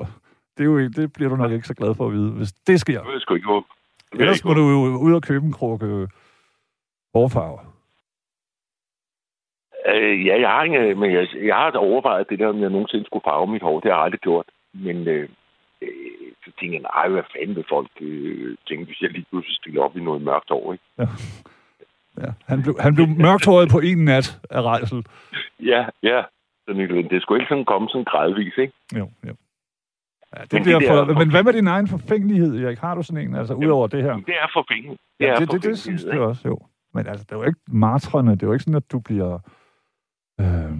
Det, 0.56 0.60
er 0.60 0.64
jo, 0.64 0.88
det 0.88 1.12
bliver 1.12 1.30
du 1.30 1.36
nok 1.36 1.52
ikke 1.52 1.66
så 1.66 1.74
glad 1.74 1.94
for 1.94 2.06
at 2.06 2.12
vide, 2.12 2.30
hvis 2.30 2.52
det 2.52 2.80
sker. 2.80 3.02
Det 3.02 3.22
sgu 3.22 3.34
ikke, 3.34 3.52
jeg 3.52 4.20
Ellers 4.20 4.44
må 4.44 4.54
du 4.54 4.70
jo 4.70 4.78
ud 4.96 5.14
og 5.14 5.22
købe 5.22 5.46
en 5.46 5.52
krukke 5.52 6.08
hårfarve. 7.14 7.58
Øh, 9.86 10.26
ja, 10.26 10.40
jeg 10.40 10.48
har, 10.50 10.62
ikke, 10.62 10.94
men 10.94 11.12
jeg, 11.12 11.28
jeg 11.42 11.54
har 11.56 11.70
overvejet 11.70 12.28
det 12.30 12.38
der, 12.38 12.46
om 12.46 12.60
jeg 12.60 12.70
nogensinde 12.70 13.04
skulle 13.04 13.24
farve 13.24 13.46
mit 13.46 13.62
hår. 13.62 13.80
Det 13.80 13.90
har 13.90 13.98
jeg 13.98 14.04
aldrig 14.04 14.20
gjort. 14.20 14.46
Men 14.74 15.08
øh, 15.08 15.28
øh, 15.82 16.11
så 16.45 16.51
tænker 16.59 16.78
jeg, 16.78 16.86
nej, 16.95 17.09
hvad 17.09 17.22
fanden 17.32 17.57
vil 17.57 17.64
folk 17.68 17.90
øh, 18.01 18.57
tænke, 18.68 18.84
hvis 18.84 19.03
jeg 19.03 19.11
lige 19.11 19.26
pludselig 19.30 19.57
stiller 19.57 19.82
op 19.82 19.97
i 19.97 20.01
noget 20.01 20.22
mørkt 20.22 20.49
hår, 20.51 20.72
ikke? 20.72 20.84
Ja. 22.18 22.30
Han, 22.47 22.62
blev, 22.62 22.74
han 22.80 22.95
blev 22.95 23.07
mørkhåret 23.09 23.68
på 23.70 23.78
en 23.78 24.05
nat 24.05 24.40
af 24.51 24.62
rejsel. 24.62 25.07
Ja, 25.61 25.86
ja. 26.03 26.22
Så 26.64 26.72
Nicolai, 26.72 27.03
det 27.03 27.22
skulle 27.22 27.40
ikke 27.40 27.49
sådan 27.49 27.64
komme 27.64 27.88
sådan 27.88 28.05
gradvis, 28.05 28.57
ikke? 28.59 28.72
Jo, 28.99 29.11
jo. 29.28 29.34
Ja, 30.36 30.43
det 30.43 30.53
Men 30.53 30.62
bliver 30.62 30.78
det 30.78 30.88
for, 30.88 31.18
men 31.20 31.30
hvad 31.30 31.45
med 31.45 31.53
din 31.53 31.66
egen 31.66 31.88
forfængelighed, 31.88 32.64
Erik? 32.64 32.78
Har 32.78 32.95
du 32.95 33.03
sådan 33.03 33.28
en, 33.28 33.34
altså 33.34 33.55
udover 33.55 33.86
det 33.86 34.03
her? 34.03 34.16
Det 34.16 34.36
er 34.45 34.51
forfængeligt. 34.53 35.01
Ja, 35.20 35.26
er 35.26 35.34
det, 35.34 35.40
det, 35.40 35.40
det 35.40 35.49
forfængeligt, 35.49 35.80
synes 35.80 36.05
jeg 36.05 36.20
også, 36.20 36.49
jo. 36.49 36.59
Men 36.95 37.07
altså, 37.07 37.24
det 37.24 37.32
er 37.32 37.36
jo 37.36 37.43
ikke 37.43 37.61
martrende. 37.66 38.32
Det 38.32 38.43
er 38.43 38.47
jo 38.47 38.53
ikke 38.53 38.64
sådan, 38.64 38.82
at 38.84 38.93
du 38.93 39.01
bliver 39.01 39.38
øh, 40.40 40.72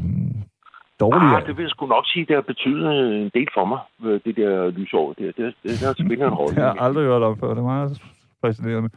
dårligere. 1.05 1.37
Ah, 1.37 1.47
det 1.47 1.57
vil 1.57 1.63
jeg 1.63 1.71
sgu 1.75 1.87
nok 1.87 2.07
sige, 2.13 2.25
det 2.29 2.35
har 2.35 2.47
betydet 2.53 2.87
en 3.23 3.31
del 3.39 3.49
for 3.57 3.65
mig, 3.73 3.81
øh, 4.07 4.21
det 4.25 4.37
der 4.41 4.71
lysår. 4.79 5.07
Det, 5.19 5.37
det, 5.37 5.45
det, 5.63 5.71
det 5.79 5.87
har 5.89 5.95
spillet 6.05 6.27
en 6.27 6.39
rolle. 6.41 6.55
Det 6.57 6.65
har 6.65 6.75
jeg 6.75 6.87
aldrig 6.89 7.05
hørt 7.11 7.23
om 7.23 7.39
før. 7.41 7.49
Det 7.49 7.59
er 7.59 7.73
meget 7.77 8.03
fascinerende. 8.45 8.91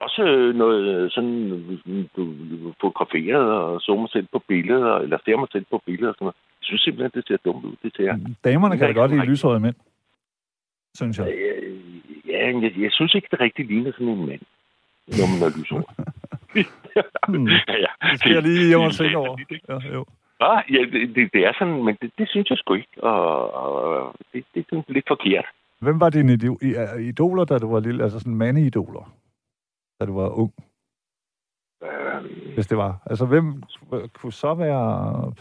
Også 0.00 0.22
øh, 0.24 0.54
noget 0.54 0.82
øh, 0.94 1.10
sådan, 1.10 1.34
du 2.16 2.22
fotograferer 2.80 3.44
og 3.68 3.80
så 3.80 3.94
mig 3.94 4.10
selv 4.10 4.26
på 4.32 4.38
billeder, 4.48 4.94
eller 5.04 5.18
ser 5.24 5.36
mig 5.36 5.48
selv 5.52 5.66
på 5.70 5.82
billeder 5.86 6.08
og 6.08 6.14
sådan 6.14 6.24
noget. 6.24 6.38
Jeg 6.60 6.66
synes 6.68 6.82
simpelthen, 6.82 7.12
det 7.14 7.28
ser 7.28 7.36
dumt 7.44 7.64
ud. 7.64 7.76
Det 7.82 7.92
ser 7.96 8.18
Damerne 8.44 8.78
kan 8.78 8.86
da 8.86 8.92
godt 9.00 9.10
lide 9.10 9.26
lyshårede 9.30 9.60
mænd. 9.60 9.74
Synes 10.94 11.18
jeg. 11.18 11.26
Ja, 12.26 12.46
jeg, 12.46 12.72
jeg 12.78 12.92
synes 12.92 13.14
ikke, 13.14 13.28
det 13.30 13.40
rigtig 13.40 13.66
ligner 13.66 13.92
sådan 13.92 14.08
en 14.08 14.26
mand, 14.26 14.40
når 15.18 15.26
man 15.32 15.38
er 15.48 15.58
lysår. 15.58 15.82
Hmm. 17.28 17.48
ja. 17.84 17.92
Det 18.10 18.18
skal 18.20 18.32
jeg 18.32 18.42
lige 18.42 18.66
hjem 18.68 18.80
og 18.80 18.92
tænke 18.92 19.16
over. 19.16 19.36
Ja, 19.68 19.78
jo. 19.94 20.04
Ah, 20.40 20.62
ja, 20.74 20.78
det, 20.92 21.32
det, 21.32 21.46
er 21.46 21.52
sådan, 21.58 21.84
men 21.84 21.96
det, 22.02 22.10
det 22.18 22.28
synes 22.28 22.50
jeg 22.50 22.58
sgu 22.58 22.74
ikke. 22.74 23.02
Og, 23.04 23.54
og 23.54 24.14
det, 24.32 24.44
det 24.54 24.60
er 24.60 24.64
sådan 24.70 24.84
lidt 24.88 25.04
forkert. 25.08 25.44
Hvem 25.80 26.00
var 26.00 26.10
dine 26.10 26.32
øh, 26.62 27.02
idoler, 27.06 27.44
da 27.44 27.58
du 27.58 27.72
var 27.72 27.80
lille? 27.80 28.02
Altså 28.02 28.18
sådan 28.18 28.34
mandeidoler? 28.34 29.12
Da 30.00 30.04
du 30.06 30.20
var 30.20 30.28
ung, 30.28 30.52
Øh, 31.82 32.54
hvis 32.54 32.66
det 32.66 32.78
var. 32.78 33.02
Altså, 33.06 33.26
hvem 33.26 33.62
kunne 34.14 34.32
så 34.32 34.54
være 34.54 35.32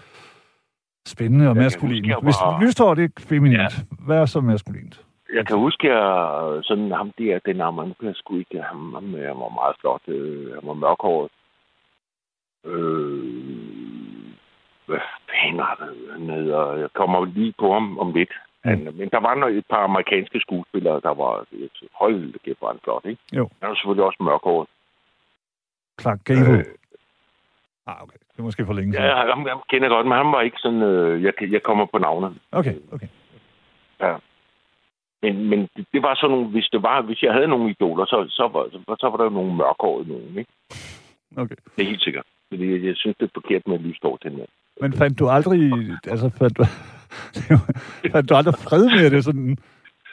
spændende 1.07 1.49
og 1.49 1.55
Jeg 1.55 1.63
maskulin? 1.63 1.97
huske, 2.03 2.09
jeg 2.09 2.17
Hvis 2.23 2.35
var- 2.41 2.61
lystår, 2.65 2.93
det 2.93 3.03
er 3.03 3.21
feminint. 3.21 3.73
Hvad 4.05 4.17
er 4.17 4.25
så 4.25 4.41
maskulint? 4.41 5.05
Jeg 5.33 5.47
kan 5.47 5.57
huske, 5.57 5.91
at 5.91 6.65
sådan 6.65 6.91
ham 6.91 7.11
der, 7.17 7.39
den 7.45 7.61
arme, 7.61 7.87
nu 7.87 7.93
kan 7.99 8.07
jeg 8.07 8.15
sgu 8.15 8.37
ikke, 8.37 8.61
ham, 8.61 8.93
ham, 8.93 9.13
han 9.13 9.21
var 9.43 9.49
meget 9.61 9.75
flot, 9.79 10.01
øh, 10.07 10.53
han 10.53 10.61
var 10.67 10.73
mørkhåret. 10.73 11.29
Øh, 12.65 13.59
han 15.27 16.29
hedder? 16.29 16.75
Jeg 16.75 16.89
kommer 16.93 17.25
lige 17.25 17.53
på 17.59 17.73
ham 17.73 17.99
om 17.99 18.13
lidt. 18.13 18.33
Han, 18.63 18.87
men 18.93 19.09
der 19.09 19.19
var 19.19 19.35
noget, 19.35 19.57
et 19.57 19.65
par 19.69 19.83
amerikanske 19.83 20.39
skuespillere, 20.39 21.01
der 21.03 21.13
var, 21.13 21.45
hold 21.93 22.39
kæft, 22.45 22.61
var 22.61 22.67
han 22.67 22.79
flot, 22.83 23.05
ikke? 23.05 23.21
Jo. 23.33 23.49
Han 23.59 23.69
var 23.69 23.75
selvfølgelig 23.75 24.03
også 24.03 24.23
mørkhåret. 24.23 24.67
Clark 26.01 26.19
Gable. 26.25 26.57
Øh. 26.57 26.65
Ah, 27.87 28.03
okay. 28.03 28.17
Det 28.31 28.39
er 28.39 28.43
måske 28.43 28.65
for 28.65 28.73
længe 28.73 28.93
siden. 28.93 29.05
ja, 29.05 29.15
ham, 29.15 29.45
ham 29.47 29.61
kender 29.69 29.87
jeg 29.87 29.95
godt, 29.95 30.07
men 30.07 30.17
han 30.17 30.31
var 30.31 30.41
ikke 30.41 30.57
sådan, 30.59 30.81
øh, 30.81 31.23
jeg, 31.23 31.33
jeg 31.51 31.63
kommer 31.63 31.85
på 31.85 31.97
navnet. 31.97 32.37
Okay, 32.51 32.75
okay. 32.91 33.07
Men, 35.21 35.49
men 35.49 35.59
det, 35.75 35.85
det 35.93 36.01
var 36.01 36.15
sådan 36.15 36.31
nogle, 36.35 36.47
hvis, 36.47 36.69
det 36.73 36.83
var, 36.83 37.01
hvis 37.01 37.23
jeg 37.23 37.33
havde 37.33 37.47
nogle 37.47 37.69
idoler, 37.71 38.05
så, 38.05 38.25
så, 38.29 38.47
var, 38.53 38.67
så, 38.71 38.95
så 38.99 39.09
var 39.09 39.17
der 39.17 39.23
jo 39.23 39.29
nogle 39.29 39.55
mørkhårede 39.55 40.09
nogen, 40.09 40.37
ikke? 40.37 40.51
okay. 41.37 41.55
Det 41.75 41.81
er 41.83 41.89
helt 41.89 42.03
sikkert. 42.03 42.25
Fordi 42.49 42.71
jeg, 42.71 42.83
jeg 42.83 42.95
synes, 42.95 43.17
det 43.19 43.25
er 43.25 43.39
forkert 43.39 43.67
med 43.67 43.79
lysår 43.79 44.17
til 44.17 44.31
den 44.31 44.39
her. 44.39 44.45
Men 44.82 44.93
fandt 44.93 45.19
du 45.19 45.27
aldrig, 45.27 45.61
altså 46.07 46.30
fandt 46.30 46.57
du, 46.57 46.63
fandt 48.13 48.30
du 48.30 48.36
aldrig 48.36 48.53
fred 48.55 48.86
med 48.86 49.11
det 49.11 49.23
sådan, 49.23 49.57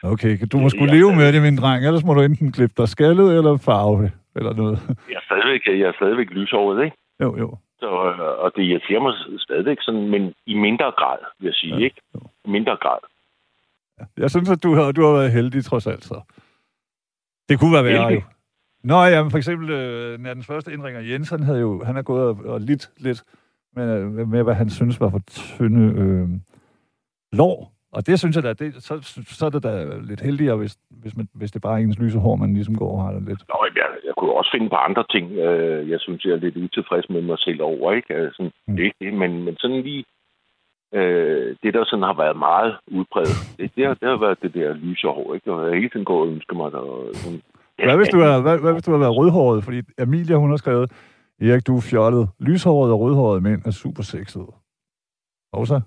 okay, 0.03 0.39
du 0.53 0.59
må 0.59 0.69
skulle 0.69 0.93
Ja. 0.93 0.99
leve 0.99 1.17
med 1.17 1.33
det, 1.33 1.43
min 1.43 1.57
dreng, 1.57 1.87
ellers 1.87 2.05
må 2.05 2.14
du 2.14 2.21
enten 2.21 2.53
klippe 2.53 2.75
dig 2.79 2.89
skaldet 2.89 3.37
eller 3.37 3.57
farve 3.57 4.03
det, 4.03 4.12
eller 4.37 4.53
noget. 4.55 4.79
Jeg 5.11 5.14
er 5.17 5.21
stadigvæk, 5.25 5.61
jeg 5.67 5.89
er 5.89 5.93
stadigvæk 5.93 6.31
lysåret, 6.31 6.85
ikke? 6.85 6.97
Jo, 7.23 7.39
jo. 7.39 7.57
Så, 7.81 7.87
øh, 7.87 8.45
og 8.45 8.53
det 8.57 8.62
irriterer 8.62 9.01
mig 9.03 9.12
stadigvæk 9.39 9.77
sådan, 9.81 10.09
men 10.11 10.33
i 10.47 10.55
mindre 10.55 10.93
grad, 10.99 11.19
vil 11.39 11.47
jeg 11.47 11.55
sige, 11.55 11.77
Ja, 11.77 11.85
ikke? 11.85 12.01
jo. 12.14 12.21
I 12.45 12.51
mindre 12.51 12.77
grad. 12.77 12.99
Jeg 14.17 14.31
synes, 14.31 14.51
at 14.51 14.62
du 14.62 14.75
har, 14.75 14.93
du 14.93 15.03
har 15.05 15.12
været 15.12 15.33
heldig, 15.33 15.64
trods 15.64 15.87
alt, 15.87 16.05
så. 16.05 16.21
Det 17.49 17.59
kunne 17.61 17.73
være 17.73 17.85
værre, 17.85 18.12
jo. 18.12 18.23
Nå, 18.85 19.03
ja, 19.05 19.21
for 19.23 19.37
eksempel, 19.37 19.71
øh, 19.71 20.19
når 20.21 20.35
den 20.35 20.43
første 20.43 20.73
indringer, 20.73 21.01
Jens, 21.01 21.31
han, 21.31 21.43
havde 21.43 21.61
jo, 21.61 21.85
han 21.85 21.97
er 21.97 22.03
gået 22.03 22.23
og, 22.23 22.39
og 22.45 22.61
lidt, 22.61 22.91
lidt 22.99 23.23
med, 23.77 24.27
med, 24.27 24.43
hvad 24.43 24.55
han 24.55 24.70
synes 24.70 25.01
var 25.01 25.11
for 25.11 25.20
tynde 25.29 26.01
øh, 26.03 26.29
lår. 27.33 27.72
Og 27.93 28.07
det 28.07 28.18
synes 28.18 28.37
jeg 28.37 28.43
da, 28.45 28.53
det, 28.53 28.74
så, 28.83 28.95
så 29.39 29.47
er 29.47 29.51
det 29.51 29.62
da 29.62 29.99
lidt 30.11 30.20
heldigere, 30.20 30.57
hvis, 30.57 30.77
hvis, 31.03 31.16
man, 31.16 31.29
hvis 31.35 31.51
det 31.53 31.62
bare 31.62 31.81
er 31.81 31.85
ens 31.85 31.99
lyse 31.99 32.18
hår, 32.18 32.37
man 32.37 32.55
ligesom 32.55 32.77
går 32.79 32.93
og 32.97 33.03
har 33.05 33.12
det 33.12 33.22
lidt. 33.22 33.43
Nå, 33.49 33.59
jeg, 33.77 33.89
jeg 34.07 34.14
kunne 34.18 34.33
også 34.33 34.51
finde 34.55 34.68
på 34.68 34.74
andre 34.77 35.05
ting, 35.11 35.33
øh, 35.33 35.91
jeg 35.91 36.01
synes, 36.01 36.24
jeg 36.24 36.33
er 36.33 36.37
lidt 36.37 36.57
utilfreds 36.57 37.09
med 37.11 37.22
mig 37.22 37.39
selv 37.39 37.62
over, 37.62 37.93
ikke? 37.93 38.14
Altså, 38.14 38.51
Mm. 38.68 38.77
det 38.77 38.93
er 39.01 39.12
men, 39.12 39.45
men 39.45 39.57
sådan 39.57 39.81
lige... 39.81 40.05
Øh, 40.95 41.57
det, 41.62 41.74
der 41.74 41.85
sådan 41.85 42.03
har 42.03 42.16
været 42.16 42.37
meget 42.37 42.77
udbredt, 42.87 43.35
det, 43.59 43.70
det, 43.77 43.87
har, 43.87 43.95
det 43.95 44.09
har 44.09 44.16
været 44.16 44.43
det 44.43 44.55
der 44.55 44.74
lyse 44.74 45.07
hår, 45.07 45.35
ikke? 45.35 45.53
Og 45.53 45.61
jeg 45.62 45.68
har 45.70 45.74
hele 45.77 45.91
tiden 45.91 46.05
gået 46.05 46.29
og 46.29 46.35
ønsket 46.35 46.57
mig, 46.57 46.72
der 46.72 47.11
sådan... 47.14 47.43
Hvad 47.85 47.97
hvis 47.97 48.09
du 48.09 48.18
har, 48.20 48.41
hvad, 48.43 48.59
hvad 48.59 48.72
hvis 48.72 48.83
du 48.85 48.91
har 48.91 48.99
været 48.99 49.16
rødhåret? 49.16 49.64
Fordi 49.64 49.81
Emilia, 49.99 50.37
hun 50.37 50.51
har 50.51 50.57
skrevet, 50.57 50.93
Erik, 51.41 51.66
du 51.66 51.76
er 51.76 51.80
fjollet. 51.80 52.28
Lyshåret 52.41 52.93
og 52.93 53.01
rødhåret 53.01 53.43
mænd 53.43 53.62
er 53.66 53.70
super 53.70 54.03
sexede. 54.03 54.53
Og 55.53 55.66
så? 55.66 55.80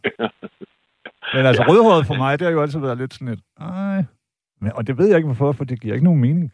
Men 1.33 1.45
altså, 1.45 1.63
Ja. 1.63 1.69
rødhåret 1.69 2.05
for 2.07 2.15
mig, 2.15 2.39
det 2.39 2.45
har 2.47 2.51
jo 2.53 2.61
altid 2.61 2.79
været 2.79 2.97
lidt 2.97 3.13
sådan 3.13 3.33
et, 3.33 3.41
ej. 3.59 4.03
Men, 4.61 4.71
og 4.75 4.87
det 4.87 4.97
ved 4.97 5.07
jeg 5.07 5.17
ikke 5.17 5.27
hvorfor, 5.27 5.51
for 5.51 5.63
det 5.63 5.81
giver 5.81 5.93
ikke 5.93 6.03
nogen 6.03 6.21
mening. 6.21 6.53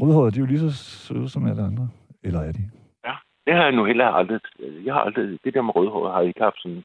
Rødhåret, 0.00 0.34
de 0.34 0.38
er 0.38 0.40
jo 0.40 0.46
lige 0.46 0.58
så 0.70 0.72
søde 1.06 1.28
som 1.28 1.46
alle 1.46 1.62
andre. 1.62 1.88
Eller 2.22 2.40
er 2.40 2.52
de? 2.52 2.70
Det 3.46 3.54
har 3.54 3.62
jeg 3.62 3.72
nu 3.72 3.84
heller 3.84 4.06
aldrig... 4.06 4.40
Jeg 4.84 4.94
har 4.94 5.00
aldrig... 5.00 5.38
Det 5.44 5.54
der 5.54 5.62
med 5.62 5.76
rødhåret 5.76 6.12
har 6.12 6.20
jeg 6.20 6.28
ikke 6.28 6.42
haft 6.42 6.62
sådan 6.62 6.78
et 6.78 6.84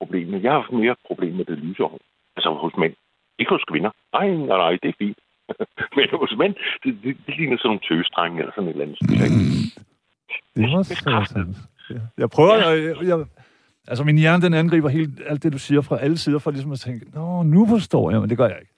problem 0.00 0.28
med. 0.28 0.40
Jeg 0.40 0.52
har 0.52 0.60
haft 0.60 0.72
mere 0.72 0.96
problem 1.06 1.34
med 1.34 1.44
det 1.44 1.58
lyse 1.58 1.82
hår. 1.82 1.98
Altså 2.36 2.50
hos 2.54 2.72
mænd. 2.78 2.94
Ikke 3.38 3.50
hos 3.50 3.64
kvinder. 3.70 3.90
Nej, 4.12 4.28
nej, 4.28 4.56
nej, 4.64 4.78
det 4.82 4.88
er 4.88 4.98
fint. 4.98 5.18
Men 5.96 6.06
hos 6.22 6.34
mænd, 6.38 6.54
det, 6.84 6.98
det, 7.04 7.16
det 7.26 7.36
ligner 7.36 7.56
sådan 7.56 7.68
nogle 7.68 7.80
tøsdrenge 7.88 8.38
eller 8.38 8.52
sådan 8.54 8.68
et 8.68 8.72
eller 8.72 8.84
andet. 8.86 8.98
Synes 9.08 9.76
Ja. 11.90 11.94
Jeg 12.18 12.30
prøver, 12.30 12.54
jeg, 12.56 12.84
jeg, 12.84 13.08
jeg, 13.08 13.24
altså 13.88 14.04
min 14.04 14.18
hjerne, 14.18 14.42
den 14.42 14.54
angriber 14.54 14.88
helt 14.88 15.20
alt 15.26 15.42
det, 15.42 15.52
du 15.52 15.58
siger 15.58 15.80
fra 15.80 15.98
alle 15.98 16.18
sider, 16.18 16.38
for 16.38 16.50
ligesom 16.50 16.72
at 16.72 16.80
tænke, 16.80 17.06
nå, 17.14 17.42
nu 17.42 17.66
forstår 17.66 18.10
jeg, 18.10 18.20
men 18.20 18.30
det 18.30 18.38
gør 18.38 18.46
jeg 18.46 18.56
ikke. 18.60 18.72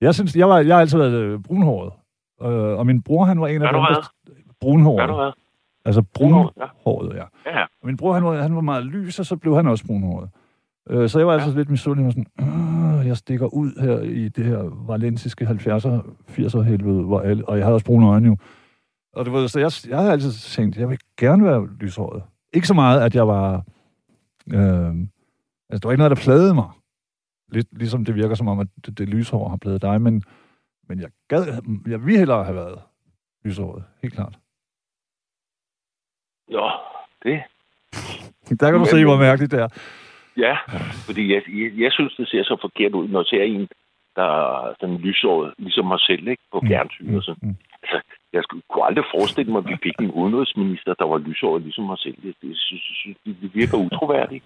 Jeg 0.00 0.14
synes, 0.14 0.36
jeg, 0.36 0.48
var, 0.48 0.58
jeg 0.58 0.74
har 0.76 0.80
altid 0.80 0.98
været 0.98 1.12
øh, 1.12 1.40
brunhåret, 1.40 1.92
øh, 2.42 2.78
og 2.78 2.86
min 2.86 3.02
bror, 3.02 3.24
han 3.24 3.40
var 3.40 3.46
en 3.46 3.62
af 3.62 3.68
dem, 3.72 3.80
der... 3.94 3.94
Brunhåret. 4.60 5.06
Hvad? 5.24 5.32
Altså 5.84 6.02
Brunhåret, 6.14 6.52
ja. 6.56 6.66
Ja, 7.46 7.58
ja. 7.58 7.62
Og 7.62 7.86
min 7.86 7.96
bror, 7.96 8.12
han 8.14 8.24
var, 8.24 8.42
han 8.42 8.54
var 8.54 8.60
meget 8.60 8.84
lys, 8.86 9.18
og 9.18 9.26
så 9.26 9.36
blev 9.36 9.56
han 9.56 9.66
også 9.66 9.84
brunhåret. 9.86 10.28
Øh, 10.90 11.08
så 11.08 11.18
jeg 11.18 11.26
var 11.26 11.32
altså 11.32 11.50
lidt 11.56 11.70
misundelig, 11.70 12.04
var 12.04 12.10
sådan, 12.10 12.26
"Åh, 12.98 13.06
jeg 13.06 13.16
stikker 13.16 13.46
ud 13.46 13.80
her 13.80 13.98
i 14.00 14.28
det 14.28 14.44
her 14.44 14.86
valensiske 14.86 15.44
70'er, 15.46 16.00
80'er 16.28 16.60
helvede, 16.62 17.02
hvor 17.02 17.20
alle, 17.20 17.48
og 17.48 17.56
jeg 17.56 17.64
havde 17.64 17.74
også 17.74 17.86
brune 17.86 18.06
øjne 18.06 18.26
jo. 18.26 18.36
Og 19.16 19.26
du 19.26 19.30
ved, 19.30 19.48
så 19.48 19.58
jeg, 19.60 19.70
jeg 19.90 19.98
havde 19.98 20.12
altid 20.12 20.32
tænkt, 20.32 20.76
jeg 20.76 20.88
vil 20.88 20.98
gerne 21.20 21.44
være 21.44 21.68
lyshåret. 21.80 22.22
Ikke 22.52 22.66
så 22.66 22.74
meget, 22.74 23.02
at 23.06 23.14
jeg 23.14 23.28
var... 23.28 23.48
Øh, 24.54 24.94
altså, 25.68 25.78
det 25.78 25.84
var 25.84 25.90
ikke 25.92 26.04
noget, 26.04 26.16
der 26.16 26.24
plagede 26.24 26.54
mig. 26.54 26.70
Lidt 27.52 27.78
ligesom 27.78 28.04
det 28.04 28.14
virker 28.14 28.34
som 28.34 28.48
om, 28.48 28.58
at 28.58 28.66
det, 28.86 28.98
det 28.98 29.08
lyshår 29.08 29.48
har 29.48 29.56
plaget 29.56 29.82
dig, 29.82 30.02
men, 30.02 30.22
men 30.88 31.00
jeg, 31.00 31.10
gad, 31.28 31.44
jeg 31.86 32.04
ville 32.04 32.18
hellere 32.18 32.44
have 32.44 32.56
været 32.56 32.78
lyshåret, 33.44 33.84
helt 34.02 34.14
klart. 34.14 34.38
Nå, 36.48 36.70
det... 37.22 37.42
Der 38.60 38.70
kan 38.70 38.80
du 38.80 38.86
se, 38.86 39.04
hvor 39.04 39.18
mærkeligt 39.18 39.52
det 39.52 39.60
er. 39.60 39.68
Ja, 40.36 40.56
fordi 41.06 41.34
jeg, 41.34 41.42
jeg, 41.48 41.70
jeg 41.78 41.92
synes, 41.92 42.14
det 42.14 42.28
ser 42.28 42.42
så 42.44 42.56
forkert 42.60 42.92
ud, 42.92 43.08
når 43.08 43.20
jeg 43.20 43.26
ser 43.26 43.42
en, 43.42 43.68
der 44.16 44.22
er 44.22 44.74
sådan 44.80 44.96
lysåret, 44.96 45.54
ligesom 45.58 45.86
mig 45.86 46.00
selv, 46.00 46.28
ikke? 46.28 46.42
På 46.52 46.62
fjernsyn 46.68 47.14
og 47.14 47.22
sådan. 47.22 47.48
Mm. 47.48 47.56
Altså, 47.82 48.00
jeg 48.36 48.44
kunne 48.70 48.84
aldrig 48.88 49.04
forestille 49.14 49.52
mig, 49.52 49.58
at 49.58 49.68
vi 49.72 49.76
fik 49.82 49.96
en 50.00 50.10
udenrigsminister, 50.10 50.94
der 50.94 51.06
var 51.12 51.18
lysåret 51.18 51.62
ligesom 51.62 51.84
mig 51.84 51.98
selv. 51.98 52.16
Det, 52.22 52.34
det, 52.42 52.56
synes, 52.56 53.16
det, 53.24 53.36
det 53.42 53.54
virker 53.54 53.76
utroværdigt. 53.86 54.44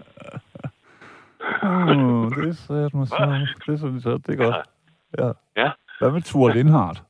Oh, 1.62 2.30
det 2.36 2.48
er 2.48 2.52
sat 2.52 2.94
mig 2.94 3.06
så. 3.08 3.46
Det 3.66 3.78
synes 3.78 4.04
jeg, 4.04 4.12
det 4.26 4.32
er 4.34 4.44
godt. 4.44 4.56
Ja. 5.18 5.28
Ja. 5.62 5.70
Hvad 6.00 6.10
med 6.10 6.22
Thor 6.22 6.48
Lindhardt? 6.48 7.02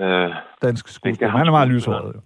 Øh, 0.00 0.34
Dansk 0.62 0.88
skuespiller. 0.88 1.32
Er 1.32 1.38
Han 1.38 1.46
er 1.46 1.50
meget 1.50 1.68
lyshåret, 1.68 2.14
jo. 2.14 2.20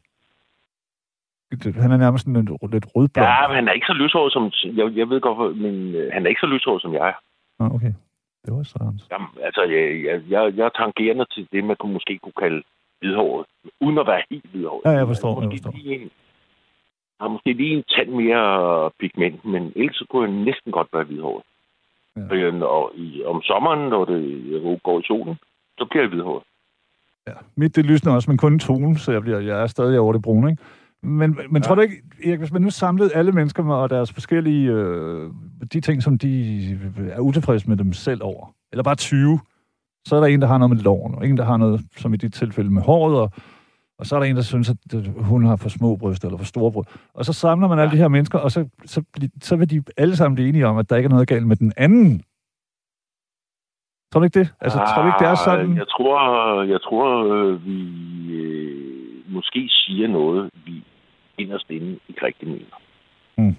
Han 1.81 1.93
er 1.93 1.97
nærmest 1.97 2.25
sådan 2.25 2.45
lidt, 2.75 2.87
rødblond. 2.95 3.27
ja, 3.27 3.49
men 3.49 3.55
han 3.55 3.69
er 3.69 3.73
ikke 3.73 3.87
så 3.87 3.93
lyshåret 3.93 4.33
som... 4.33 4.43
Jeg, 4.65 4.97
jeg 4.97 5.09
ved 5.09 5.21
godt, 5.21 5.57
men 5.57 5.95
øh, 5.95 6.13
han 6.13 6.25
er 6.25 6.29
ikke 6.29 6.41
så 6.41 6.47
lyshåret 6.47 6.83
som 6.83 6.95
jeg. 6.95 7.15
Ah, 7.61 7.75
okay. 7.75 7.93
Det 8.45 8.51
var 8.55 8.63
så 8.63 8.79
Jamen, 9.11 9.29
altså, 9.43 9.63
jeg, 9.63 10.05
jeg, 10.07 10.23
jeg, 10.29 10.57
jeg 10.57 10.65
er 10.65 10.75
tangerende 10.83 11.27
til 11.35 11.49
det, 11.53 11.65
man 11.65 11.77
kunne 11.77 11.93
måske 11.93 12.19
kunne 12.23 12.39
kalde 12.45 12.63
hvidhåret. 13.03 13.47
Uden 13.85 13.99
at 13.99 14.07
være 14.07 14.23
helt 14.31 14.47
hvidhåret. 14.51 14.83
Ja, 14.85 14.91
jeg 14.91 15.07
forstår, 15.07 15.35
Måske 15.35 15.45
jeg 15.45 15.53
forstår. 15.53 15.73
Lige 15.79 15.95
en, 16.03 16.11
har 17.21 17.29
måske 17.29 17.53
lige 17.53 17.77
en 17.79 17.85
tand 17.95 18.11
mere 18.23 18.45
pigment, 19.01 19.45
men 19.45 19.63
ellers 19.77 19.97
så 19.97 20.05
kunne 20.11 20.25
jeg 20.27 20.35
næsten 20.49 20.73
godt 20.73 20.89
være 20.93 21.05
hvidhåret. 21.05 21.45
Ja. 22.17 22.65
Og 22.65 22.93
i, 22.95 23.23
om 23.25 23.43
sommeren, 23.43 23.89
når 23.89 24.05
det 24.05 24.23
går 24.83 25.01
i 25.01 25.03
solen, 25.11 25.37
så 25.79 25.85
bliver 25.91 26.03
jeg 26.03 26.11
hvidhåret. 26.11 26.43
Ja. 27.29 27.33
Mit 27.57 27.77
det 27.77 27.87
lysner 27.87 28.15
også, 28.15 28.31
men 28.31 28.39
kun 28.39 28.53
en 28.53 28.59
tone, 28.59 28.99
så 28.99 29.13
jeg, 29.13 29.23
bliver, 29.23 29.41
jeg 29.41 29.63
er 29.63 29.67
stadig 29.67 30.01
over 30.01 30.13
det 30.13 30.23
brune, 30.23 30.51
ikke? 30.51 30.63
Men, 31.03 31.39
men 31.51 31.57
ja. 31.57 31.61
tror 31.61 31.75
du 31.75 31.81
ikke, 31.81 32.03
Erik, 32.25 32.39
hvis 32.39 32.53
man 32.53 32.63
nu 32.63 32.71
samlede 32.71 33.15
alle 33.15 33.33
mennesker 33.33 33.63
med 33.63 33.75
og 33.75 33.91
deres 33.91 34.13
forskellige, 34.13 34.71
øh, 34.71 35.31
de 35.73 35.81
ting, 35.81 36.03
som 36.03 36.19
de 36.19 36.31
er 37.13 37.21
utilfredse 37.21 37.69
med 37.69 37.77
dem 37.77 37.93
selv 37.93 38.21
over, 38.23 38.55
eller 38.73 38.83
bare 38.83 38.95
20, 38.95 39.41
så 40.07 40.17
er 40.17 40.21
der 40.21 40.27
en, 40.27 40.41
der 40.41 40.47
har 40.47 40.59
noget 40.59 40.77
med 40.77 40.83
loven, 40.83 41.15
og 41.15 41.29
en, 41.29 41.37
der 41.37 41.45
har 41.45 41.57
noget, 41.57 41.81
som 41.97 42.15
i 42.15 42.17
dit 42.17 42.35
tilfælde, 42.35 42.71
med 42.71 42.83
håret, 42.83 43.17
og, 43.21 43.31
og 43.99 44.07
så 44.07 44.17
er 44.17 44.21
der 44.21 44.27
en, 44.27 44.37
der 44.37 44.43
synes, 44.43 44.71
at 44.71 44.77
det- 44.93 45.13
hun 45.17 45.45
har 45.47 45.57
for 45.57 45.69
små 45.69 45.97
bryster, 45.97 46.29
eller 46.29 46.39
for 46.39 46.45
store 46.45 46.73
bryster. 46.73 46.93
Og 47.15 47.25
så 47.25 47.33
samler 47.33 47.69
man 47.69 47.79
alle 47.79 47.93
de 47.93 47.97
her 47.97 48.09
mennesker, 48.09 48.39
og 48.39 48.51
så, 48.51 48.69
så, 48.85 49.03
så 49.41 49.57
vil 49.57 49.71
de 49.71 49.83
alle 49.97 50.17
sammen 50.17 50.35
blive 50.35 50.49
enige 50.49 50.67
om, 50.67 50.77
at 50.79 50.91
der 50.91 50.97
ikke 50.97 51.07
er 51.07 51.11
noget 51.11 51.29
galt 51.29 51.47
med 51.47 51.57
den 51.57 51.73
anden. 51.77 52.23
Tror 54.13 54.21
du 54.21 54.25
ikke 54.25 54.39
det? 54.41 54.55
Altså, 54.61 54.79
ah, 54.81 54.87
tror 54.89 55.03
du 55.03 55.09
ikke, 55.09 55.19
det 55.25 55.29
er 55.29 55.35
sådan? 55.35 55.77
Jeg 55.77 55.89
tror, 55.89 56.63
jeg 56.63 56.81
tror 56.83 57.35
øh, 57.35 57.67
vi 57.67 57.79
øh, 58.33 59.33
måske 59.33 59.69
siger 59.69 60.09
noget, 60.09 60.51
vi 60.67 60.85
inderst 61.39 61.71
inde 61.71 61.99
ikke 62.09 62.27
rigtig 62.27 62.49
mener. 62.49 62.77
Mm. 63.39 63.57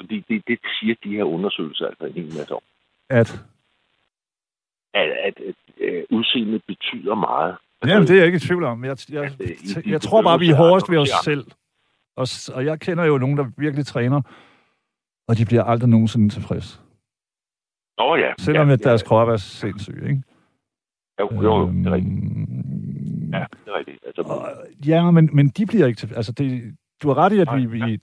Fordi 0.00 0.24
det, 0.28 0.42
det 0.48 0.58
siger 0.80 0.94
de 1.04 1.10
her 1.16 1.24
undersøgelser 1.24 1.86
altså 1.86 2.04
en 2.04 2.12
hel 2.12 2.24
masse 2.24 2.54
om. 2.54 2.60
At, 3.10 3.44
At, 5.00 5.08
at, 5.26 5.34
at 5.48 5.54
øh, 5.80 6.02
udseendet 6.10 6.62
betyder 6.66 7.14
meget. 7.14 7.56
Jamen, 7.86 8.02
det 8.08 8.14
er 8.14 8.16
jeg 8.16 8.26
ikke 8.26 8.36
i 8.36 8.46
tvivl 8.48 8.64
om. 8.64 8.84
Jeg, 8.84 8.96
jeg, 9.10 9.30
jeg, 9.40 9.86
jeg 9.86 10.00
tror 10.00 10.22
bare, 10.22 10.38
vi 10.38 10.50
er 10.50 10.54
hårdest 10.56 10.90
ved 10.90 10.98
os 10.98 11.08
selv. 11.24 11.44
Og, 12.16 12.26
og 12.54 12.64
jeg 12.64 12.80
kender 12.80 13.04
jo 13.04 13.18
nogen, 13.18 13.36
der 13.38 13.46
virkelig 13.56 13.86
træner, 13.86 14.20
og 15.28 15.38
de 15.38 15.44
bliver 15.44 15.64
aldrig 15.64 15.88
nogensinde 15.90 16.28
tilfreds. 16.28 16.80
Nå 17.98 18.16
ja. 18.16 18.32
Selvom 18.38 18.68
ja, 18.68 18.72
at 18.72 18.84
deres 18.84 19.02
krop 19.02 19.28
er 19.28 19.36
sindssyg, 19.36 20.02
ikke? 20.08 20.22
Ja, 21.18 21.24
jo, 21.34 21.42
jo, 21.42 21.68
det 21.72 21.86
er 21.86 21.92
rigtigt. 21.92 22.14
Øhm, 22.14 23.30
Ja, 23.32 23.44
det 23.64 23.70
er 23.72 23.78
rigtigt. 23.78 23.98
Altså, 24.06 24.22
og- 24.22 24.48
Ja, 24.86 25.10
men, 25.10 25.30
men 25.32 25.48
de 25.48 25.66
bliver 25.66 25.86
ikke 25.86 25.98
til... 25.98 26.14
Altså, 26.16 26.32
det, 26.32 26.74
du 27.02 27.08
har 27.08 27.14
ret 27.18 27.32
i, 27.32 27.38
at 27.38 27.48
vi, 27.56 27.66
vi, 27.66 28.00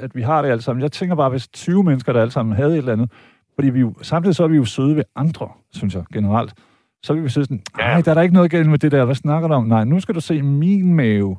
at 0.00 0.14
vi 0.14 0.22
har 0.22 0.42
det 0.42 0.48
alle 0.48 0.62
sammen. 0.62 0.82
Jeg 0.82 0.92
tænker 0.92 1.16
bare, 1.16 1.30
hvis 1.30 1.48
20 1.48 1.84
mennesker, 1.84 2.12
der 2.12 2.20
alle 2.20 2.30
sammen 2.30 2.56
havde 2.56 2.72
et 2.72 2.78
eller 2.78 2.92
andet... 2.92 3.10
Fordi 3.54 3.70
vi 3.70 3.80
jo, 3.80 3.94
samtidig 4.02 4.36
så 4.36 4.44
er 4.44 4.48
vi 4.48 4.56
jo 4.56 4.64
søde 4.64 4.96
ved 4.96 5.04
andre, 5.16 5.48
synes 5.72 5.94
jeg, 5.94 6.04
generelt. 6.12 6.54
Så 7.02 7.14
vil 7.14 7.24
vi 7.24 7.28
sige 7.28 7.44
sådan, 7.44 7.62
nej, 7.76 8.00
der 8.04 8.10
er 8.10 8.14
der 8.14 8.22
ikke 8.22 8.34
noget 8.34 8.50
galt 8.50 8.68
med 8.70 8.78
det 8.78 8.92
der. 8.92 9.04
Hvad 9.04 9.14
snakker 9.14 9.48
du 9.48 9.54
om? 9.54 9.64
Nej, 9.66 9.84
nu 9.84 10.00
skal 10.00 10.14
du 10.14 10.20
se 10.20 10.42
min 10.42 10.94
mave, 10.94 11.36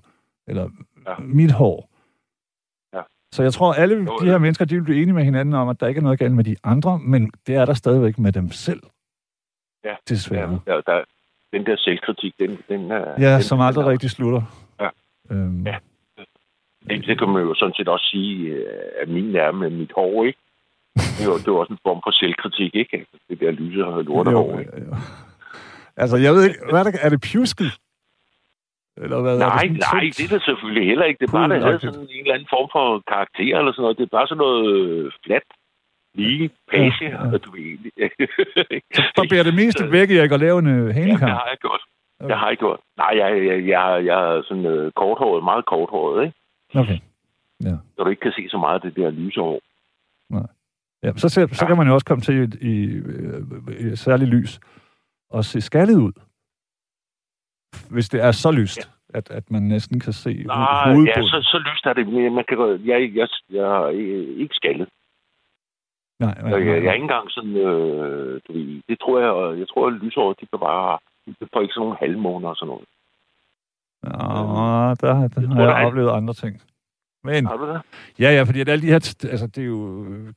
eller 0.47 0.69
Ja. 1.07 1.13
mit 1.19 1.51
hår. 1.51 1.89
Ja. 2.93 3.01
Så 3.31 3.43
jeg 3.43 3.53
tror, 3.53 3.73
alle 3.73 4.05
de 4.05 4.25
her 4.25 4.37
mennesker, 4.37 4.65
de 4.65 4.75
vil 4.75 4.83
blive 4.83 4.97
enige 5.01 5.13
med 5.13 5.23
hinanden 5.23 5.53
om, 5.53 5.69
at 5.69 5.79
der 5.79 5.87
ikke 5.87 5.99
er 5.99 6.03
noget 6.03 6.19
galt 6.19 6.33
med 6.33 6.43
de 6.43 6.55
andre, 6.63 6.99
men 6.99 7.31
det 7.47 7.55
er 7.55 7.65
der 7.65 7.73
stadigvæk 7.73 8.19
med 8.19 8.31
dem 8.31 8.49
selv. 8.51 8.81
Ja. 9.83 9.95
Desværre. 10.09 10.59
ja, 10.67 10.71
der, 10.85 11.03
den 11.53 11.65
der 11.65 11.75
selvkritik, 11.77 12.33
den, 12.39 12.57
den 12.69 12.91
er... 12.91 13.05
Ja, 13.19 13.33
den, 13.33 13.41
som 13.43 13.59
aldrig 13.61 13.83
den 13.83 13.91
rigtig 13.91 14.09
slutter. 14.09 14.41
Ja. 14.79 14.89
Øhm, 15.31 15.65
Ja. 15.67 15.77
Det, 16.89 17.05
det 17.05 17.19
kan 17.19 17.29
man 17.29 17.41
jo 17.43 17.53
sådan 17.55 17.73
set 17.73 17.87
også 17.87 18.05
sige, 18.11 18.47
øh, 18.49 18.65
at 19.01 19.09
min 19.09 19.35
er 19.35 19.51
med 19.51 19.69
mit 19.69 19.91
hår, 19.95 20.23
ikke? 20.23 20.39
Det 20.95 21.21
er 21.23 21.25
jo, 21.31 21.37
det 21.37 21.47
er 21.47 21.51
jo 21.55 21.59
også 21.59 21.73
en 21.73 21.79
form 21.87 21.99
for 22.05 22.11
selvkritik, 22.11 22.75
ikke? 22.75 22.97
Altså, 22.97 23.17
Det 23.29 23.39
der 23.39 23.51
lyse 23.51 23.85
og 23.85 24.03
lortehår, 24.03 24.51
Jo, 24.51 24.85
jo. 24.87 24.95
Altså, 25.97 26.17
jeg 26.17 26.33
ved 26.33 26.43
ikke, 26.47 26.59
hvad 26.71 26.79
er, 26.79 26.83
det, 26.83 26.99
er 27.05 27.09
det 27.09 27.21
pjusket? 27.31 27.71
Eller 29.03 29.21
hvad 29.21 29.33
er 29.35 29.39
Nej, 29.39 29.61
det 29.63 29.71
nej, 29.71 29.89
tungt? 29.91 30.17
det 30.17 30.23
er 30.25 30.33
det 30.35 30.43
selvfølgelig 30.49 30.85
heller 30.91 31.05
ikke. 31.05 31.19
Det 31.21 31.27
er 31.29 31.37
bare, 31.39 31.49
der 31.49 31.59
havde 31.65 31.79
sådan 31.79 32.01
en 32.01 32.21
eller 32.25 32.33
anden 32.33 32.47
form 32.55 32.69
for 32.75 32.85
karakter 33.13 33.57
eller 33.59 33.71
sådan 33.71 33.81
noget. 33.85 33.97
Det 33.97 34.03
er 34.05 34.15
bare 34.17 34.27
sådan 34.27 34.43
noget 34.45 34.63
øh, 34.75 35.11
flat, 35.25 35.47
lige, 36.15 36.49
page, 36.71 36.93
Ja, 37.01 37.07
ja, 37.07 37.23
ja. 37.23 37.29
ja. 37.31 37.37
du 37.45 37.49
ved. 37.51 37.77
Barberer 39.17 39.43
det 39.49 39.55
meste 39.61 39.91
væk, 39.91 40.11
Erik, 40.11 40.31
og 40.31 40.39
lave 40.39 40.59
en 40.59 40.67
øh, 40.77 40.87
Ja, 40.97 41.01
det 41.01 41.19
har 41.39 41.47
jeg 41.53 41.57
gjort. 41.65 41.81
Det 42.29 42.35
har 42.41 42.47
jeg 42.47 42.57
gjort. 42.57 42.79
Nej, 42.97 43.11
jeg, 43.21 43.29
jeg, 43.49 43.57
jeg, 43.73 44.05
jeg 44.09 44.17
er 44.35 44.43
sådan 44.47 44.65
øh, 44.65 44.91
korthåret, 44.91 45.43
meget 45.43 45.65
korthåret, 45.65 46.25
ikke? 46.25 46.37
Okay. 46.81 46.97
Så 47.95 48.03
du 48.03 48.09
ikke 48.09 48.19
kan 48.27 48.31
se 48.37 48.43
så 48.49 48.57
meget 48.57 48.75
af 48.75 48.81
det 48.81 48.95
der 48.95 49.09
lyse 49.09 49.39
hår. 49.39 49.59
Ja, 51.03 51.11
så, 51.15 51.29
ser, 51.29 51.47
så 51.47 51.65
kan 51.65 51.77
man 51.77 51.87
jo 51.87 51.93
også 51.93 52.05
komme 52.05 52.21
til 52.21 52.35
i, 52.61 52.67
i, 52.71 52.85
øh, 52.85 53.91
i 53.91 53.95
særlig 53.95 54.27
lys 54.27 54.59
og 55.29 55.45
se 55.45 55.61
skaldet 55.61 55.97
ud. 55.97 56.11
Hvis 57.89 58.09
det 58.09 58.23
er 58.23 58.31
så 58.31 58.51
lyst, 58.51 58.77
ja. 58.77 59.17
at, 59.17 59.31
at 59.31 59.51
man 59.51 59.61
næsten 59.63 59.99
kan 59.99 60.13
se 60.13 60.33
Nej, 60.43 60.89
ja, 61.07 61.21
så, 61.21 61.39
så 61.51 61.57
lyst 61.71 61.85
er 61.85 61.93
det. 61.93 62.07
Man 62.33 62.45
kan, 62.49 62.57
jeg, 62.85 63.15
jeg, 63.15 63.27
jeg 63.49 63.63
er 63.85 63.89
ikke 64.43 64.55
skaldet. 64.55 64.87
Nej, 66.19 66.41
nej, 66.41 66.51
Jeg, 66.51 66.59
jeg, 66.59 66.67
jeg 66.67 66.77
er 66.77 66.83
nej. 66.83 66.93
ikke 66.93 67.03
engang 67.03 67.31
sådan, 67.31 67.55
øh, 67.55 68.41
du 68.47 68.53
ved, 68.53 68.81
det 68.89 68.99
tror 68.99 69.19
jeg, 69.19 69.59
jeg 69.59 69.67
tror, 69.69 69.87
at 69.87 69.93
lyshåret, 69.93 70.39
de 70.41 70.45
kan 70.45 70.59
bare, 70.59 70.99
de 71.27 71.47
får 71.53 71.61
ikke 71.61 71.73
sådan 71.73 71.81
nogle 71.85 71.97
halvmåner 71.99 72.49
og 72.49 72.55
sådan 72.55 72.67
noget. 72.67 72.85
Nå, 74.03 74.09
der, 74.09 74.93
der 75.01 75.13
har 75.13 75.27
tror, 75.29 75.41
jeg 75.41 75.67
der 75.67 75.75
er- 75.75 75.85
oplevet 75.85 76.09
andre 76.09 76.33
ting. 76.33 76.61
Men, 77.23 77.45
Har 77.45 77.57
du 77.57 77.67
det? 77.67 77.81
ja, 78.19 78.29
ja, 78.35 78.43
fordi 78.43 78.59
at 78.61 78.69
alle 78.69 78.81
de 78.81 78.87
her, 78.87 79.25
altså 79.31 79.47
det 79.47 79.61
er 79.61 79.67
jo 79.67 80.05
øh, 80.05 80.33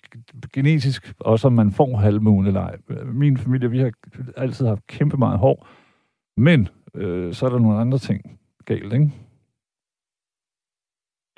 genetisk, 0.53 1.15
også 1.21 1.47
om 1.47 1.53
man 1.53 1.73
får 1.73 1.97
halvmåne 1.97 2.49
eller 2.49 2.61
ej. 2.61 2.77
Min 3.05 3.39
familie, 3.39 3.71
vi 3.71 3.79
har 3.79 3.93
altid 4.37 4.67
haft 4.67 4.87
kæmpe 4.87 5.17
meget 5.17 5.39
hår, 5.39 5.69
men 6.37 6.69
øh, 6.95 7.35
så 7.35 7.47
er 7.47 7.51
der 7.51 7.59
nogle 7.59 7.79
andre 7.81 7.99
ting 7.99 8.41
galt, 8.65 8.93
ikke? 8.93 9.11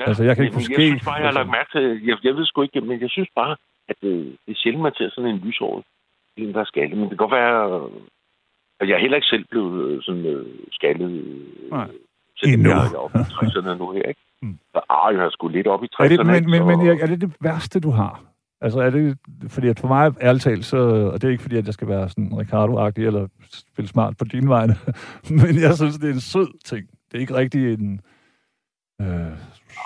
Ja, 0.01 0.05
Altså, 0.05 0.25
jeg 0.25 0.37
kan 0.37 0.45
ikke 0.45 0.55
få 0.55 0.61
Jeg 0.61 0.81
synes 0.81 1.05
bare, 1.05 1.15
jeg 1.15 1.25
har 1.25 1.33
for 1.33 1.39
lagt 1.39 1.51
mærke 1.51 1.71
til, 1.73 2.07
jeg, 2.07 2.17
jeg 2.25 2.35
ved 2.37 2.47
sgu 2.47 2.63
ikke, 2.63 2.81
men 2.81 3.01
jeg 3.01 3.11
synes 3.11 3.29
bare, 3.35 3.57
at 3.89 3.97
øh, 4.03 4.27
det 4.27 4.53
er 4.53 4.55
sjældent, 4.57 4.83
man 4.83 4.93
ser 4.95 5.11
sådan 5.11 5.31
en 5.31 5.39
lyshåret. 5.39 5.85
En, 6.37 6.55
der 6.55 6.61
er 6.61 6.65
skaldet. 6.65 6.99
Men 6.99 7.03
det 7.03 7.11
kan 7.11 7.17
godt 7.27 7.33
være, 7.41 7.81
øh, 7.81 8.01
at 8.81 8.89
jeg 8.89 8.95
er 8.95 9.01
heller 9.01 9.17
ikke 9.17 9.27
selv 9.35 9.45
blevet 9.51 9.91
øh, 9.91 10.03
sådan 10.03 10.27
øh, 10.27 10.47
skaldet. 10.71 11.11
Øh, 11.11 11.71
Nej. 11.71 11.89
Selvom 12.41 12.61
Endnu. 12.61 12.71
jeg 12.71 12.97
oppe 12.97 13.19
i 13.19 13.23
60'erne 13.23 13.75
nu 13.79 13.93
her, 13.93 14.03
ikke? 14.03 14.21
Mm. 14.43 14.59
Så, 14.73 14.81
ah, 14.91 15.15
jeg 15.15 15.25
er 15.25 15.31
sgu 15.31 15.49
lidt 15.49 15.67
oppe 15.67 15.87
i 15.87 15.89
60'erne. 15.95 16.05
Er 16.05 16.09
det, 16.09 16.27
men, 16.27 16.51
men, 16.51 16.61
Så- 16.61 16.65
men 16.67 17.01
er 17.01 17.07
det 17.07 17.21
det 17.21 17.33
værste, 17.41 17.81
du 17.81 17.91
har? 17.91 18.21
Altså 18.61 18.81
er 18.81 18.91
det, 18.91 19.19
fordi 19.49 19.69
at 19.69 19.81
for 19.81 19.89
mig 19.89 20.13
ærligt 20.23 20.45
talt, 20.45 20.65
så, 20.65 20.77
og 21.13 21.23
det 21.23 21.25
er 21.29 21.31
ikke 21.33 21.43
fordi, 21.43 21.57
at 21.57 21.67
jeg 21.67 21.75
skal 21.75 21.89
være 21.89 22.09
sådan 22.09 22.33
Ricardo-agtig 22.33 23.05
eller 23.07 23.27
spille 23.73 23.89
smart 23.89 24.17
på 24.17 24.25
din 24.25 24.49
vegne, 24.49 24.77
men 25.41 25.61
jeg 25.61 25.75
synes, 25.77 25.99
det 25.99 26.09
er 26.11 26.15
en 26.15 26.21
sød 26.21 26.49
ting. 26.65 26.87
Det 27.11 27.17
er 27.17 27.21
ikke 27.21 27.35
rigtig 27.35 27.73
en... 27.73 28.01
Øh, 29.01 29.33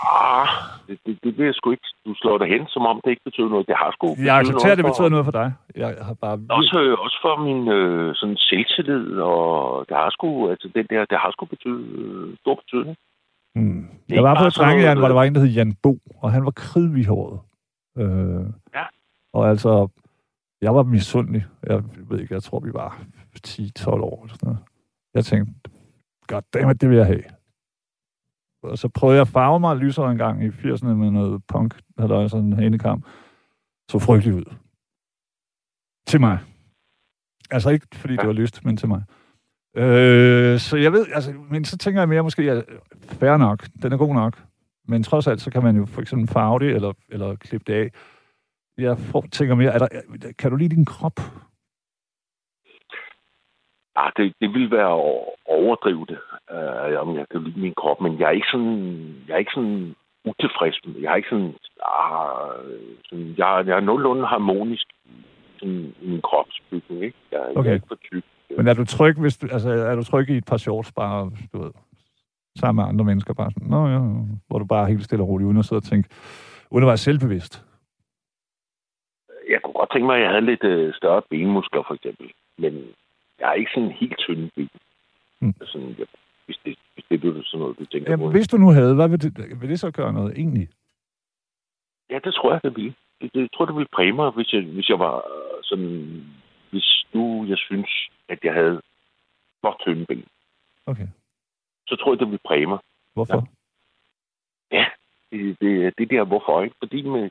Ah, 0.05 0.49
det, 0.89 0.99
det, 1.07 1.37
det 1.37 1.45
jeg 1.47 1.55
sgu 1.55 1.71
ikke. 1.71 1.89
Du 2.07 2.15
slår 2.15 2.39
dig 2.39 2.49
hen, 2.49 2.67
som 2.67 2.83
om 2.87 3.01
det 3.05 3.11
ikke 3.11 3.25
betyder 3.25 3.49
noget. 3.49 3.67
Det 3.67 3.77
har 3.77 3.91
sgu 3.93 4.07
jeg 4.29 4.37
accepterer, 4.39 4.75
det 4.75 4.85
betyder 4.85 5.09
noget 5.09 5.25
for 5.25 5.33
dig. 5.33 5.53
Jeg 5.77 5.97
har 6.09 6.15
bare... 6.15 6.37
Også, 6.51 6.81
øh, 6.81 6.99
også 7.05 7.19
for 7.25 7.35
min 7.47 7.69
øh, 7.69 8.15
sådan 8.15 8.37
selvtillid, 8.37 9.19
og 9.21 9.85
det 9.89 9.97
har 9.97 10.11
sgu, 10.11 10.51
altså 10.51 10.69
den 10.75 10.87
der, 10.91 11.05
det 11.05 11.19
har 11.19 11.31
sgu 11.33 11.47
betydet, 11.47 11.87
øh, 11.99 12.37
stor 12.41 12.55
betydning. 12.55 12.97
Er 13.57 14.15
Jeg 14.15 14.23
var 14.23 14.35
på 14.41 14.45
et 14.47 14.57
drengejern, 14.57 14.99
hvor 14.99 15.09
der 15.09 15.15
var 15.15 15.25
en, 15.25 15.35
der 15.35 15.41
hed 15.41 15.49
Jan 15.49 15.75
Bo, 15.83 15.99
og 16.23 16.33
han 16.33 16.45
var 16.45 16.51
kridhvihåret. 16.51 17.41
Øh, 17.99 18.45
Ja. 18.75 18.85
Og 19.33 19.49
altså, 19.51 19.89
jeg 20.63 20.75
var 20.75 20.83
misundelig. 20.83 21.45
Jeg 21.67 21.83
ved 22.09 22.21
ikke, 22.21 22.35
jeg 22.35 22.43
tror, 22.43 22.61
vi 22.61 22.71
var 22.75 23.01
10-12 23.47 23.89
år 23.91 24.23
eller 24.23 24.35
sådan 24.35 24.47
noget. 24.47 24.59
Jeg 25.15 25.25
tænkte, 25.25 25.53
goddammit, 26.27 26.81
det 26.81 26.89
vil 26.91 26.97
jeg 26.97 27.07
have. 27.07 27.23
Og 28.63 28.79
så 28.79 28.89
prøvede 28.89 29.17
jeg 29.17 29.21
at 29.21 29.29
farve 29.29 29.61
mig 29.61 29.77
lysere 29.77 30.11
en 30.13 30.19
gang 30.19 30.45
i 30.45 30.49
80'erne 30.49 30.87
med 30.87 31.11
noget 31.11 31.43
punk, 31.49 31.81
havde 31.99 32.13
der 32.13 32.29
sådan 32.29 32.47
en 32.47 32.53
hanekamp. 32.53 33.05
Så 33.91 33.99
frygteligt 33.99 34.37
ud. 34.37 34.55
Til 36.07 36.21
mig. 36.21 36.39
Altså 37.51 37.71
ikke, 37.71 37.87
fordi 37.95 38.13
det 38.13 38.23
Ja. 38.23 38.27
var 38.27 38.33
lyst, 38.33 38.65
men 38.65 38.77
til 38.77 38.89
mig. 38.89 39.03
Øh, 39.77 40.59
så 40.59 40.77
jeg 40.77 40.93
ved, 40.93 41.07
altså, 41.15 41.33
men 41.51 41.65
så 41.65 41.79
tænker 41.79 42.01
jeg 42.01 42.09
mere 42.09 42.23
måske, 42.23 42.51
at 42.51 42.65
fair 43.03 43.37
nok, 43.37 43.67
den 43.83 43.93
er 43.93 43.97
god 43.97 44.15
nok. 44.15 44.43
men 44.89 45.03
trods 45.03 45.27
alt, 45.27 45.41
så 45.41 45.51
kan 45.51 45.63
man 45.63 45.77
jo 45.77 45.87
for 45.87 46.01
eksempel 46.01 46.29
farve 46.29 46.59
det, 46.59 46.71
eller, 46.75 46.93
eller 47.09 47.35
klippe 47.35 47.73
det 47.73 47.79
af. 47.79 47.91
Jeg 48.79 48.99
får, 48.99 49.25
tænker 49.33 49.55
mere, 49.55 49.73
er 49.73 49.79
der, 49.79 49.89
kan 50.39 50.51
du 50.51 50.57
lide 50.57 50.77
din 50.77 50.85
krop? 50.85 51.21
Ah, 53.97 54.13
det, 54.17 54.35
det 54.41 54.55
vil 54.55 54.71
være 54.71 54.93
at 54.93 55.25
overdrive 55.47 56.07
det, 56.09 56.19
øh, 56.51 57.01
om 57.01 57.17
jeg 57.17 57.27
kan 57.31 57.43
lide 57.43 57.61
min 57.61 57.75
krop, 57.75 58.01
men 58.01 58.19
jeg 58.19 58.27
er 58.27 58.31
ikke 58.31 58.53
sådan, 58.53 59.15
jeg 59.29 59.35
er 59.35 59.39
ikke 59.39 59.55
sådan 59.55 59.95
utilfreds 60.25 60.81
Jeg 61.01 61.13
er 61.13 61.17
ikke 61.17 61.29
sådan, 61.29 61.55
ah, 61.85 62.51
sådan 63.09 63.35
jeg, 63.39 63.65
jeg 63.67 63.77
er 63.77 63.81
nogenlunde 63.81 64.27
harmonisk 64.27 64.87
sådan, 65.59 65.95
i 66.03 66.07
min 66.09 66.23
kropsbygning, 66.23 67.03
ikke? 67.05 67.19
Jeg, 67.33 67.41
okay. 67.41 67.65
jeg 67.65 67.71
er 67.71 67.75
ikke 67.75 67.89
for 67.89 67.99
tyk. 68.11 68.25
Men 68.57 68.69
er 68.69 68.75
du 68.75 68.85
tryg, 68.85 69.17
hvis 69.19 69.37
du, 69.37 69.47
altså, 69.53 69.71
er 69.71 69.95
du 69.95 70.05
tryg 70.05 70.31
i 70.31 70.37
et 70.37 70.45
par 70.45 70.57
shorts 70.57 70.93
bare, 70.93 71.31
du 71.53 71.63
ved, 71.63 71.73
sammen 72.59 72.83
med 72.83 72.89
andre 72.89 73.05
mennesker, 73.05 73.35
bare 73.35 73.51
sådan, 73.51 73.69
Nå, 73.69 73.89
ja, 73.89 74.01
hvor 74.49 74.59
du 74.59 74.65
bare 74.65 74.83
er 74.83 74.89
helt 74.93 75.05
stille 75.05 75.25
og 75.25 75.29
roligt, 75.29 75.47
uden 75.47 75.59
at 75.59 75.65
sidde 75.65 75.81
og 75.81 75.85
tænke, 75.93 76.09
uden 76.71 76.85
at 76.85 76.89
være 76.89 76.97
selvbevidst? 76.97 77.65
Jeg 79.49 79.61
kunne 79.63 79.73
godt 79.75 79.91
tænke 79.93 80.07
mig, 80.07 80.17
at 80.17 80.23
jeg 80.23 80.31
havde 80.31 80.47
lidt 80.47 80.65
øh, 80.65 80.95
større 80.95 81.23
benmuskler, 81.31 81.83
for 81.87 81.95
eksempel. 81.95 82.33
Men 82.59 82.73
jeg 83.43 83.51
er 83.51 83.55
ikke 83.61 83.71
sådan 83.75 83.93
helt 84.01 84.19
tynde 84.19 84.51
ben. 84.57 84.71
Mm. 85.41 85.55
Sådan, 85.65 85.95
jeg, 85.99 86.07
hvis, 86.47 86.59
det, 86.65 86.79
hvis 86.95 87.05
det 87.09 87.25
er 87.25 87.43
sådan 87.45 87.61
noget, 87.61 87.79
du 87.79 87.85
tænker 87.85 88.11
ja, 88.11 88.17
på. 88.17 88.31
Hvis 88.31 88.49
du 88.49 88.57
nu 88.57 88.69
havde, 88.71 88.95
hvad 88.95 89.09
vil 89.09 89.23
det, 89.23 89.61
vil 89.61 89.69
det 89.69 89.81
så 89.81 89.91
gøre 89.91 90.13
noget 90.13 90.39
egentlig? 90.39 90.69
Ja, 92.11 92.19
det 92.25 92.35
tror 92.35 92.53
jeg, 92.53 92.61
det 92.63 92.77
ville. 92.77 92.95
Det, 93.21 93.35
det, 93.35 93.41
jeg 93.41 93.49
tror, 93.55 93.65
det 93.65 93.75
ville 93.75 93.95
præge 93.97 94.13
mig, 94.13 94.31
hvis 94.31 94.53
jeg, 94.53 94.63
hvis 94.63 94.89
jeg 94.89 94.99
var 94.99 95.17
øh, 95.17 95.59
sådan... 95.63 96.25
Hvis 96.71 97.05
nu 97.13 97.45
jeg 97.49 97.59
synes, 97.59 98.09
at 98.29 98.39
jeg 98.45 98.53
havde 98.53 98.81
for 99.61 99.81
tynde 99.85 100.07
ben. 100.07 100.25
Okay. 100.87 101.09
Så 101.87 101.97
tror 101.97 102.13
jeg, 102.13 102.19
det 102.19 102.27
ville 102.27 102.47
præge 102.49 102.67
mig. 102.67 102.79
Hvorfor? 103.15 103.49
Ja, 104.73 104.77
ja 104.79 104.87
det, 105.31 105.61
det, 105.61 105.99
det 105.99 106.11
der 106.11 106.25
hvorfor, 106.25 106.63
ikke? 106.63 106.77
Fordi 106.79 107.03
med, 107.03 107.31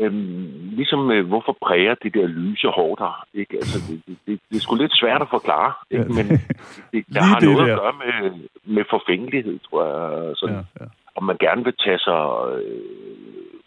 Øhm, 0.00 0.70
ligesom 0.78 1.10
øh, 1.10 1.26
hvorfor 1.26 1.56
præger 1.66 1.94
det 1.94 2.14
der 2.14 2.26
lyse 2.26 2.68
hår 2.68 2.94
der? 2.94 3.26
Ikke? 3.34 3.56
Altså, 3.56 3.78
det, 3.88 4.02
det, 4.06 4.18
det, 4.26 4.40
det 4.50 4.56
er 4.56 4.60
sgu 4.60 4.74
lidt 4.74 4.98
svært 5.00 5.22
at 5.22 5.28
forklare, 5.30 5.72
ikke? 5.90 6.12
men 6.18 6.26
det, 6.92 7.00
det 7.14 7.22
har 7.22 7.40
noget 7.40 7.68
der. 7.68 7.74
at 7.74 7.80
gøre 7.80 7.94
med, 8.04 8.30
med 8.64 8.84
forfængelighed, 8.90 9.58
tror 9.58 9.80
jeg. 9.84 10.36
Sådan. 10.36 10.56
Ja, 10.56 10.62
ja. 10.80 10.86
Om 11.16 11.24
man 11.24 11.36
gerne 11.40 11.64
vil 11.64 11.74
tage 11.84 11.98
sig 11.98 12.22
øh, 12.52 12.80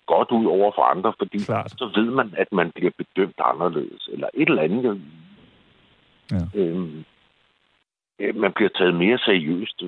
godt 0.06 0.32
ud 0.32 0.46
over 0.46 0.72
for 0.76 0.82
andre, 0.82 1.14
fordi 1.18 1.38
Klart. 1.38 1.72
så 1.72 1.92
ved 1.96 2.12
man, 2.12 2.34
at 2.38 2.52
man 2.52 2.72
bliver 2.76 2.92
bedømt 2.98 3.40
anderledes, 3.44 4.10
eller 4.14 4.28
et 4.34 4.50
eller 4.50 4.62
andet. 4.62 5.02
Ja. 6.32 6.60
Øhm, 6.60 7.04
øh, 8.20 8.36
man 8.36 8.52
bliver 8.56 8.70
taget 8.70 8.96
mere 8.96 9.18
seriøst, 9.18 9.84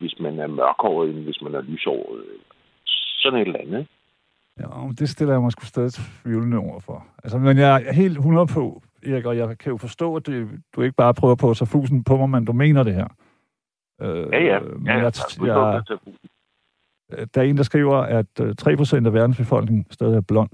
hvis 0.00 0.14
man 0.20 0.38
er 0.38 0.46
mørkhåret, 0.46 1.10
end 1.10 1.24
hvis 1.24 1.42
man 1.42 1.54
er 1.54 1.60
lyshåret. 1.60 2.24
Sådan 3.22 3.38
et 3.38 3.46
eller 3.46 3.60
andet. 3.60 3.86
Ja, 4.60 4.66
det 4.98 5.08
stiller 5.08 5.34
jeg 5.34 5.42
mig 5.42 5.52
sgu 5.52 5.64
stadig 5.64 5.92
tvivlende 5.92 6.58
over 6.58 6.80
for. 6.80 7.06
Altså, 7.24 7.38
men 7.38 7.58
jeg 7.58 7.82
er 7.82 7.92
helt 7.92 8.16
100 8.16 8.46
på, 8.46 8.82
Erik, 9.06 9.24
og 9.24 9.36
jeg 9.36 9.58
kan 9.58 9.70
jo 9.70 9.76
forstå, 9.76 10.16
at 10.16 10.26
det, 10.26 10.48
du 10.76 10.82
ikke 10.82 10.96
bare 10.96 11.14
prøver 11.14 11.34
på 11.34 11.50
at 11.50 11.56
tage 11.56 11.68
fusen 11.68 12.04
på 12.04 12.16
mig, 12.16 12.30
men 12.30 12.44
du 12.44 12.52
mener 12.52 12.82
det 12.82 12.94
her. 12.94 13.08
Øh, 14.02 14.26
ja, 14.32 14.40
ja. 14.44 14.60
Men 14.60 14.86
ja, 14.86 14.92
jeg, 14.92 15.12
jeg, 15.40 15.46
jeg, 15.46 15.82
der 17.34 17.40
er 17.40 17.44
en, 17.44 17.56
der 17.56 17.62
skriver, 17.62 17.96
at 17.96 18.26
3% 18.40 18.96
øh, 18.96 19.06
af 19.06 19.12
verdens 19.12 19.36
befolkning 19.36 19.86
stadig 19.90 20.16
er 20.16 20.20
blond. 20.20 20.50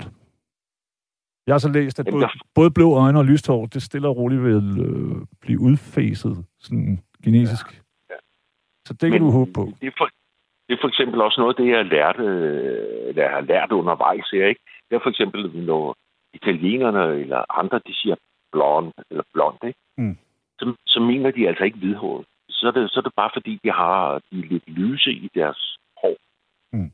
Jeg 1.47 1.55
har 1.55 1.59
så 1.59 1.69
læst, 1.69 2.01
at 2.01 2.07
både, 2.11 2.29
både 2.55 2.71
blå 2.71 2.95
øjne 2.95 3.19
og 3.19 3.25
lyst 3.25 3.47
hår, 3.47 3.67
det 3.67 3.83
stille 3.83 4.09
og 4.09 4.17
roligt 4.17 4.43
vil 4.43 4.81
øh, 4.87 5.27
blive 5.41 5.61
udfaset 5.61 6.45
sådan 6.61 7.01
genetisk. 7.25 7.67
Ja. 7.73 8.15
Ja. 8.15 8.19
Så 8.87 8.93
det 8.93 9.01
kan 9.01 9.11
Men, 9.11 9.23
du 9.23 9.31
håbe 9.31 9.53
på. 9.53 9.73
Det 9.81 9.87
er, 9.87 9.97
for, 9.99 10.09
det 10.69 10.75
er 10.75 10.79
for 10.81 10.89
eksempel 10.89 11.21
også 11.21 11.41
noget, 11.41 11.57
det 11.57 11.69
jeg 11.69 11.85
lærte, 11.85 12.25
øh, 13.07 13.17
jeg 13.17 13.31
har 13.31 13.41
lært 13.41 13.73
undervejs 13.73 14.29
her, 14.33 14.47
ikke? 14.47 14.61
Det 14.91 14.97
er 14.97 15.01
for 15.03 15.11
eksempel, 15.11 15.65
når 15.65 15.97
italienerne 16.35 17.21
eller 17.21 17.59
andre, 17.61 17.79
de 17.87 17.95
siger 17.95 18.17
blond, 18.53 18.93
eller 19.11 19.25
blond, 19.33 19.59
ikke? 19.65 19.79
Mm. 19.97 20.17
Så, 20.59 20.75
så 20.87 21.01
mener 21.01 21.31
de 21.31 21.49
altså 21.49 21.65
ikke 21.65 21.79
hvidhåret. 21.79 22.27
Så 22.49 22.67
er, 22.67 22.71
det, 22.71 22.91
så 22.91 23.01
er 23.01 23.03
det 23.03 23.13
bare 23.17 23.31
fordi, 23.35 23.61
de 23.65 23.71
har 23.71 24.21
de 24.31 24.39
er 24.39 24.49
lidt 24.53 24.69
lyse 24.69 25.11
i 25.13 25.31
deres 25.35 25.79
hår. 26.03 26.17
Mm. 26.73 26.91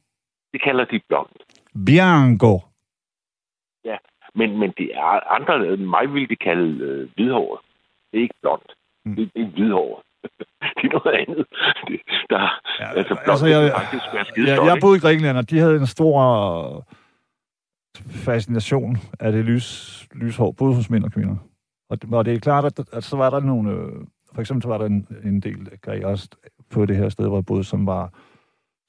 Det 0.53 0.63
kalder 0.63 0.85
de 0.85 1.01
blond. 1.09 1.29
Bianco. 1.87 2.53
Ja, 3.85 3.97
men, 4.35 4.59
men 4.59 4.71
det 4.79 4.89
er 4.95 5.33
andre, 5.37 5.77
mig 5.77 6.15
vil 6.15 6.29
de 6.29 6.37
kalde 6.37 6.85
øh, 6.85 7.11
hvidhåret. 7.15 7.61
Det 8.11 8.19
er 8.19 8.23
ikke 8.23 8.41
blond. 8.43 8.63
Mm. 9.05 9.17
Det, 9.17 9.35
det 9.35 9.43
er 9.43 9.47
hvidhåret. 9.47 10.03
det 10.77 10.85
er 10.85 10.93
noget 10.99 11.17
andet. 11.21 11.47
Det, 11.89 12.01
der, 12.31 12.61
ja, 12.81 12.93
altså, 12.99 13.15
altså, 13.27 13.47
jeg, 13.47 13.73
faktisk 13.73 14.05
skide 14.31 14.49
jeg, 14.51 14.67
jeg 14.67 14.77
boede 14.81 14.97
i 14.97 15.01
Grækenland, 15.01 15.39
og 15.39 15.51
de 15.51 15.59
havde 15.59 15.77
en 15.77 15.87
stor 15.87 16.89
fascination 18.09 18.97
af 19.21 19.33
det 19.33 19.45
lys, 19.45 19.69
lyshår, 20.15 20.53
både 20.53 20.75
hos 20.75 20.91
mænd 20.91 21.05
og 21.05 21.13
kvinder. 21.13 21.37
Og 21.91 22.03
det, 22.03 22.15
og 22.15 22.25
det 22.25 22.35
er 22.35 22.39
klart, 22.39 22.65
at, 22.65 22.81
at 22.93 23.05
så 23.05 23.17
var 23.17 23.31
der 23.31 23.41
nogle... 23.41 23.71
Øh, 23.71 24.07
for 24.35 24.41
eksempel 24.41 24.63
så 24.63 24.69
var 24.69 24.79
der 24.79 24.87
en, 24.87 25.07
en 25.25 25.41
del 25.41 25.69
grækere 25.81 26.19
på 26.71 26.87
det 26.87 26.97
her 26.97 27.09
sted, 27.09 27.29
hvor 27.29 27.37
jeg 27.37 27.47
boede, 27.47 27.65
som 27.65 27.87
var 27.87 28.13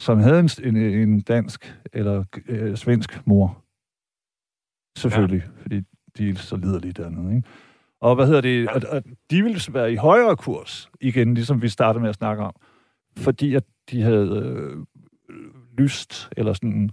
som 0.04 0.20
havde 0.20 0.40
en, 0.40 0.50
en, 0.64 0.78
en 0.78 1.22
dansk 1.22 1.80
eller 1.94 2.24
øh, 2.48 2.76
svensk 2.78 3.28
mor. 3.28 3.64
Selvfølgelig, 4.98 5.44
ja. 5.46 5.62
fordi 5.62 5.82
de 6.18 6.30
er 6.30 6.36
så 6.36 6.56
liderlige 6.56 6.94
dernede, 6.94 7.36
ikke? 7.36 7.48
Og 8.04 8.16
hvad 8.16 8.28
hedder 8.28 8.42
det? 8.42 8.70
Og, 8.70 8.82
og 8.92 9.04
de 9.32 9.44
ville 9.44 9.60
være 9.70 9.94
i 9.94 9.96
højere 9.96 10.36
kurs, 10.36 10.90
igen, 11.02 11.34
ligesom 11.34 11.62
vi 11.62 11.70
startede 11.70 12.02
med 12.02 12.10
at 12.10 12.16
snakke 12.16 12.44
om, 12.44 12.56
fordi 13.18 13.56
at 13.56 13.64
de 13.92 14.02
havde 14.02 14.30
øh, 14.46 14.78
lyst, 15.78 16.30
eller 16.38 16.54
sådan 16.54 16.90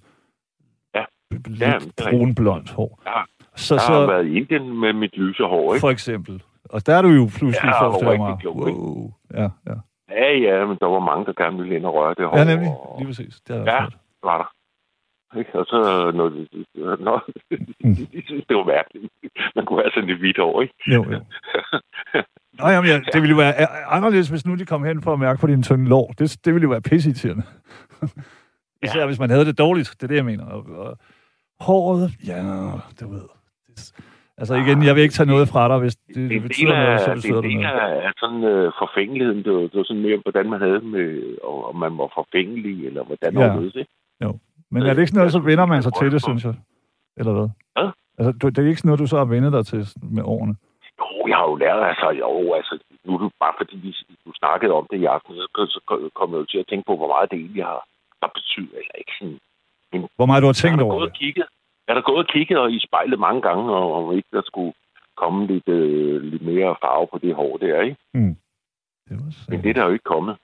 ja. 0.94 1.04
lidt 1.30 1.60
ja, 1.60 1.78
brunblondt 2.10 2.70
hår. 2.70 3.02
Ja. 3.06 3.22
Så, 3.56 3.74
jeg 3.74 3.82
har 3.82 3.94
så, 3.94 4.06
været 4.06 4.26
i 4.26 4.36
Indien 4.36 4.80
med 4.80 4.92
mit 4.92 5.16
lyse 5.16 5.42
hår, 5.42 5.74
ikke? 5.74 5.80
For 5.80 5.90
eksempel. 5.90 6.42
Og 6.64 6.86
der 6.86 6.94
er 6.94 7.02
du 7.02 7.08
jo 7.08 7.28
pludselig 7.38 7.72
ja, 7.72 7.82
forestiller 7.82 8.16
mig. 8.16 8.38
Klog, 8.40 8.56
wow. 8.56 9.12
Ja, 9.34 9.42
ja. 9.42 9.74
Ja, 10.10 10.36
ja, 10.38 10.66
men 10.66 10.76
der 10.80 10.86
var 10.86 11.00
mange, 11.00 11.24
der 11.26 11.32
gerne 11.42 11.56
ville 11.56 11.76
ind 11.76 11.86
og 11.86 11.94
røre 11.94 12.14
det 12.18 12.26
hår. 12.26 12.38
Ja, 12.38 12.44
nemlig. 12.44 12.70
Lige 12.98 13.06
præcis. 13.06 13.40
Det 13.40 13.54
ja, 13.54 13.86
var 14.22 14.38
der. 14.38 14.50
Ikke? 15.38 15.58
Og 15.58 15.66
så 15.66 16.10
når 16.14 16.28
de, 16.28 16.48
når, 17.06 17.24
de 18.12 18.22
synes, 18.26 18.44
det 18.48 18.56
var 18.56 18.64
mærkeligt. 18.64 19.12
Man 19.56 19.64
kunne 19.64 19.82
have 19.82 19.90
sådan 19.94 20.08
lidt 20.08 20.18
hvidt 20.18 20.38
over, 20.38 20.62
ikke? 20.62 20.74
Jo, 20.86 21.04
jo. 21.12 21.20
Nå, 22.58 22.68
jamen, 22.68 22.90
ja, 22.90 23.00
det 23.12 23.22
ville 23.22 23.34
jo 23.36 23.36
være 23.36 23.54
anderledes, 23.96 24.28
hvis 24.28 24.46
nu 24.46 24.54
de 24.54 24.66
kom 24.66 24.84
hen 24.84 25.02
for 25.02 25.12
at 25.12 25.18
mærke 25.18 25.40
på 25.40 25.46
din 25.46 25.62
tynde 25.62 25.88
lår. 25.88 26.14
Det, 26.18 26.40
det 26.44 26.54
ville 26.54 26.64
jo 26.64 26.70
være 26.70 26.80
pisseirriterende. 26.80 27.42
Især 28.82 29.00
ja. 29.00 29.06
hvis 29.06 29.18
man 29.18 29.30
havde 29.30 29.44
det 29.44 29.58
dårligt. 29.58 29.88
Det 29.90 30.02
er 30.02 30.06
det, 30.06 30.16
jeg 30.16 30.24
mener. 30.24 30.46
Og, 30.46 30.66
og 30.78 30.98
håret, 31.60 32.10
ja, 32.26 32.38
du 33.00 33.08
ved. 33.08 33.26
Det, 33.66 33.92
altså 34.38 34.54
igen, 34.54 34.84
jeg 34.84 34.94
vil 34.94 35.02
ikke 35.02 35.12
tage 35.12 35.26
noget 35.26 35.48
fra 35.48 35.68
dig, 35.68 35.78
hvis 35.78 35.96
det, 35.96 36.16
det, 36.16 36.30
det 36.30 36.42
betyder 36.42 36.74
af, 36.74 36.84
noget, 36.84 37.00
så 37.00 37.14
det 37.14 37.22
sidder 37.22 37.40
Det 37.40 37.64
er 38.06 38.12
sådan 38.18 38.44
uh, 38.44 38.72
forfængeligheden. 38.82 39.44
Det 39.44 39.52
var, 39.52 39.60
det 39.60 39.74
var 39.74 39.84
sådan 39.84 40.02
mere, 40.02 40.20
hvordan 40.22 40.50
man 40.50 40.60
havde 40.60 40.80
med, 40.80 41.36
om 41.68 41.76
man 41.76 41.98
var 41.98 42.10
forfængelig, 42.14 42.86
eller 42.86 43.04
hvordan 43.04 43.32
ja. 43.38 43.54
man 43.54 43.64
det. 43.64 43.86
Jo. 44.24 44.38
Men 44.70 44.82
er 44.82 44.92
det 44.92 45.00
ikke 45.00 45.12
sådan 45.12 45.20
noget, 45.22 45.32
så 45.32 45.38
vender 45.38 45.66
man 45.66 45.82
sig 45.82 45.92
til 45.94 46.12
det, 46.12 46.22
synes 46.22 46.44
jeg? 46.44 46.54
Eller 47.16 47.32
hvad? 47.32 47.48
Ja? 47.78 47.86
Altså, 48.18 48.30
det 48.50 48.58
er 48.58 48.68
ikke 48.68 48.80
sådan 48.80 48.88
noget, 48.88 49.04
du 49.04 49.06
så 49.06 49.18
har 49.18 49.24
vendet 49.34 49.52
dig 49.52 49.66
til 49.66 49.80
med 50.16 50.22
årene? 50.34 50.54
Jo, 51.00 51.28
jeg 51.30 51.36
har 51.36 51.46
jo 51.50 51.56
lært, 51.62 51.82
altså, 51.92 52.08
jo, 52.22 52.52
altså, 52.58 52.74
nu 53.04 53.10
er 53.14 53.18
det 53.22 53.32
bare 53.44 53.54
fordi, 53.60 53.76
vi, 53.76 53.90
du 54.26 54.32
snakkede 54.42 54.72
om 54.72 54.86
det 54.90 54.98
i 55.00 55.04
aften, 55.04 55.34
så, 55.74 55.80
kom 56.18 56.30
jeg 56.32 56.40
jo 56.42 56.44
til 56.44 56.58
at 56.58 56.68
tænke 56.68 56.86
på, 56.86 56.96
hvor 56.96 57.08
meget 57.14 57.30
det 57.30 57.38
egentlig 57.38 57.64
har, 57.64 57.80
har 58.22 58.30
betydet, 58.38 58.74
eller 58.80 58.96
ikke 59.02 59.14
sådan. 59.18 59.38
Men, 59.92 60.00
hvor 60.16 60.26
meget 60.26 60.42
du 60.42 60.46
har 60.46 60.58
tænkt 60.62 60.80
over 60.82 61.04
det? 61.04 61.12
Kigget, 61.12 61.46
jeg 61.86 61.94
har 61.94 62.02
gået 62.02 62.18
og 62.24 62.26
kigget 62.34 62.58
og 62.58 62.72
i 62.72 62.78
spejlet 62.86 63.18
mange 63.18 63.42
gange, 63.42 63.64
og 63.78 63.86
om 63.98 64.16
ikke 64.16 64.28
der 64.32 64.42
skulle 64.44 64.72
komme 65.16 65.46
lidt, 65.46 65.68
øh, 65.68 66.22
lidt 66.22 66.42
mere 66.42 66.76
farve 66.82 67.06
på 67.12 67.18
det 67.18 67.34
hår 67.34 67.56
der, 67.56 67.80
ikke? 67.80 67.96
Mm. 68.14 68.36
Det 69.08 69.14
var 69.20 69.30
Men 69.50 69.62
det 69.62 69.70
er 69.70 69.74
der 69.74 69.84
jo 69.84 69.92
ikke 69.92 70.10
kommet. 70.14 70.36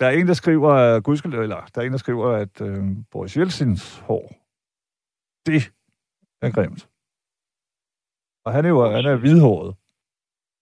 Der 0.00 0.06
er 0.06 0.10
en, 0.10 0.26
der 0.26 0.34
skriver, 0.34 1.00
gudskeløv, 1.00 1.42
eller 1.42 1.66
der 1.74 1.80
er 1.80 1.86
en, 1.86 1.92
der 1.92 1.98
skriver, 1.98 2.28
at 2.30 2.60
øh, 2.60 2.84
Boris 3.10 3.36
Jeltsins 3.36 3.98
hår, 3.98 4.32
det 5.46 5.72
er 6.42 6.50
grimt. 6.50 6.88
Og 8.44 8.52
han 8.52 8.64
er 8.64 8.68
jo 8.68 8.90
han 8.90 9.04
er 9.04 9.16
hvidhåret. 9.16 9.76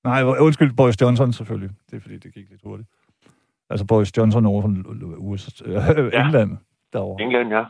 Nej, 0.05 0.23
undskyld, 0.23 0.77
Boris 0.77 1.01
Johnson 1.01 1.33
selvfølgelig. 1.33 1.71
Det 1.91 1.97
er 1.97 2.01
fordi, 2.01 2.19
det 2.19 2.35
gik 2.35 2.51
lidt 2.51 2.63
hurtigt. 2.63 2.89
Altså 3.71 3.87
Boris 3.87 4.17
Johnson 4.17 4.47
over 4.47 4.63
fra 4.63 4.69
USA, 5.17 5.65
øh, 5.65 6.13
ja. 6.13 6.25
England 6.25 6.59
derovre. 6.93 7.23
England, 7.23 7.49
ja. 7.49 7.65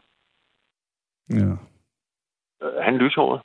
Ja. 1.30 1.56
Øh, 2.62 2.82
han 2.82 2.96
lyshåret? 2.96 3.42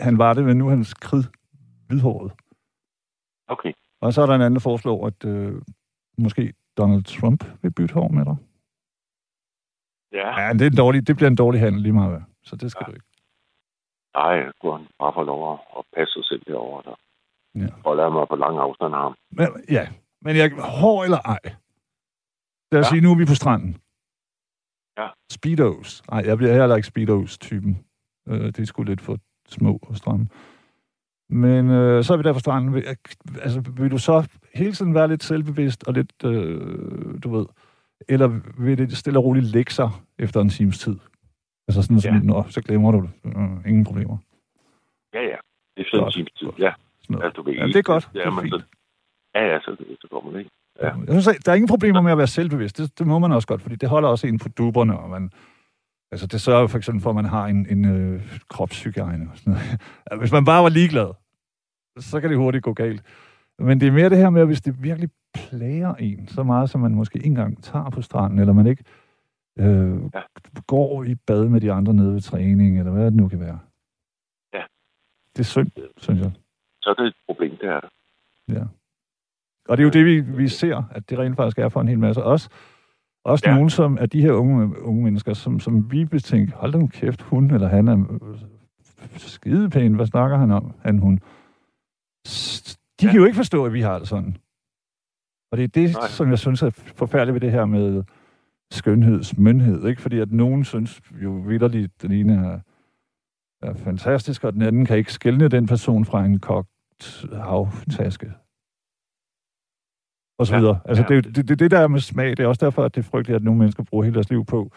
Han 0.00 0.18
var 0.18 0.34
det, 0.34 0.44
men 0.44 0.56
nu 0.58 0.66
er 0.66 0.70
han 0.70 0.84
skrid 0.84 1.24
hvidhåret. 1.86 2.32
Okay. 3.48 3.72
Og 4.00 4.12
så 4.12 4.22
er 4.22 4.26
der 4.26 4.34
en 4.34 4.40
anden, 4.40 4.54
der 4.54 4.60
foreslår, 4.60 5.06
at 5.06 5.24
øh, 5.24 5.62
måske 6.18 6.52
Donald 6.78 7.04
Trump 7.04 7.44
vil 7.62 7.70
bytte 7.70 7.94
hår 7.94 8.08
med 8.08 8.24
dig? 8.24 8.36
Ja. 10.12 10.40
Ja, 10.40 10.52
det, 10.52 10.62
er 10.62 10.70
en 10.70 10.76
dårlig, 10.76 11.06
det 11.06 11.16
bliver 11.16 11.30
en 11.30 11.36
dårlig 11.36 11.60
handel 11.60 11.82
lige 11.82 11.92
meget, 11.92 12.24
så 12.42 12.56
det 12.56 12.70
skal 12.70 12.84
ja. 12.84 12.90
du 12.90 12.94
ikke. 12.94 13.06
Nej, 14.14 14.52
du 14.62 14.70
har 14.70 14.86
bare 14.98 15.12
få 15.14 15.22
lov 15.22 15.60
at 15.78 15.84
passe 15.96 16.12
sig 16.12 16.24
selv 16.24 16.42
derovre. 16.46 16.82
Der. 16.90 16.96
Ja. 17.54 17.68
Og 17.84 17.96
lade 17.96 18.10
mig 18.10 18.28
på 18.28 18.36
lang 18.36 18.58
afstand 18.58 18.94
af 18.94 19.00
ham. 19.00 19.14
Men, 19.30 19.46
ja, 19.70 19.88
men 20.20 20.36
jeg, 20.36 20.50
hår 20.80 21.04
eller 21.04 21.18
ej? 21.18 21.40
Lad 22.72 22.80
os 22.80 22.86
ja. 22.86 22.90
sige, 22.90 23.00
nu 23.00 23.10
er 23.10 23.18
vi 23.18 23.24
på 23.24 23.34
stranden. 23.34 23.76
Ja. 24.98 25.08
Speedos. 25.30 26.02
Nej, 26.10 26.22
jeg 26.26 26.36
bliver 26.36 26.52
heller 26.52 26.76
ikke 26.76 26.88
Speedos-typen. 26.88 27.84
Øh, 28.28 28.40
det 28.40 28.58
er 28.58 28.64
sgu 28.64 28.82
lidt 28.82 29.00
for 29.00 29.18
små 29.48 29.78
og 29.82 29.96
stramme. 29.96 30.28
Men 31.30 31.70
øh, 31.70 32.04
så 32.04 32.12
er 32.12 32.16
vi 32.16 32.22
der 32.22 32.32
på 32.32 32.38
stranden. 32.38 32.74
Vil- 32.74 32.84
Altså, 33.42 33.60
vil 33.60 33.90
du 33.90 33.98
så 33.98 34.28
hele 34.54 34.72
tiden 34.72 34.94
være 34.94 35.08
lidt 35.08 35.22
selvbevidst 35.24 35.84
og 35.88 35.94
lidt, 35.94 36.12
øh, 36.24 36.60
du 37.22 37.36
ved, 37.36 37.46
eller 38.08 38.40
vil 38.58 38.78
det 38.78 38.96
stille 38.96 39.18
og 39.18 39.24
roligt 39.24 39.46
lægge 39.46 39.72
sig 39.72 39.90
efter 40.18 40.40
en 40.40 40.48
times 40.48 40.78
tid? 40.78 40.96
Altså 41.68 41.82
sådan, 41.82 42.00
sådan 42.00 42.16
Ja. 42.22 42.26
nå, 42.26 42.44
så 42.48 42.60
glemmer 42.62 42.92
du 42.92 43.00
det. 43.00 43.10
Øh, 43.24 43.70
ingen 43.70 43.84
problemer. 43.84 44.16
Ja, 45.14 45.20
ja. 45.22 45.36
Det 45.76 45.86
er 45.86 45.90
sådan 45.90 46.06
en 46.06 46.12
times 46.12 46.32
tid. 46.32 46.48
Ja, 46.58 46.72
altså, 47.10 47.30
du 47.36 47.42
ved 47.42 47.52
Ja, 47.54 47.66
det 47.66 47.76
er 47.76 47.82
godt. 47.82 48.08
Ja, 48.14 48.18
Det 48.18 48.26
er 48.26 48.30
men 48.30 48.42
fint. 48.42 48.54
så, 48.54 48.62
ja, 49.34 49.46
ja, 49.52 49.60
så, 49.60 49.76
så 50.00 50.08
kommer 50.12 50.32
det, 50.32 50.38
ikke? 50.38 50.50
Ja. 50.82 50.86
Jeg 51.06 51.22
synes, 51.22 51.38
der 51.44 51.52
er 51.52 51.56
ingen 51.56 51.68
problemer 51.68 52.00
med 52.00 52.12
at 52.12 52.18
være 52.18 52.26
selvbevidst. 52.26 52.78
Det, 52.78 52.98
det 52.98 53.06
må 53.06 53.18
man 53.18 53.32
også 53.32 53.48
godt, 53.48 53.62
fordi 53.62 53.76
det 53.76 53.88
holder 53.88 54.08
også 54.08 54.26
en 54.26 54.38
på 54.38 54.48
duberne, 54.48 54.98
og 54.98 55.10
man, 55.10 55.30
altså 56.12 56.26
det 56.26 56.40
sørger 56.40 56.66
for 56.66 56.78
eksempel 56.78 57.02
for, 57.02 57.10
at 57.10 57.16
man 57.16 57.24
har 57.24 57.46
en, 57.46 57.66
en 57.70 57.84
øh, 57.84 58.38
kropshygiejne. 58.48 59.28
Og 59.32 59.38
sådan 59.38 59.52
noget. 59.52 59.80
Hvis 60.20 60.32
man 60.32 60.44
bare 60.44 60.62
var 60.62 60.68
ligeglad, 60.68 61.10
så 61.98 62.20
kan 62.20 62.30
det 62.30 62.38
hurtigt 62.38 62.64
gå 62.64 62.72
galt. 62.72 63.02
Men 63.58 63.80
det 63.80 63.88
er 63.88 63.92
mere 63.92 64.08
det 64.10 64.18
her 64.18 64.30
med, 64.30 64.40
at 64.40 64.46
hvis 64.46 64.60
det 64.60 64.82
virkelig 64.82 65.10
plager 65.34 65.94
en, 65.94 66.28
så 66.28 66.42
meget, 66.42 66.70
som 66.70 66.80
man 66.80 66.94
måske 66.94 67.16
ikke 67.16 67.26
engang 67.26 67.62
tager 67.62 67.90
på 67.90 68.02
stranden, 68.02 68.38
eller 68.38 68.52
man 68.52 68.66
ikke 68.66 68.84
øh, 69.58 69.96
Ja. 70.14 70.20
går 70.66 71.04
i 71.04 71.14
bad 71.14 71.44
med 71.48 71.60
de 71.60 71.72
andre 71.72 71.94
nede 71.94 72.14
ved 72.14 72.20
træning, 72.20 72.78
eller 72.78 72.92
hvad 72.92 73.04
det 73.04 73.14
nu 73.14 73.28
kan 73.28 73.40
være. 73.40 73.58
Ja. 74.54 74.62
Det 75.32 75.38
er 75.40 75.44
synd, 75.44 75.70
synes 75.96 76.20
jeg. 76.20 76.32
Så 76.82 76.90
er 76.90 76.94
det 76.94 77.06
et 77.06 77.14
problem, 77.26 77.56
det 77.56 77.68
er 77.68 77.80
det. 77.80 77.90
Ja. 78.48 78.64
Og 79.68 79.76
det 79.76 79.82
er 79.82 79.84
jo 79.84 79.90
det, 79.90 80.04
vi, 80.06 80.20
vi 80.20 80.48
ser, 80.48 80.82
at 80.90 81.10
det 81.10 81.18
rent 81.18 81.36
faktisk 81.36 81.58
er 81.58 81.68
for 81.68 81.80
en 81.80 81.88
hel 81.88 81.98
masse. 81.98 82.22
Også, 82.22 82.48
også 83.28 83.48
ja. 83.48 83.54
Nogen 83.54 83.70
som 83.70 83.98
er 84.00 84.06
de 84.06 84.20
her 84.20 84.32
unge, 84.32 84.82
unge 84.82 85.02
mennesker, 85.02 85.34
som, 85.34 85.60
som 85.60 85.92
vi 85.92 86.04
betænker, 86.04 86.56
hold 86.56 86.72
da 86.72 86.86
kæft, 86.86 87.22
hun 87.22 87.50
eller 87.50 87.68
han 87.68 87.88
er 87.88 88.04
skidepæn, 89.16 89.94
hvad 89.94 90.06
snakker 90.06 90.38
han 90.38 90.50
om, 90.50 90.74
han, 90.82 90.98
hun. 90.98 91.14
De 93.00 93.06
ja. 93.06 93.10
Kan 93.10 93.20
jo 93.20 93.24
ikke 93.24 93.36
forstå, 93.36 93.64
at 93.64 93.72
vi 93.72 93.80
har 93.80 93.98
det 93.98 94.08
sådan. 94.08 94.36
Og 95.52 95.58
det 95.58 95.64
er 95.64 95.68
det, 95.68 95.92
Nej. 95.92 96.08
Som 96.08 96.30
jeg 96.30 96.38
synes 96.38 96.62
er 96.62 96.70
forfærdeligt 96.70 97.34
ved 97.34 97.40
det 97.40 97.50
her 97.50 97.64
med 97.64 98.04
skønhedsmyndhed, 98.70 99.86
ikke? 99.86 100.02
Fordi 100.02 100.18
at 100.18 100.32
nogen 100.32 100.64
synes 100.64 101.00
jo 101.22 101.30
vidderligt, 101.30 102.02
den 102.02 102.12
ene 102.12 102.34
er, 102.34 102.60
er 103.66 103.74
fantastisk, 103.74 104.44
og 104.44 104.52
den 104.52 104.62
anden 104.62 104.86
kan 104.86 104.98
ikke 104.98 105.12
skælne 105.12 105.48
den 105.48 105.66
person 105.66 106.04
fra 106.04 106.24
en 106.24 106.38
kogt 106.38 106.68
havtaske 107.32 108.32
og 110.38 110.46
så 110.46 110.54
Ja, 110.54 110.60
videre. 110.60 110.80
Altså, 110.84 111.04
ja. 111.10 111.14
det, 111.16 111.36
det, 111.36 111.48
det, 111.48 111.58
det 111.58 111.70
der 111.70 111.78
er 111.78 111.88
med 111.88 112.00
smag, 112.00 112.30
det 112.30 112.40
er 112.40 112.46
også 112.46 112.64
derfor, 112.66 112.84
at 112.84 112.94
det 112.94 113.00
er 113.00 113.10
frygteligt, 113.10 113.36
at 113.36 113.42
nogle 113.42 113.58
mennesker 113.58 113.82
bruger 113.82 114.04
hele 114.04 114.14
deres 114.14 114.30
liv 114.30 114.44
på 114.44 114.70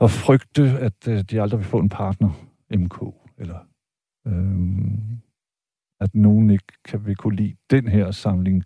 at 0.00 0.10
frygte, 0.10 0.62
at 0.62 1.08
øh, 1.08 1.18
de 1.30 1.40
aldrig 1.42 1.58
vil 1.58 1.66
få 1.66 1.78
en 1.78 1.88
partner, 1.88 2.30
MK, 2.70 2.98
eller 3.38 3.58
øhm, 4.26 5.18
at 6.00 6.14
nogen 6.14 6.50
ikke 6.50 6.72
kan, 6.84 7.06
vil 7.06 7.16
kunne 7.16 7.36
lide 7.36 7.56
den 7.70 7.88
her 7.88 8.10
samling 8.10 8.64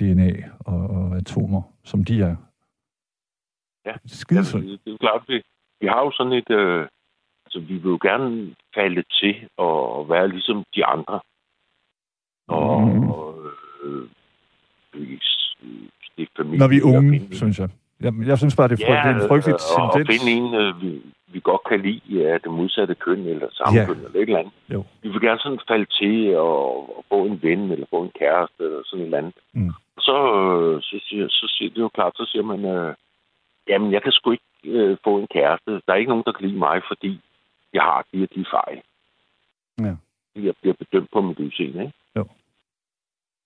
DNA 0.00 0.32
og, 0.60 0.80
og 0.90 1.16
atomer, 1.16 1.62
som 1.84 2.04
de 2.04 2.22
er. 2.22 2.36
Ja. 3.86 3.94
Skide 4.06 4.38
Ja, 4.40 4.44
synd. 4.44 4.62
det, 4.62 4.70
det 4.70 4.86
er 4.86 4.90
jo 4.90 4.96
klart, 4.96 5.24
vi, 5.28 5.42
vi 5.80 5.86
har 5.86 6.00
jo 6.00 6.10
sådan 6.10 6.32
et... 6.32 6.50
Øh, 6.50 6.86
altså, 7.46 7.60
vi 7.60 7.74
vil 7.74 7.90
jo 7.90 7.98
gerne 8.02 8.54
falde 8.74 9.02
til 9.20 9.48
og 9.56 10.08
være 10.08 10.28
ligesom 10.28 10.64
de 10.74 10.84
andre. 10.84 11.20
Og, 12.48 12.82
Mhm. 12.88 13.10
og 13.10 13.38
øh, 13.84 14.08
vi- 15.00 15.90
det 16.16 16.22
er 16.22 16.26
familie. 16.36 16.58
Når 16.58 16.68
vi 16.68 16.76
er 16.78 16.84
og 16.84 16.88
unge, 16.98 17.10
finde- 17.20 17.36
synes 17.36 17.58
jeg. 17.58 17.68
Jeg, 18.00 18.12
jeg 18.26 18.38
synes 18.38 18.56
bare, 18.56 18.68
det 18.68 18.76
er, 18.82 18.86
frygt, 18.86 19.02
det 19.04 19.10
er 19.10 19.22
en 19.22 19.28
frygtelig 19.28 19.54
øh, 19.54 19.78
og, 19.78 19.84
og 19.86 19.92
tendens. 19.92 20.10
finde 20.24 20.32
en, 20.38 20.54
øh, 20.54 20.82
vi, 20.82 21.02
vi 21.32 21.40
godt 21.50 21.60
kan 21.68 21.80
lide 21.80 22.28
af 22.30 22.40
det 22.40 22.50
modsatte 22.50 22.94
køn, 22.94 23.20
eller 23.32 23.48
samme 23.52 23.80
Ja. 23.80 23.86
køn, 23.86 23.96
eller 23.96 24.20
et 24.20 24.28
eller 24.30 24.38
andet. 24.38 24.52
Jo. 24.74 24.84
Vi 25.02 25.08
vil 25.08 25.20
gerne 25.20 25.40
sådan 25.40 25.58
falde 25.68 25.86
til 25.98 26.36
og, 26.36 26.96
og 26.98 27.04
få 27.08 27.18
en 27.24 27.38
ven, 27.42 27.60
eller 27.72 27.86
få 27.90 28.02
en 28.02 28.12
kæreste, 28.20 28.62
eller 28.64 28.82
sådan 28.84 29.00
et 29.00 29.04
eller 29.04 29.18
andet. 29.18 29.34
Mm. 29.52 29.70
Så, 29.98 30.16
øh, 30.44 30.82
så, 30.82 30.96
siger, 31.08 31.26
så 31.28 31.46
siger 31.54 31.68
det 31.70 31.78
er 31.78 31.82
jo 31.88 31.88
klart, 31.98 32.12
så 32.16 32.24
siger 32.32 32.42
man, 32.42 32.64
øh, 32.64 32.94
jamen, 33.68 33.92
jeg 33.92 34.02
kan 34.02 34.12
sgu 34.12 34.30
ikke 34.30 34.44
øh, 34.64 34.96
få 35.04 35.18
en 35.18 35.26
kæreste. 35.36 35.70
Der 35.86 35.90
er 35.92 35.94
ikke 36.02 36.08
nogen, 36.14 36.24
der 36.26 36.32
kan 36.32 36.46
lide 36.48 36.58
mig, 36.58 36.82
fordi 36.90 37.20
jeg 37.72 37.82
har 37.82 38.04
de 38.12 38.22
og 38.22 38.28
de 38.34 38.44
fejl. 38.56 38.78
Ja. 39.86 39.94
Jeg 40.46 40.54
bliver 40.60 40.74
bedømt 40.82 41.10
på 41.12 41.20
mit 41.20 41.38
udseende, 41.38 41.80
ikke? 41.84 41.94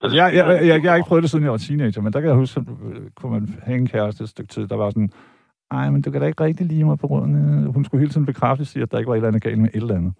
Altså, 0.02 0.16
jeg, 0.16 0.34
jeg, 0.34 0.46
jeg, 0.46 0.66
jeg, 0.66 0.82
jeg 0.84 0.92
har 0.92 0.96
ikke 0.96 1.08
prøvet 1.08 1.22
det, 1.22 1.30
siden 1.30 1.44
jeg 1.44 1.52
var 1.52 1.58
teenager, 1.58 2.00
men 2.00 2.12
der 2.12 2.20
kan 2.20 2.28
jeg 2.28 2.36
huske, 2.36 2.60
at 2.60 2.66
øh, 2.92 3.10
kunne 3.10 3.32
man 3.32 3.48
have 3.62 3.78
en 3.78 3.86
kæreste 3.86 4.24
et 4.24 4.30
stykke 4.30 4.52
tid, 4.52 4.66
der 4.68 4.76
var 4.76 4.90
sådan, 4.90 5.10
ej, 5.70 5.90
men 5.90 6.02
du 6.02 6.10
kan 6.10 6.20
da 6.20 6.26
ikke 6.26 6.44
rigtig 6.44 6.66
lide 6.66 6.84
mig 6.84 6.98
på 6.98 7.06
grund. 7.06 7.32
Hun 7.66 7.84
skulle 7.84 8.00
hele 8.00 8.12
tiden 8.12 8.26
bekræfte 8.26 8.64
sig, 8.64 8.82
at 8.82 8.90
der 8.90 8.98
ikke 8.98 9.08
var 9.08 9.14
et 9.14 9.18
eller 9.18 9.28
andet 9.28 9.42
galt 9.42 9.58
med 9.58 9.68
et 9.68 9.76
eller 9.76 9.96
andet. 9.96 10.14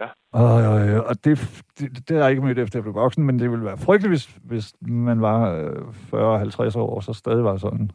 Ja. 0.00 0.08
Og, 0.32 0.54
og, 0.54 1.04
og 1.06 1.24
det, 1.24 1.62
det, 1.78 2.08
det 2.08 2.16
har 2.16 2.24
jeg 2.24 2.30
ikke 2.30 2.42
mødt 2.42 2.58
efter, 2.58 2.78
jeg 2.78 2.82
blev 2.82 2.94
voksen, 2.94 3.24
men 3.24 3.38
det 3.38 3.50
ville 3.50 3.64
være 3.64 3.78
frygteligt, 3.78 4.10
hvis, 4.10 4.38
hvis 4.44 4.74
man 4.80 5.20
var 5.20 5.52
øh, 5.52 6.72
40-50 6.72 6.78
år, 6.78 6.94
og 6.96 7.02
så 7.02 7.12
stadig 7.12 7.44
var 7.44 7.56
sådan. 7.56 7.90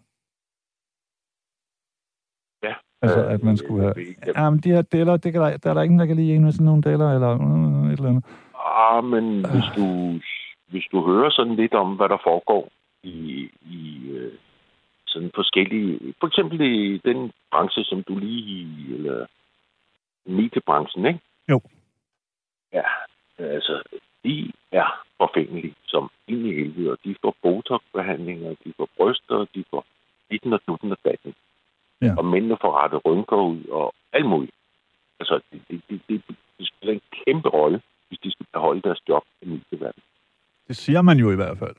Ja. 2.63 2.73
Altså, 3.01 3.25
Øh, 3.25 3.33
at 3.33 3.43
man 3.43 3.57
skulle 3.57 3.81
have... 3.81 3.95
Ja, 4.35 4.49
men 4.49 4.59
de 4.59 4.69
her 4.69 4.81
deller, 4.81 5.17
det 5.17 5.33
kan 5.33 5.41
der, 5.41 5.57
der 5.57 5.69
er 5.69 5.73
der 5.73 5.81
ingen, 5.81 5.99
der 5.99 6.05
kan 6.05 6.15
lide 6.15 6.35
en 6.35 6.43
med 6.43 6.51
sådan 6.51 6.65
nogle 6.65 6.83
deller, 6.83 7.11
eller 7.13 7.29
øh, 7.29 7.93
et 7.93 7.97
eller 7.97 8.09
andet. 8.09 8.25
Ah, 8.55 9.03
men 9.03 9.45
hvis 9.45 9.63
du, 9.75 10.13
hvis 10.69 10.85
du 10.91 11.05
hører 11.05 11.29
sådan 11.29 11.55
lidt 11.55 11.73
om, 11.73 11.95
hvad 11.95 12.09
der 12.09 12.17
foregår 12.23 12.69
i, 13.03 13.49
i 13.61 14.09
øh, 14.09 14.33
sådan 15.07 15.31
forskellige... 15.35 16.13
For 16.19 16.27
eksempel 16.27 16.61
i 16.61 16.97
den 16.97 17.31
branche, 17.51 17.83
som 17.83 18.03
du 18.03 18.17
lige 18.17 18.41
i, 18.41 18.93
eller 18.93 19.25
mediebranchen, 20.25 21.05
ikke? 21.05 21.19
Jo. 21.49 21.61
Ja, 22.73 22.83
altså, 23.37 23.83
de 24.23 24.51
er 24.71 25.05
forfængelige 25.17 25.75
som 25.85 26.09
ind 26.27 26.47
i 26.47 26.53
helvede, 26.53 26.91
og 26.91 26.97
de 27.03 27.15
får 27.21 27.35
botox-behandlinger, 27.41 28.55
de 28.65 28.73
får 28.77 28.89
bryster, 28.97 29.45
de 29.55 29.63
får 29.69 29.85
ditten 30.31 30.53
og 30.53 30.61
dutten 30.67 30.91
og 30.91 30.97
datten. 31.05 31.33
Ja. 32.01 32.13
Og 32.17 32.25
mændene 32.25 32.57
får 32.61 32.71
rettet 32.83 33.05
rynker 33.05 33.35
ud, 33.35 33.63
og 33.65 33.93
alt 34.13 34.25
muligt. 34.25 34.55
Altså, 35.19 35.39
det, 35.51 35.61
det, 35.69 35.81
det, 35.89 36.01
det, 36.09 36.35
det 36.57 36.67
spiller 36.67 36.93
en 36.93 37.01
kæmpe 37.25 37.49
rolle, 37.49 37.81
hvis 38.07 38.19
de 38.19 38.31
skal 38.31 38.45
beholde 38.53 38.81
deres 38.81 39.01
job 39.09 39.23
i 39.41 39.45
medieverden. 39.45 40.03
Det 40.69 40.77
siger 40.77 41.01
man 41.01 41.17
jo 41.17 41.31
i 41.31 41.35
hvert 41.35 41.57
fald. 41.57 41.75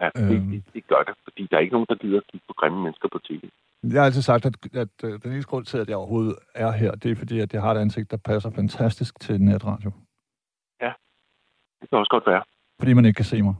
Ja, 0.00 0.08
Øhm. 0.16 0.28
det, 0.28 0.64
det, 0.64 0.74
det 0.74 0.86
gør 0.86 1.02
det, 1.08 1.14
fordi 1.24 1.42
der 1.50 1.56
er 1.56 1.60
ikke 1.60 1.72
nogen, 1.72 1.86
der 1.88 1.94
gider 1.94 2.16
at 2.16 2.26
kigge 2.30 2.44
på 2.48 2.54
grimme 2.60 2.82
mennesker 2.82 3.08
på 3.12 3.18
tv. 3.18 3.42
Jeg 3.92 4.00
har 4.00 4.06
altid 4.06 4.22
sagt, 4.22 4.46
at, 4.46 4.56
at 4.74 4.94
øh, 5.04 5.20
den 5.22 5.32
eneste 5.32 5.50
grund 5.50 5.64
til, 5.64 5.78
at 5.78 5.88
jeg 5.88 5.96
overhovedet 5.96 6.36
er 6.54 6.70
her, 6.72 6.92
det 6.94 7.10
er 7.10 7.16
fordi, 7.16 7.40
at 7.40 7.52
jeg 7.54 7.62
har 7.62 7.74
et 7.74 7.78
ansigt, 7.80 8.10
der 8.10 8.16
passer 8.16 8.50
fantastisk 8.50 9.20
til 9.20 9.40
netradio. 9.40 9.92
Det 11.80 11.90
kan 11.90 11.98
også 11.98 12.10
godt 12.10 12.26
være. 12.26 12.42
Fordi 12.80 12.92
man 12.92 13.04
ikke 13.04 13.16
kan 13.16 13.24
se 13.24 13.42
mig. 13.42 13.54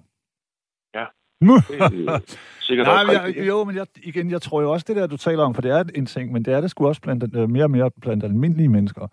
Ja. 0.94 1.06
Det 1.40 1.46
øh, 1.50 2.20
sikkert 2.60 2.86
Nej, 2.86 3.04
men 3.04 3.12
jeg, 3.14 3.48
jo, 3.48 3.64
men 3.64 3.76
jeg, 3.76 3.86
igen, 3.96 4.30
jeg 4.30 4.42
tror 4.42 4.62
jo 4.62 4.72
også, 4.72 4.84
det 4.88 4.96
der, 4.96 5.06
du 5.06 5.16
taler 5.16 5.44
om, 5.44 5.54
for 5.54 5.62
det 5.62 5.70
er 5.70 5.84
en 5.94 6.06
ting, 6.06 6.32
men 6.32 6.44
det 6.44 6.54
er 6.54 6.60
det 6.60 6.70
sgu 6.70 6.86
også 6.86 7.00
blandt, 7.00 7.36
øh, 7.36 7.48
mere 7.50 7.64
og 7.64 7.70
mere 7.70 7.90
blandt 8.00 8.24
almindelige 8.24 8.68
mennesker. 8.68 9.08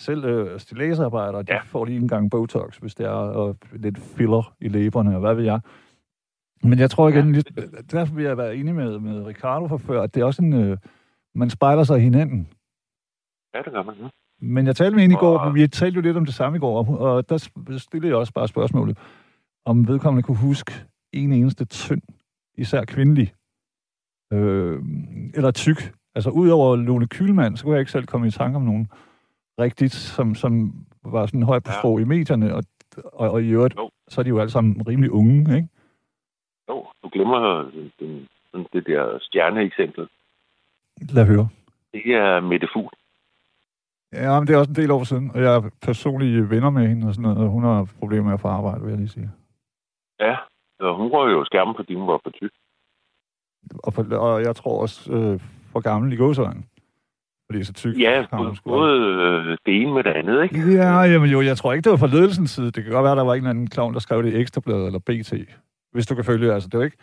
Selv 0.00 0.24
øh, 0.24 0.60
stilæsarbejdere, 0.60 1.42
de 1.42 1.52
Ja. 1.52 1.60
får 1.64 1.84
lige 1.84 1.98
en 2.00 2.08
gang 2.08 2.30
Botox, 2.30 2.76
hvis 2.76 2.94
det 2.94 3.06
er 3.06 3.10
og 3.10 3.56
lidt 3.72 3.98
filler 3.98 4.54
i 4.60 4.68
læberne, 4.68 5.14
og 5.14 5.20
hvad 5.20 5.34
ved 5.34 5.44
jeg. 5.44 5.60
Men 6.62 6.78
jeg 6.78 6.90
tror 6.90 7.08
igen, 7.08 7.26
Ja. 7.26 7.32
lidt, 7.32 7.50
derfor 7.92 8.14
vil 8.14 8.24
jeg 8.24 8.36
være 8.36 8.56
enig 8.56 8.74
med, 8.74 8.98
med 8.98 9.22
Ricardo 9.26 9.68
fra 9.68 9.76
før, 9.76 10.02
at 10.02 10.14
det 10.14 10.20
er 10.20 10.24
også 10.24 10.42
en, 10.42 10.52
øh, 10.52 10.78
man 11.34 11.50
spejler 11.50 11.84
sig 11.84 11.98
i 11.98 12.00
hinanden. 12.02 12.48
Ja, 13.54 13.62
det 13.62 13.72
gør 13.72 13.82
man. 13.82 13.94
Ja. 14.02 14.08
Men 14.40 14.66
jeg 14.66 14.76
talte 14.76 14.96
med 14.96 15.04
en 15.04 15.10
i 15.10 15.14
går, 15.14 15.38
Og- 15.38 15.54
vi 15.54 15.68
talte 15.68 15.94
jo 15.96 16.00
lidt 16.02 16.16
om 16.16 16.24
det 16.24 16.34
samme 16.34 16.56
i 16.56 16.60
går, 16.60 16.78
og- 16.78 16.98
og 16.98 17.28
der 17.28 17.38
stillede 17.78 18.08
jeg 18.08 18.16
også 18.16 18.32
bare 18.32 18.48
spørgsmålet, 18.48 18.98
om 19.64 19.88
vedkommende 19.88 20.22
kunne 20.26 20.36
huske 20.38 20.72
en 21.12 21.32
eneste 21.32 21.64
tynd, 21.64 22.02
især 22.58 22.84
kvindelig, 22.84 23.34
øh, 24.32 24.82
eller 25.34 25.50
tyk. 25.50 25.92
Altså 26.14 26.30
udover 26.30 26.76
Lone 26.76 27.06
Kylmand, 27.06 27.56
så 27.56 27.64
kunne 27.64 27.72
jeg 27.74 27.80
ikke 27.80 27.92
selv 27.92 28.06
komme 28.06 28.26
i 28.26 28.30
tanke 28.30 28.56
om 28.56 28.62
nogen 28.62 28.88
rigtigt, 29.58 29.92
som, 29.92 30.34
som 30.34 30.72
var 31.04 31.26
sådan 31.26 31.42
højt 31.42 31.64
på 31.64 31.70
Ja. 31.70 31.78
sprog 31.80 32.00
i 32.00 32.04
medierne, 32.04 32.54
og, 32.54 32.62
og, 33.12 33.30
og 33.30 33.42
i 33.42 33.48
øvrigt, 33.48 33.74
Jo. 33.76 33.90
så 34.08 34.20
er 34.20 34.22
de 34.22 34.28
jo 34.28 34.38
alle 34.38 34.50
sammen 34.50 34.82
rimelig 34.88 35.10
unge, 35.10 35.56
ikke? 35.56 35.68
Jo, 36.68 36.86
du 37.02 37.08
glemmer 37.08 37.62
den, 37.62 37.92
den, 38.00 38.28
den, 38.52 38.66
det 38.72 38.86
der 38.86 39.18
stjerneeksempel. 39.20 40.08
Lad 41.10 41.26
høre. 41.26 41.48
Det 41.92 42.02
er 42.06 42.40
Mette 42.40 42.68
Fugl. 42.72 42.90
Ja, 44.12 44.40
men 44.40 44.46
det 44.46 44.54
er 44.54 44.58
også 44.58 44.70
en 44.70 44.76
del 44.76 44.90
år 44.90 45.04
siden, 45.04 45.30
og 45.34 45.40
jeg 45.42 45.54
er 45.56 45.70
personlige 45.82 46.50
venner 46.50 46.70
med 46.70 46.88
hende 46.88 47.08
og 47.08 47.14
sådan 47.14 47.22
noget, 47.22 47.38
og 47.38 47.50
hun 47.50 47.62
har 47.62 47.88
problemer 47.98 48.24
med 48.24 48.32
at 48.34 48.40
få 48.40 48.48
arbejde, 48.48 48.80
vil 48.80 48.88
jeg 48.90 48.98
lige 48.98 49.08
sige. 49.08 49.30
Ja, 50.20 50.36
og 50.80 50.96
hun 50.96 51.06
røg 51.12 51.32
jo 51.32 51.44
skærmen, 51.44 51.74
fordi 51.76 51.94
hun 51.94 52.06
var 52.06 52.20
for 52.24 52.30
tyk. 52.30 52.52
Og, 53.84 53.92
for, 53.94 54.16
og 54.16 54.42
jeg 54.42 54.56
tror 54.56 54.80
også 54.82 55.12
øh, 55.12 55.40
for 55.72 55.80
gammel 55.80 56.12
i 56.12 56.16
gåsøjne. 56.16 56.62
Fordi 57.46 57.64
så 57.64 57.72
tyk 57.72 57.98
Ja, 57.98 58.26
har 58.30 58.36
hun 58.36 58.46
både, 58.46 58.56
både 58.64 59.00
øh, 59.50 59.58
det 59.66 59.82
ene 59.82 59.92
med 59.94 60.02
det 60.04 60.10
andet, 60.10 60.42
ikke? 60.42 60.72
Ja, 60.72 61.00
jamen 61.00 61.30
jo, 61.30 61.42
jeg 61.42 61.56
tror 61.56 61.72
ikke, 61.72 61.84
det 61.84 61.90
var 61.90 61.96
fra 61.98 62.06
ledelsens 62.16 62.50
side. 62.50 62.70
Det 62.70 62.84
kan 62.84 62.92
godt 62.92 63.04
være, 63.04 63.16
der 63.16 63.24
var 63.24 63.32
en 63.34 63.36
eller 63.38 63.50
anden 63.50 63.70
klovn, 63.70 63.94
der 63.94 64.00
skrev 64.00 64.22
det 64.22 64.32
i 64.34 64.36
Ekstrabladet 64.36 64.86
eller 64.86 64.98
BT. 64.98 65.32
Hvis 65.92 66.06
du 66.06 66.14
kan 66.14 66.24
følge, 66.24 66.52
altså 66.52 66.68
det 66.68 66.74
er 66.74 66.78
jo 66.78 66.84
ikke... 66.84 66.96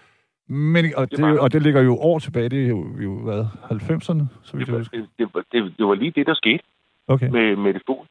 Men, 0.47 0.85
og, 0.97 1.11
Det 1.11 1.17
det, 1.17 1.25
var- 1.25 1.39
og 1.39 1.53
det 1.53 1.61
ligger 1.61 1.81
jo 1.81 1.97
år 1.97 2.19
tilbage, 2.19 2.49
det 2.49 2.63
er 2.63 2.67
jo, 2.67 2.85
jo 3.03 3.19
hvad, 3.19 3.45
90'erne, 3.71 4.23
så 4.43 4.57
vidt 4.57 4.67
Det 4.67 4.67
jeg 4.67 4.73
var, 4.73 4.77
husker. 4.79 4.97
det, 4.97 5.07
det, 5.19 5.27
var- 5.33 5.43
det, 5.51 5.73
det 5.77 5.85
var 5.85 5.95
lige 5.95 6.11
det, 6.11 6.27
der 6.27 6.33
skete 6.33 6.63
Okay. 7.07 7.29
med, 7.29 7.55
med 7.55 7.73
det 7.73 7.81
fugl. 7.85 8.07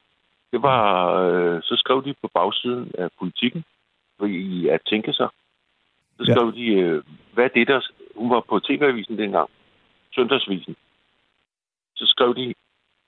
Det 0.51 0.61
var, 0.61 1.13
øh, 1.23 1.61
så 1.61 1.75
skrev 1.77 2.03
de 2.05 2.13
på 2.21 2.29
bagsiden 2.33 2.91
af 2.97 3.07
politikken, 3.19 3.63
i 4.27 4.67
at 4.67 4.79
tænke 4.89 5.13
sig. 5.13 5.27
Så 6.17 6.23
Ja. 6.27 6.33
skrev 6.33 6.53
de, 6.55 6.65
øh, 6.67 7.01
hvad 7.33 7.43
er 7.43 7.47
det 7.55 7.67
der... 7.67 7.81
Hun 8.15 8.29
var 8.29 8.43
på 8.49 8.59
TV-avisen 8.59 9.17
dengang, 9.17 9.49
søndagsvisen. 10.15 10.75
Så 12.01 12.07
skrev 12.07 12.35
de, 12.35 12.53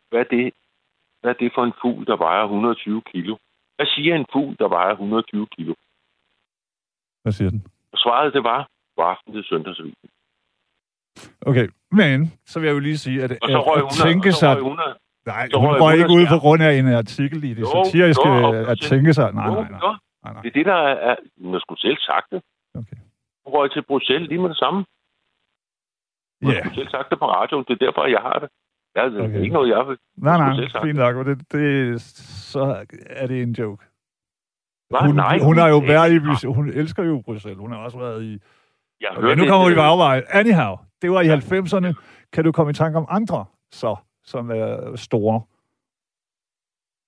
hvad 0.09 0.19
er 0.19 0.29
det, 0.35 0.53
hvad 1.21 1.31
er 1.33 1.37
det 1.43 1.51
for 1.55 1.63
en 1.63 1.73
fugl, 1.81 2.05
der 2.05 2.17
vejer 2.17 2.43
120 2.43 3.01
kilo? 3.01 3.37
Hvad 3.75 3.85
siger 3.85 4.15
en 4.15 4.25
fugl, 4.33 4.55
der 4.59 4.67
vejer 4.67 4.91
120 4.91 5.47
kilo? 5.55 5.73
Hvad 7.23 7.31
siger 7.33 7.49
den? 7.49 7.67
Og 7.93 7.97
svaret, 7.97 8.33
det 8.33 8.43
var, 8.43 8.67
var 8.97 9.03
aften 9.03 9.33
til 9.33 9.43
søndagsavisen. 9.43 10.09
Okay, 11.45 11.67
men 11.91 12.33
så 12.45 12.59
vil 12.59 12.67
jeg 12.67 12.73
jo 12.73 12.79
lige 12.79 12.97
sige, 12.97 13.23
at, 13.23 13.31
Og 13.31 13.49
så 13.49 13.57
at, 13.57 13.67
røg 13.67 13.77
at 13.77 13.81
hun, 13.81 13.97
tænke 14.07 14.29
og 14.29 14.33
så 14.33 14.39
sig... 14.39 14.55
røg 14.55 14.61
hun, 14.63 14.79
af- 14.79 14.95
Nej, 15.25 15.49
så 15.49 15.57
hun 15.59 15.69
røg 15.69 15.79
var 15.81 15.91
ikke 15.93 16.13
ude 16.17 16.27
på 16.35 16.39
grund 16.43 16.61
af 16.63 16.73
en 16.79 16.87
artikel 16.93 17.43
i 17.43 17.53
det 17.53 17.61
Jo, 17.61 17.83
satiriske 17.85 18.27
jo, 18.29 18.47
og 18.47 18.55
at 18.71 18.77
tænke 18.91 19.13
sig... 19.13 19.33
Nej, 19.33 19.45
Jo, 19.47 19.53
nej, 19.53 19.69
nej. 19.69 19.79
jo. 19.83 19.91
nej, 20.23 20.33
nej. 20.33 20.41
Det 20.41 20.49
er 20.49 20.53
det, 20.59 20.65
der 20.65 20.79
er... 21.09 21.15
man 21.37 21.59
skulle 21.59 21.81
selv 21.81 21.97
sagt 21.99 22.27
det. 22.31 22.41
Okay. 22.75 22.97
Hun 23.43 23.53
røg 23.55 23.71
til 23.71 23.81
Bruxelles 23.81 24.29
lige 24.29 24.41
med 24.41 24.49
det 24.49 24.57
samme. 24.57 24.79
Ja, 26.41 26.47
Man 26.47 26.55
skulle 26.59 26.75
selv 26.75 26.89
sagt 26.89 27.09
det 27.09 27.19
på 27.19 27.25
radioen. 27.37 27.65
Det 27.67 27.73
er 27.81 27.85
derfor, 27.85 28.05
jeg 28.05 28.21
har 28.21 28.37
det. 28.43 28.49
Ja, 28.95 29.05
det 29.09 29.19
er 29.19 29.23
Okay. 29.23 29.41
ikke 29.41 29.53
noget, 29.53 29.69
jeg 29.69 29.87
vil. 29.87 29.97
nej, 30.17 30.37
nej, 30.37 30.83
fint 30.83 30.97
nok. 30.97 31.15
men 31.15 31.25
Det, 31.25 31.51
det, 31.51 32.01
så 32.01 32.85
er 33.09 33.27
det 33.27 33.41
en 33.43 33.51
joke. 33.51 33.85
Hva? 34.89 35.05
Hun, 35.07 35.15
Nej, 35.15 35.39
hun 35.39 35.57
har 35.57 35.69
jo 35.69 35.77
været 35.79 36.11
i... 36.13 36.19
Bruxelles. 36.19 36.55
Hun 36.55 36.69
elsker 36.69 37.03
jo 37.03 37.21
Bruxelles. 37.25 37.59
Hun 37.59 37.71
har 37.71 37.79
også 37.79 37.97
været 37.97 38.23
i... 38.23 38.39
Jeg 39.01 39.09
Okay, 39.11 39.21
hørte 39.21 39.41
nu 39.41 39.47
kommer 39.47 39.69
vi 39.69 39.75
afveje. 39.75 40.21
Anyhow, 40.29 40.75
det 41.01 41.11
var 41.11 41.21
i 41.21 41.27
90'erne. 41.27 41.93
Kan 42.33 42.43
du 42.43 42.51
komme 42.51 42.69
i 42.69 42.73
tanke 42.73 42.97
om 42.97 43.05
andre, 43.09 43.45
så, 43.71 43.95
som 44.23 44.51
er 44.51 44.95
store? 44.95 45.41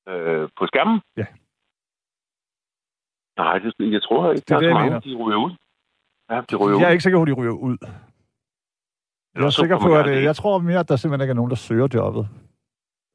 øh, 0.09 0.49
på 0.57 0.65
skærmen. 0.67 1.01
Ja. 1.17 1.25
Nej, 3.37 3.57
det, 3.59 3.73
jeg 3.93 4.01
tror 4.03 4.31
ikke, 4.31 4.41
Det 4.41 4.51
er 4.51 4.55
der 4.55 4.59
det, 4.61 4.69
er 4.69 4.73
mange, 4.73 4.89
mener. 4.89 4.99
de 4.99 5.15
ryger 5.15 5.37
ud. 5.45 5.51
Ja, 6.29 6.41
de 6.51 6.55
ryger 6.55 6.77
Jeg 6.79 6.85
er 6.85 6.87
ud. 6.89 6.91
ikke 6.91 7.03
sikker 7.03 7.19
på, 7.19 7.21
at 7.23 7.27
de 7.27 7.33
ryger 7.33 7.51
ud. 7.51 7.77
Jeg 9.35 9.43
er 9.45 9.49
sikker 9.49 9.79
på, 9.79 9.89
jeg 9.91 9.99
at 9.99 10.07
øh, 10.09 10.15
det 10.17 10.23
jeg 10.23 10.35
tror 10.35 10.59
mere, 10.59 10.79
at 10.79 10.89
der 10.89 10.95
simpelthen 10.95 11.23
ikke 11.25 11.31
er 11.31 11.35
nogen, 11.35 11.49
der 11.49 11.55
søger 11.55 11.87
jobbet. 11.93 12.27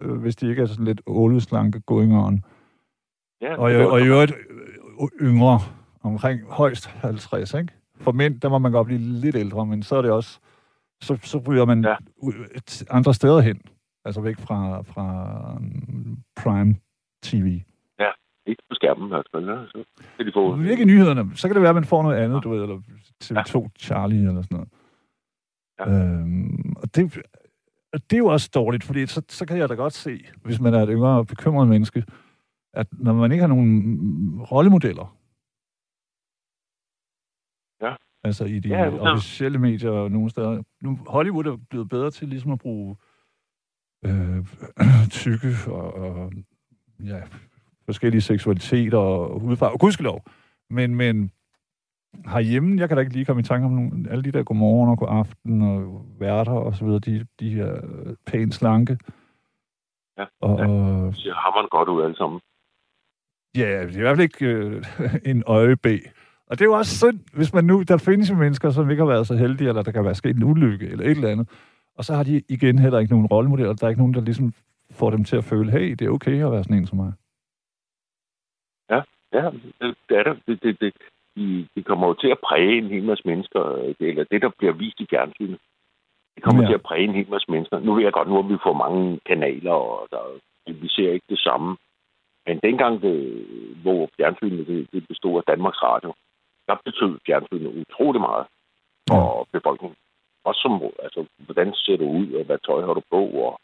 Øh, 0.02 0.12
Hvis 0.20 0.36
de 0.36 0.48
ikke 0.48 0.62
er 0.62 0.66
sådan 0.66 0.84
lidt 0.84 1.00
åleslanke 1.06 1.80
going 1.80 2.16
on. 2.16 2.44
Ja, 3.42 3.56
Og, 3.56 3.70
gør 3.70 3.86
og 3.86 3.98
i 3.98 4.02
jeg. 4.02 4.08
øvrigt 4.10 4.32
øh, 5.00 5.08
yngre, 5.28 5.58
omkring 6.02 6.40
højst 6.48 6.86
50, 6.86 7.54
ikke? 7.54 7.72
For 8.00 8.12
mænd, 8.12 8.40
der 8.40 8.48
må 8.48 8.58
man 8.58 8.72
godt 8.72 8.86
blive 8.86 9.00
lidt 9.00 9.36
ældre, 9.36 9.66
men 9.66 9.82
så 9.82 9.96
er 9.96 10.02
det 10.02 10.10
også, 10.10 10.38
så, 11.02 11.18
så 11.22 11.38
ryger 11.48 11.64
man 11.64 11.84
Ja. 11.84 11.96
andre 12.90 13.14
steder 13.14 13.40
hen. 13.40 13.60
Altså 14.04 14.20
væk 14.20 14.38
fra, 14.38 14.82
fra 14.82 15.06
um, 15.56 16.18
Prime 16.36 16.74
TV. 17.22 17.60
Ikke 18.46 18.62
på 18.68 18.74
skærmen. 18.74 19.10
Ja, 19.12 19.22
så 19.22 19.84
kan 20.16 20.26
de 20.26 20.32
få... 20.34 20.60
Ikke 20.62 20.84
nyhederne. 20.84 21.30
Så 21.36 21.48
kan 21.48 21.54
det 21.54 21.62
være, 21.62 21.68
at 21.68 21.74
man 21.74 21.84
får 21.84 22.02
noget 22.02 22.16
andet, 22.16 22.44
du 22.44 22.50
ved, 22.50 22.62
eller 22.62 22.80
TV2 23.24 23.68
Charlie 23.78 24.18
eller 24.28 24.42
sådan 24.42 24.56
noget. 24.56 24.68
Ja. 25.86 25.90
Øhm, 25.90 26.72
og 26.76 26.94
det, 26.94 27.14
det 27.92 28.12
er 28.12 28.18
jo 28.18 28.26
også 28.26 28.50
dårligt, 28.54 28.84
fordi 28.84 29.06
så, 29.06 29.22
så 29.28 29.46
kan 29.46 29.58
jeg 29.58 29.68
da 29.68 29.74
godt 29.74 29.92
se, 29.92 30.24
hvis 30.44 30.60
man 30.60 30.74
er 30.74 30.82
et 30.82 30.88
yngre 30.92 31.18
og 31.18 31.26
bekymret 31.26 31.68
menneske, 31.68 32.04
at 32.74 32.86
når 32.92 33.12
man 33.12 33.32
ikke 33.32 33.42
har 33.42 33.48
nogen 33.48 34.42
rollemodeller, 34.42 35.16
Ja. 37.82 37.94
altså 38.24 38.44
i 38.44 38.58
de 38.58 38.68
Ja, 38.68 38.84
ja, 38.84 39.12
officielle 39.12 39.58
medier 39.58 39.90
og 39.90 40.10
nogle 40.10 40.30
steder. 40.30 40.62
Nu, 40.82 40.98
Hollywood 41.06 41.46
er 41.46 41.56
blevet 41.70 41.88
bedre 41.88 42.10
til 42.10 42.28
ligesom 42.28 42.50
at 42.52 42.58
bruge 42.58 42.96
øh, 44.04 44.46
tykke 45.10 45.56
og, 45.66 45.94
og 45.94 46.32
ja, 47.04 47.22
forskellige 47.84 48.20
seksualiteter 48.20 48.98
og 48.98 49.40
hudfarve. 49.40 49.78
Gudskelov. 49.78 50.24
Men, 50.70 50.94
men 50.94 51.32
herhjemme, 52.26 52.80
jeg 52.80 52.88
kan 52.88 52.96
da 52.96 53.00
ikke 53.00 53.12
lige 53.12 53.24
komme 53.24 53.40
i 53.40 53.42
tanke 53.44 53.66
om 53.66 53.72
nogen, 53.72 54.06
alle 54.10 54.24
de 54.24 54.32
der 54.32 54.42
godmorgen 54.42 54.90
og 54.90 54.98
godaften 54.98 55.62
og 55.62 56.06
værter 56.18 56.52
og 56.52 56.74
så 56.74 56.84
videre, 56.84 56.98
de, 57.00 57.26
de 57.40 57.60
er 57.60 57.80
pænt 58.26 58.54
slanke. 58.54 58.98
Ja, 60.18 60.24
Og, 60.40 60.58
ja. 60.58 60.66
og 60.68 61.14
ser 61.14 61.34
hammeren 61.34 61.68
godt 61.70 61.88
ud 61.88 62.02
alle 62.02 62.16
sammen. 62.16 62.40
ja, 63.56 63.86
det 63.86 63.94
er 63.94 63.98
i 63.98 64.00
hvert 64.00 64.16
fald 64.16 64.28
ikke 64.30 64.46
øh, 64.46 64.84
en 65.32 65.42
øjeb. 65.46 65.86
Og 66.46 66.58
det 66.58 66.60
er 66.60 66.64
jo 66.64 66.72
også 66.72 66.98
synd, 66.98 67.20
hvis 67.32 67.52
man 67.52 67.64
nu, 67.64 67.82
der 67.82 67.96
findes 67.96 68.30
jo 68.30 68.34
mennesker, 68.34 68.70
som 68.70 68.90
ikke 68.90 69.02
har 69.02 69.08
været 69.08 69.26
så 69.26 69.34
heldige, 69.36 69.68
eller 69.68 69.82
der 69.82 69.92
kan 69.92 70.04
være 70.04 70.14
sket 70.14 70.36
en 70.36 70.42
ulykke, 70.42 70.86
eller 70.86 71.04
et 71.04 71.10
eller 71.10 71.28
andet. 71.28 71.48
Og 71.94 72.04
så 72.04 72.14
har 72.14 72.22
de 72.22 72.42
igen 72.48 72.78
heller 72.78 72.98
ikke 72.98 73.12
nogen 73.12 73.26
rollemodeller. 73.26 73.74
Der 73.74 73.84
er 73.84 73.88
ikke 73.88 74.00
nogen, 74.00 74.14
der 74.14 74.20
ligesom 74.20 74.52
får 74.90 75.10
dem 75.10 75.24
til 75.24 75.36
at 75.36 75.44
føle, 75.44 75.70
hey, 75.70 75.90
det 75.90 76.02
er 76.02 76.10
okay 76.10 76.44
at 76.44 76.52
være 76.52 76.64
sådan 76.64 76.76
en 76.76 76.86
som 76.86 76.98
mig. 76.98 77.12
Ja, 78.90 79.00
det, 79.32 79.96
det 80.08 80.18
er 80.18 80.22
det. 80.22 80.42
det, 80.46 80.62
det, 80.62 80.80
det 80.80 80.92
de, 81.40 81.66
de 81.74 81.82
kommer 81.88 82.06
jo 82.08 82.14
til 82.14 82.30
at 82.36 82.42
præge 82.48 82.78
en 82.78 82.90
hel 82.94 83.04
masse 83.10 83.24
mennesker, 83.30 83.62
øh, 83.78 83.94
eller 84.00 84.24
det, 84.30 84.42
der 84.42 84.50
bliver 84.58 84.72
vist 84.82 85.00
i 85.00 85.06
fjernsynet. 85.10 85.58
Det 86.34 86.42
kommer 86.44 86.62
Ja. 86.62 86.68
til 86.68 86.74
at 86.80 86.86
præge 86.88 87.04
en 87.10 87.14
hel 87.20 87.30
masse 87.34 87.50
mennesker. 87.52 87.78
Nu 87.78 87.90
ved 87.94 88.02
jeg 88.04 88.12
godt, 88.12 88.28
nu 88.28 88.34
har 88.34 88.46
vi 88.48 88.64
får 88.66 88.76
mange 88.84 89.20
kanaler, 89.30 89.72
og 89.72 90.08
der, 90.12 90.22
vi 90.82 90.88
ser 90.88 91.12
ikke 91.12 91.30
det 91.34 91.38
samme. 91.48 91.76
Men 92.46 92.60
dengang, 92.68 93.02
det, 93.02 93.16
hvor 93.82 94.08
fjernsynet 94.16 94.66
det, 94.66 94.80
det 94.92 95.08
bestod 95.08 95.36
af 95.40 95.44
Danmarks 95.52 95.82
Radio, 95.82 96.10
der 96.68 96.74
betød 96.84 97.12
fjernsynet 97.26 97.70
utrolig 97.82 98.20
meget 98.20 98.44
for 99.10 99.22
ja. 99.38 99.58
befolkningen. 99.58 99.96
Også 100.44 100.60
som, 100.64 100.72
altså, 101.06 101.20
hvordan 101.46 101.68
ser 101.74 101.96
du 101.96 102.06
ud, 102.20 102.32
og 102.38 102.44
hvad 102.44 102.58
tøj 102.66 102.80
har 102.86 102.94
du 102.94 103.02
på, 103.10 103.22
og 103.44 103.60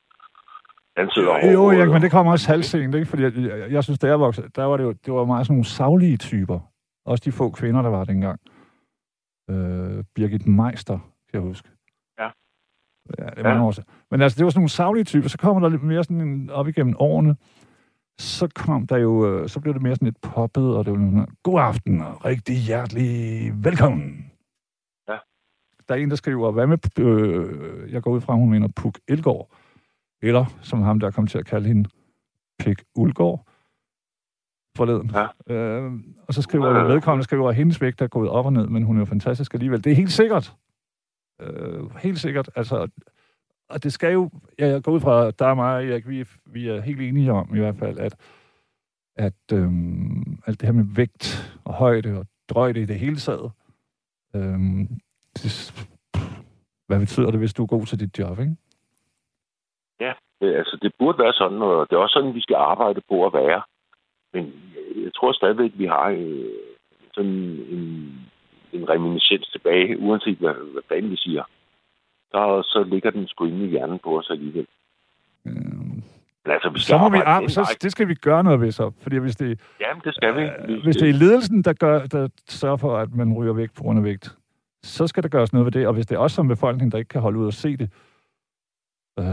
hvordan 0.94 1.10
sidder 1.14 1.52
Jo, 1.52 1.70
ja, 1.70 1.84
men 1.92 2.02
det 2.02 2.10
kommer 2.10 2.32
også 2.32 2.48
halvsent, 2.52 2.94
ikke? 2.94 3.06
Fordi 3.06 3.22
jeg, 3.22 3.32
jeg, 3.36 3.72
jeg 3.72 3.84
synes, 3.84 3.98
da 3.98 4.06
jeg 4.06 4.20
voksede, 4.20 4.48
der 4.56 4.64
var 4.64 4.76
det 4.76 4.84
jo 4.84 4.92
det 5.04 5.12
var 5.14 5.24
meget 5.24 5.46
sådan 5.46 5.54
nogle 5.54 5.64
savlige 5.78 6.16
typer. 6.16 6.58
Også 7.06 7.22
de 7.24 7.32
få 7.32 7.50
kvinder, 7.50 7.82
der 7.82 7.88
var 7.90 8.04
dengang. 8.04 8.40
Øh, 9.50 10.04
Birgit 10.14 10.46
Meister, 10.46 10.98
kan 10.98 11.40
jeg 11.40 11.40
huske. 11.40 11.68
Ja. 12.18 12.24
Ja, 13.18 13.24
det 13.30 13.38
er 13.38 13.42
mange 13.42 13.60
Ja. 13.60 13.66
år 13.66 13.70
siden. 13.70 13.88
Men 14.10 14.22
altså, 14.22 14.36
det 14.38 14.44
var 14.44 14.50
sådan 14.50 14.58
nogle 14.58 14.68
savlige 14.68 15.04
typer. 15.04 15.28
Så 15.28 15.38
kommer 15.38 15.60
der 15.60 15.68
lidt 15.68 15.82
mere 15.82 16.04
sådan 16.04 16.20
en, 16.20 16.50
op 16.50 16.68
igennem 16.68 16.94
årene. 16.98 17.36
Så 18.18 18.48
kom 18.54 18.86
der 18.86 18.96
jo, 18.96 19.26
øh, 19.30 19.48
så 19.48 19.60
blev 19.60 19.74
det 19.74 19.82
mere 19.82 19.94
sådan 19.94 20.06
lidt 20.06 20.20
poppet, 20.20 20.76
og 20.76 20.84
det 20.84 20.92
var 20.92 20.98
sådan, 20.98 21.26
god 21.42 21.60
aften 21.60 22.00
og 22.00 22.24
rigtig 22.24 22.56
hjertelig 22.56 23.52
velkommen. 23.64 24.30
Ja. 25.08 25.16
Der 25.88 25.94
er 25.94 25.98
en, 25.98 26.10
der 26.10 26.16
skriver, 26.16 26.50
hvad 26.52 26.66
med, 26.66 26.98
øh, 26.98 27.92
jeg 27.92 28.02
går 28.02 28.10
ud 28.10 28.20
fra, 28.20 28.34
hun 28.34 28.50
mener 28.50 28.68
Puk 28.76 28.98
Elgård. 29.08 29.50
Eller, 30.22 30.44
som 30.62 30.82
ham, 30.82 31.00
der 31.00 31.10
kom 31.10 31.26
til 31.26 31.38
at 31.38 31.46
kalde 31.46 31.68
hende, 31.68 31.88
Pik 32.58 32.82
Ulgaard 32.94 33.46
forleden. 34.76 35.10
Ja. 35.14 35.54
Øh, 35.54 35.92
og 36.28 36.34
så 36.34 36.42
skriver 36.42 36.66
Ja. 36.68 36.74
jeg, 36.78 36.88
vedkommende 36.88 37.24
skriver, 37.24 37.48
at 37.48 37.54
hendes 37.54 37.80
vægt 37.80 38.00
er 38.02 38.06
gået 38.06 38.28
op 38.30 38.46
og 38.46 38.52
ned, 38.52 38.66
men 38.66 38.82
hun 38.82 38.96
er 38.96 39.00
jo 39.00 39.04
fantastisk 39.04 39.54
alligevel. 39.54 39.84
Det 39.84 39.92
er 39.92 39.96
helt 39.96 40.12
sikkert. 40.12 40.52
Øh, 41.40 41.96
helt 41.96 42.18
sikkert. 42.18 42.50
Altså, 42.56 42.88
og 43.68 43.82
det 43.82 43.92
skal 43.92 44.12
jo, 44.12 44.30
ja, 44.58 44.66
jeg 44.68 44.82
går 44.82 44.92
ud 44.92 45.00
fra, 45.00 45.30
der 45.30 45.46
er 45.46 45.54
mig 45.54 45.74
og 45.76 45.84
Erik, 45.86 46.08
vi, 46.08 46.20
er- 46.20 46.38
vi 46.46 46.68
er 46.68 46.80
helt 46.80 47.00
enige 47.00 47.32
om 47.32 47.54
i 47.56 47.58
hvert 47.58 47.76
fald, 47.76 47.98
at, 47.98 48.14
at 49.16 49.34
øhm, 49.52 50.38
alt 50.46 50.60
det 50.60 50.66
her 50.68 50.72
med 50.72 50.84
vægt 50.96 51.52
og 51.64 51.74
højde 51.74 52.18
og 52.18 52.26
drøjde 52.48 52.80
i 52.82 52.84
det 52.84 52.98
hele 52.98 53.16
taget, 53.16 53.50
øhm, 54.34 54.88
det, 55.34 55.74
hvad 56.86 56.98
betyder 57.00 57.30
det, 57.30 57.38
hvis 57.40 57.54
du 57.54 57.62
er 57.62 57.66
god 57.66 57.86
til 57.86 58.00
dit 58.00 58.18
job, 58.18 58.38
ikke? 58.40 58.56
Det, 60.40 60.54
altså, 60.56 60.78
det 60.82 60.92
burde 60.98 61.18
være 61.18 61.32
sådan, 61.32 61.62
og 61.62 61.86
det 61.90 61.96
er 61.96 62.00
også 62.00 62.12
sådan, 62.12 62.34
vi 62.34 62.40
skal 62.40 62.56
arbejde 62.56 63.00
på 63.08 63.26
at 63.26 63.32
være. 63.32 63.62
Men 64.32 64.52
jeg 65.04 65.14
tror 65.14 65.32
stadigvæk, 65.32 65.70
vi 65.74 65.86
har 65.86 66.08
øh, 66.08 66.44
sådan 67.14 67.30
en, 67.74 67.84
en 68.72 68.88
reminiscens 68.88 69.48
tilbage, 69.48 69.98
uanset 69.98 70.38
hvad, 70.38 70.54
hvad 70.72 70.82
fanden 70.88 71.10
vi 71.10 71.16
siger. 71.16 71.44
Der, 72.32 72.62
så 72.62 72.84
ligger 72.92 73.10
den 73.10 73.26
sgu 73.28 73.44
inde 73.44 73.64
i 73.64 73.68
hjernen 73.68 73.98
på 74.04 74.18
os 74.18 74.30
alligevel. 74.30 74.66
Øhm, 75.46 76.02
Men 76.44 76.52
altså, 76.52 76.68
vi 76.68 76.78
skal 76.80 76.92
så 76.92 76.98
må 76.98 77.08
vi, 77.10 77.18
den 77.40 77.50
så, 77.50 77.78
det 77.82 77.92
skal 77.92 78.08
vi 78.08 78.14
gøre 78.14 78.44
noget 78.44 78.60
ved 78.60 78.72
så, 78.72 78.92
fordi 79.00 79.16
hvis 79.16 79.36
det, 79.36 79.60
Jamen, 79.80 80.02
det 80.04 80.14
skal 80.14 80.34
vi. 80.36 80.42
vi 80.66 80.72
Øh, 80.74 80.82
hvis 80.84 80.96
det 80.96 81.08
er 81.08 81.12
ledelsen, 81.12 81.62
der, 81.62 81.72
gør, 81.72 82.06
der 82.06 82.28
sørger 82.48 82.76
for, 82.76 82.96
at 82.96 83.14
man 83.14 83.32
ryger 83.34 83.52
væk 83.52 83.70
på 83.76 83.82
grund 83.82 83.98
af 83.98 84.04
vægt, 84.04 84.36
så 84.82 85.06
skal 85.06 85.22
der 85.22 85.28
gøres 85.28 85.52
noget 85.52 85.64
ved 85.64 85.72
det. 85.72 85.86
Og 85.86 85.94
hvis 85.94 86.06
det 86.06 86.14
er 86.14 86.18
os 86.18 86.32
som 86.32 86.48
befolkning, 86.48 86.92
der 86.92 86.98
ikke 86.98 87.08
kan 87.08 87.20
holde 87.20 87.38
ud 87.38 87.46
og 87.46 87.52
se 87.52 87.76
det. 87.76 87.90
Øh, 89.18 89.24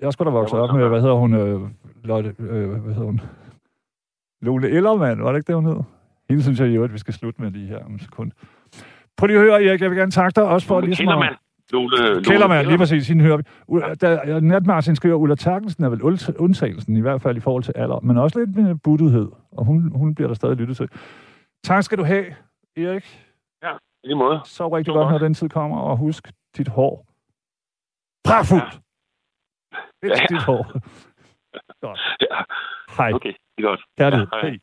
jeg 0.00 0.12
skulle 0.12 0.30
da 0.30 0.36
vokset 0.38 0.58
op 0.58 0.74
med, 0.74 0.88
hvad 0.88 1.00
hedder 1.00 1.14
hun? 1.14 1.34
Øh, 1.34 1.60
Lotte, 2.04 2.34
øh, 2.38 2.68
hvad 2.70 2.94
hedder 2.94 3.06
hun? 3.06 3.20
Lone 4.44 4.68
Ellermann, 4.68 5.22
var 5.22 5.32
det 5.32 5.38
ikke 5.38 5.46
det, 5.46 5.54
hun 5.54 5.66
hed? 5.66 5.82
Hende 6.28 6.42
synes 6.42 6.60
jeg 6.60 6.68
jo, 6.68 6.84
at 6.84 6.92
vi 6.92 6.98
skal 6.98 7.14
slutte 7.14 7.42
med 7.42 7.50
lige 7.50 7.66
her 7.66 7.84
om 7.84 7.92
en 7.92 7.98
sekund. 7.98 8.32
Prøv 9.16 9.26
lige 9.26 9.38
at 9.38 9.44
høre, 9.44 9.64
Erik, 9.64 9.80
jeg 9.80 9.90
vil 9.90 9.98
gerne 9.98 10.10
takke 10.10 10.36
dig 10.36 10.44
også 10.44 10.66
for 10.66 10.74
Lone 10.74 10.86
ligesom 10.86 11.02
Kellermann. 11.04 11.36
Lone, 11.72 12.24
Kældermand, 12.24 12.66
lige 12.66 12.78
præcis, 12.78 13.08
hende 13.08 13.24
hører 13.24 13.36
vi. 13.36 13.42
U- 13.68 13.94
Der, 13.94 14.40
Nat 14.40 14.66
Martin 14.66 14.96
skriver, 14.96 15.14
Ulla 15.16 15.34
Terkelsen 15.34 15.84
er 15.84 15.88
vel 15.88 16.02
undtagelsen, 16.38 16.96
i 16.96 17.00
hvert 17.00 17.22
fald 17.22 17.36
i 17.36 17.40
forhold 17.40 17.62
til 17.62 17.72
alder, 17.76 18.00
men 18.00 18.16
også 18.18 18.38
lidt 18.38 18.56
med 18.56 18.74
buttedhed, 18.74 19.28
og 19.52 19.64
hun, 19.64 19.92
hun 19.94 20.14
bliver 20.14 20.28
der 20.28 20.34
stadig 20.34 20.56
lyttet 20.56 20.76
til. 20.76 20.88
Tak 21.64 21.82
skal 21.82 21.98
du 21.98 22.04
have, 22.04 22.24
Erik. 22.76 23.20
I 24.04 24.06
lige 24.06 24.16
måde. 24.16 24.40
Så 24.44 24.68
rigtig 24.68 24.86
Super. 24.92 25.00
godt, 25.02 25.10
når 25.12 25.18
den 25.18 25.34
tid 25.34 25.48
kommer, 25.48 25.78
og 25.78 25.96
husk 25.96 26.30
dit 26.56 26.68
hår. 26.68 27.06
Pragtfuldt! 28.24 28.80
Ja. 30.02 30.08
Ja. 30.08 30.14
dit 30.30 30.42
hår. 30.42 30.72
Godt. 31.88 32.00
Ja, 32.30 32.38
Hej. 32.98 33.10
okay. 33.16 33.34
Det 33.54 33.60
er 33.64 33.68
godt. 33.70 33.82
Kærlighed. 33.98 34.26
Ja, 34.32 34.38
hej. 34.40 34.48
Hej. 34.50 34.58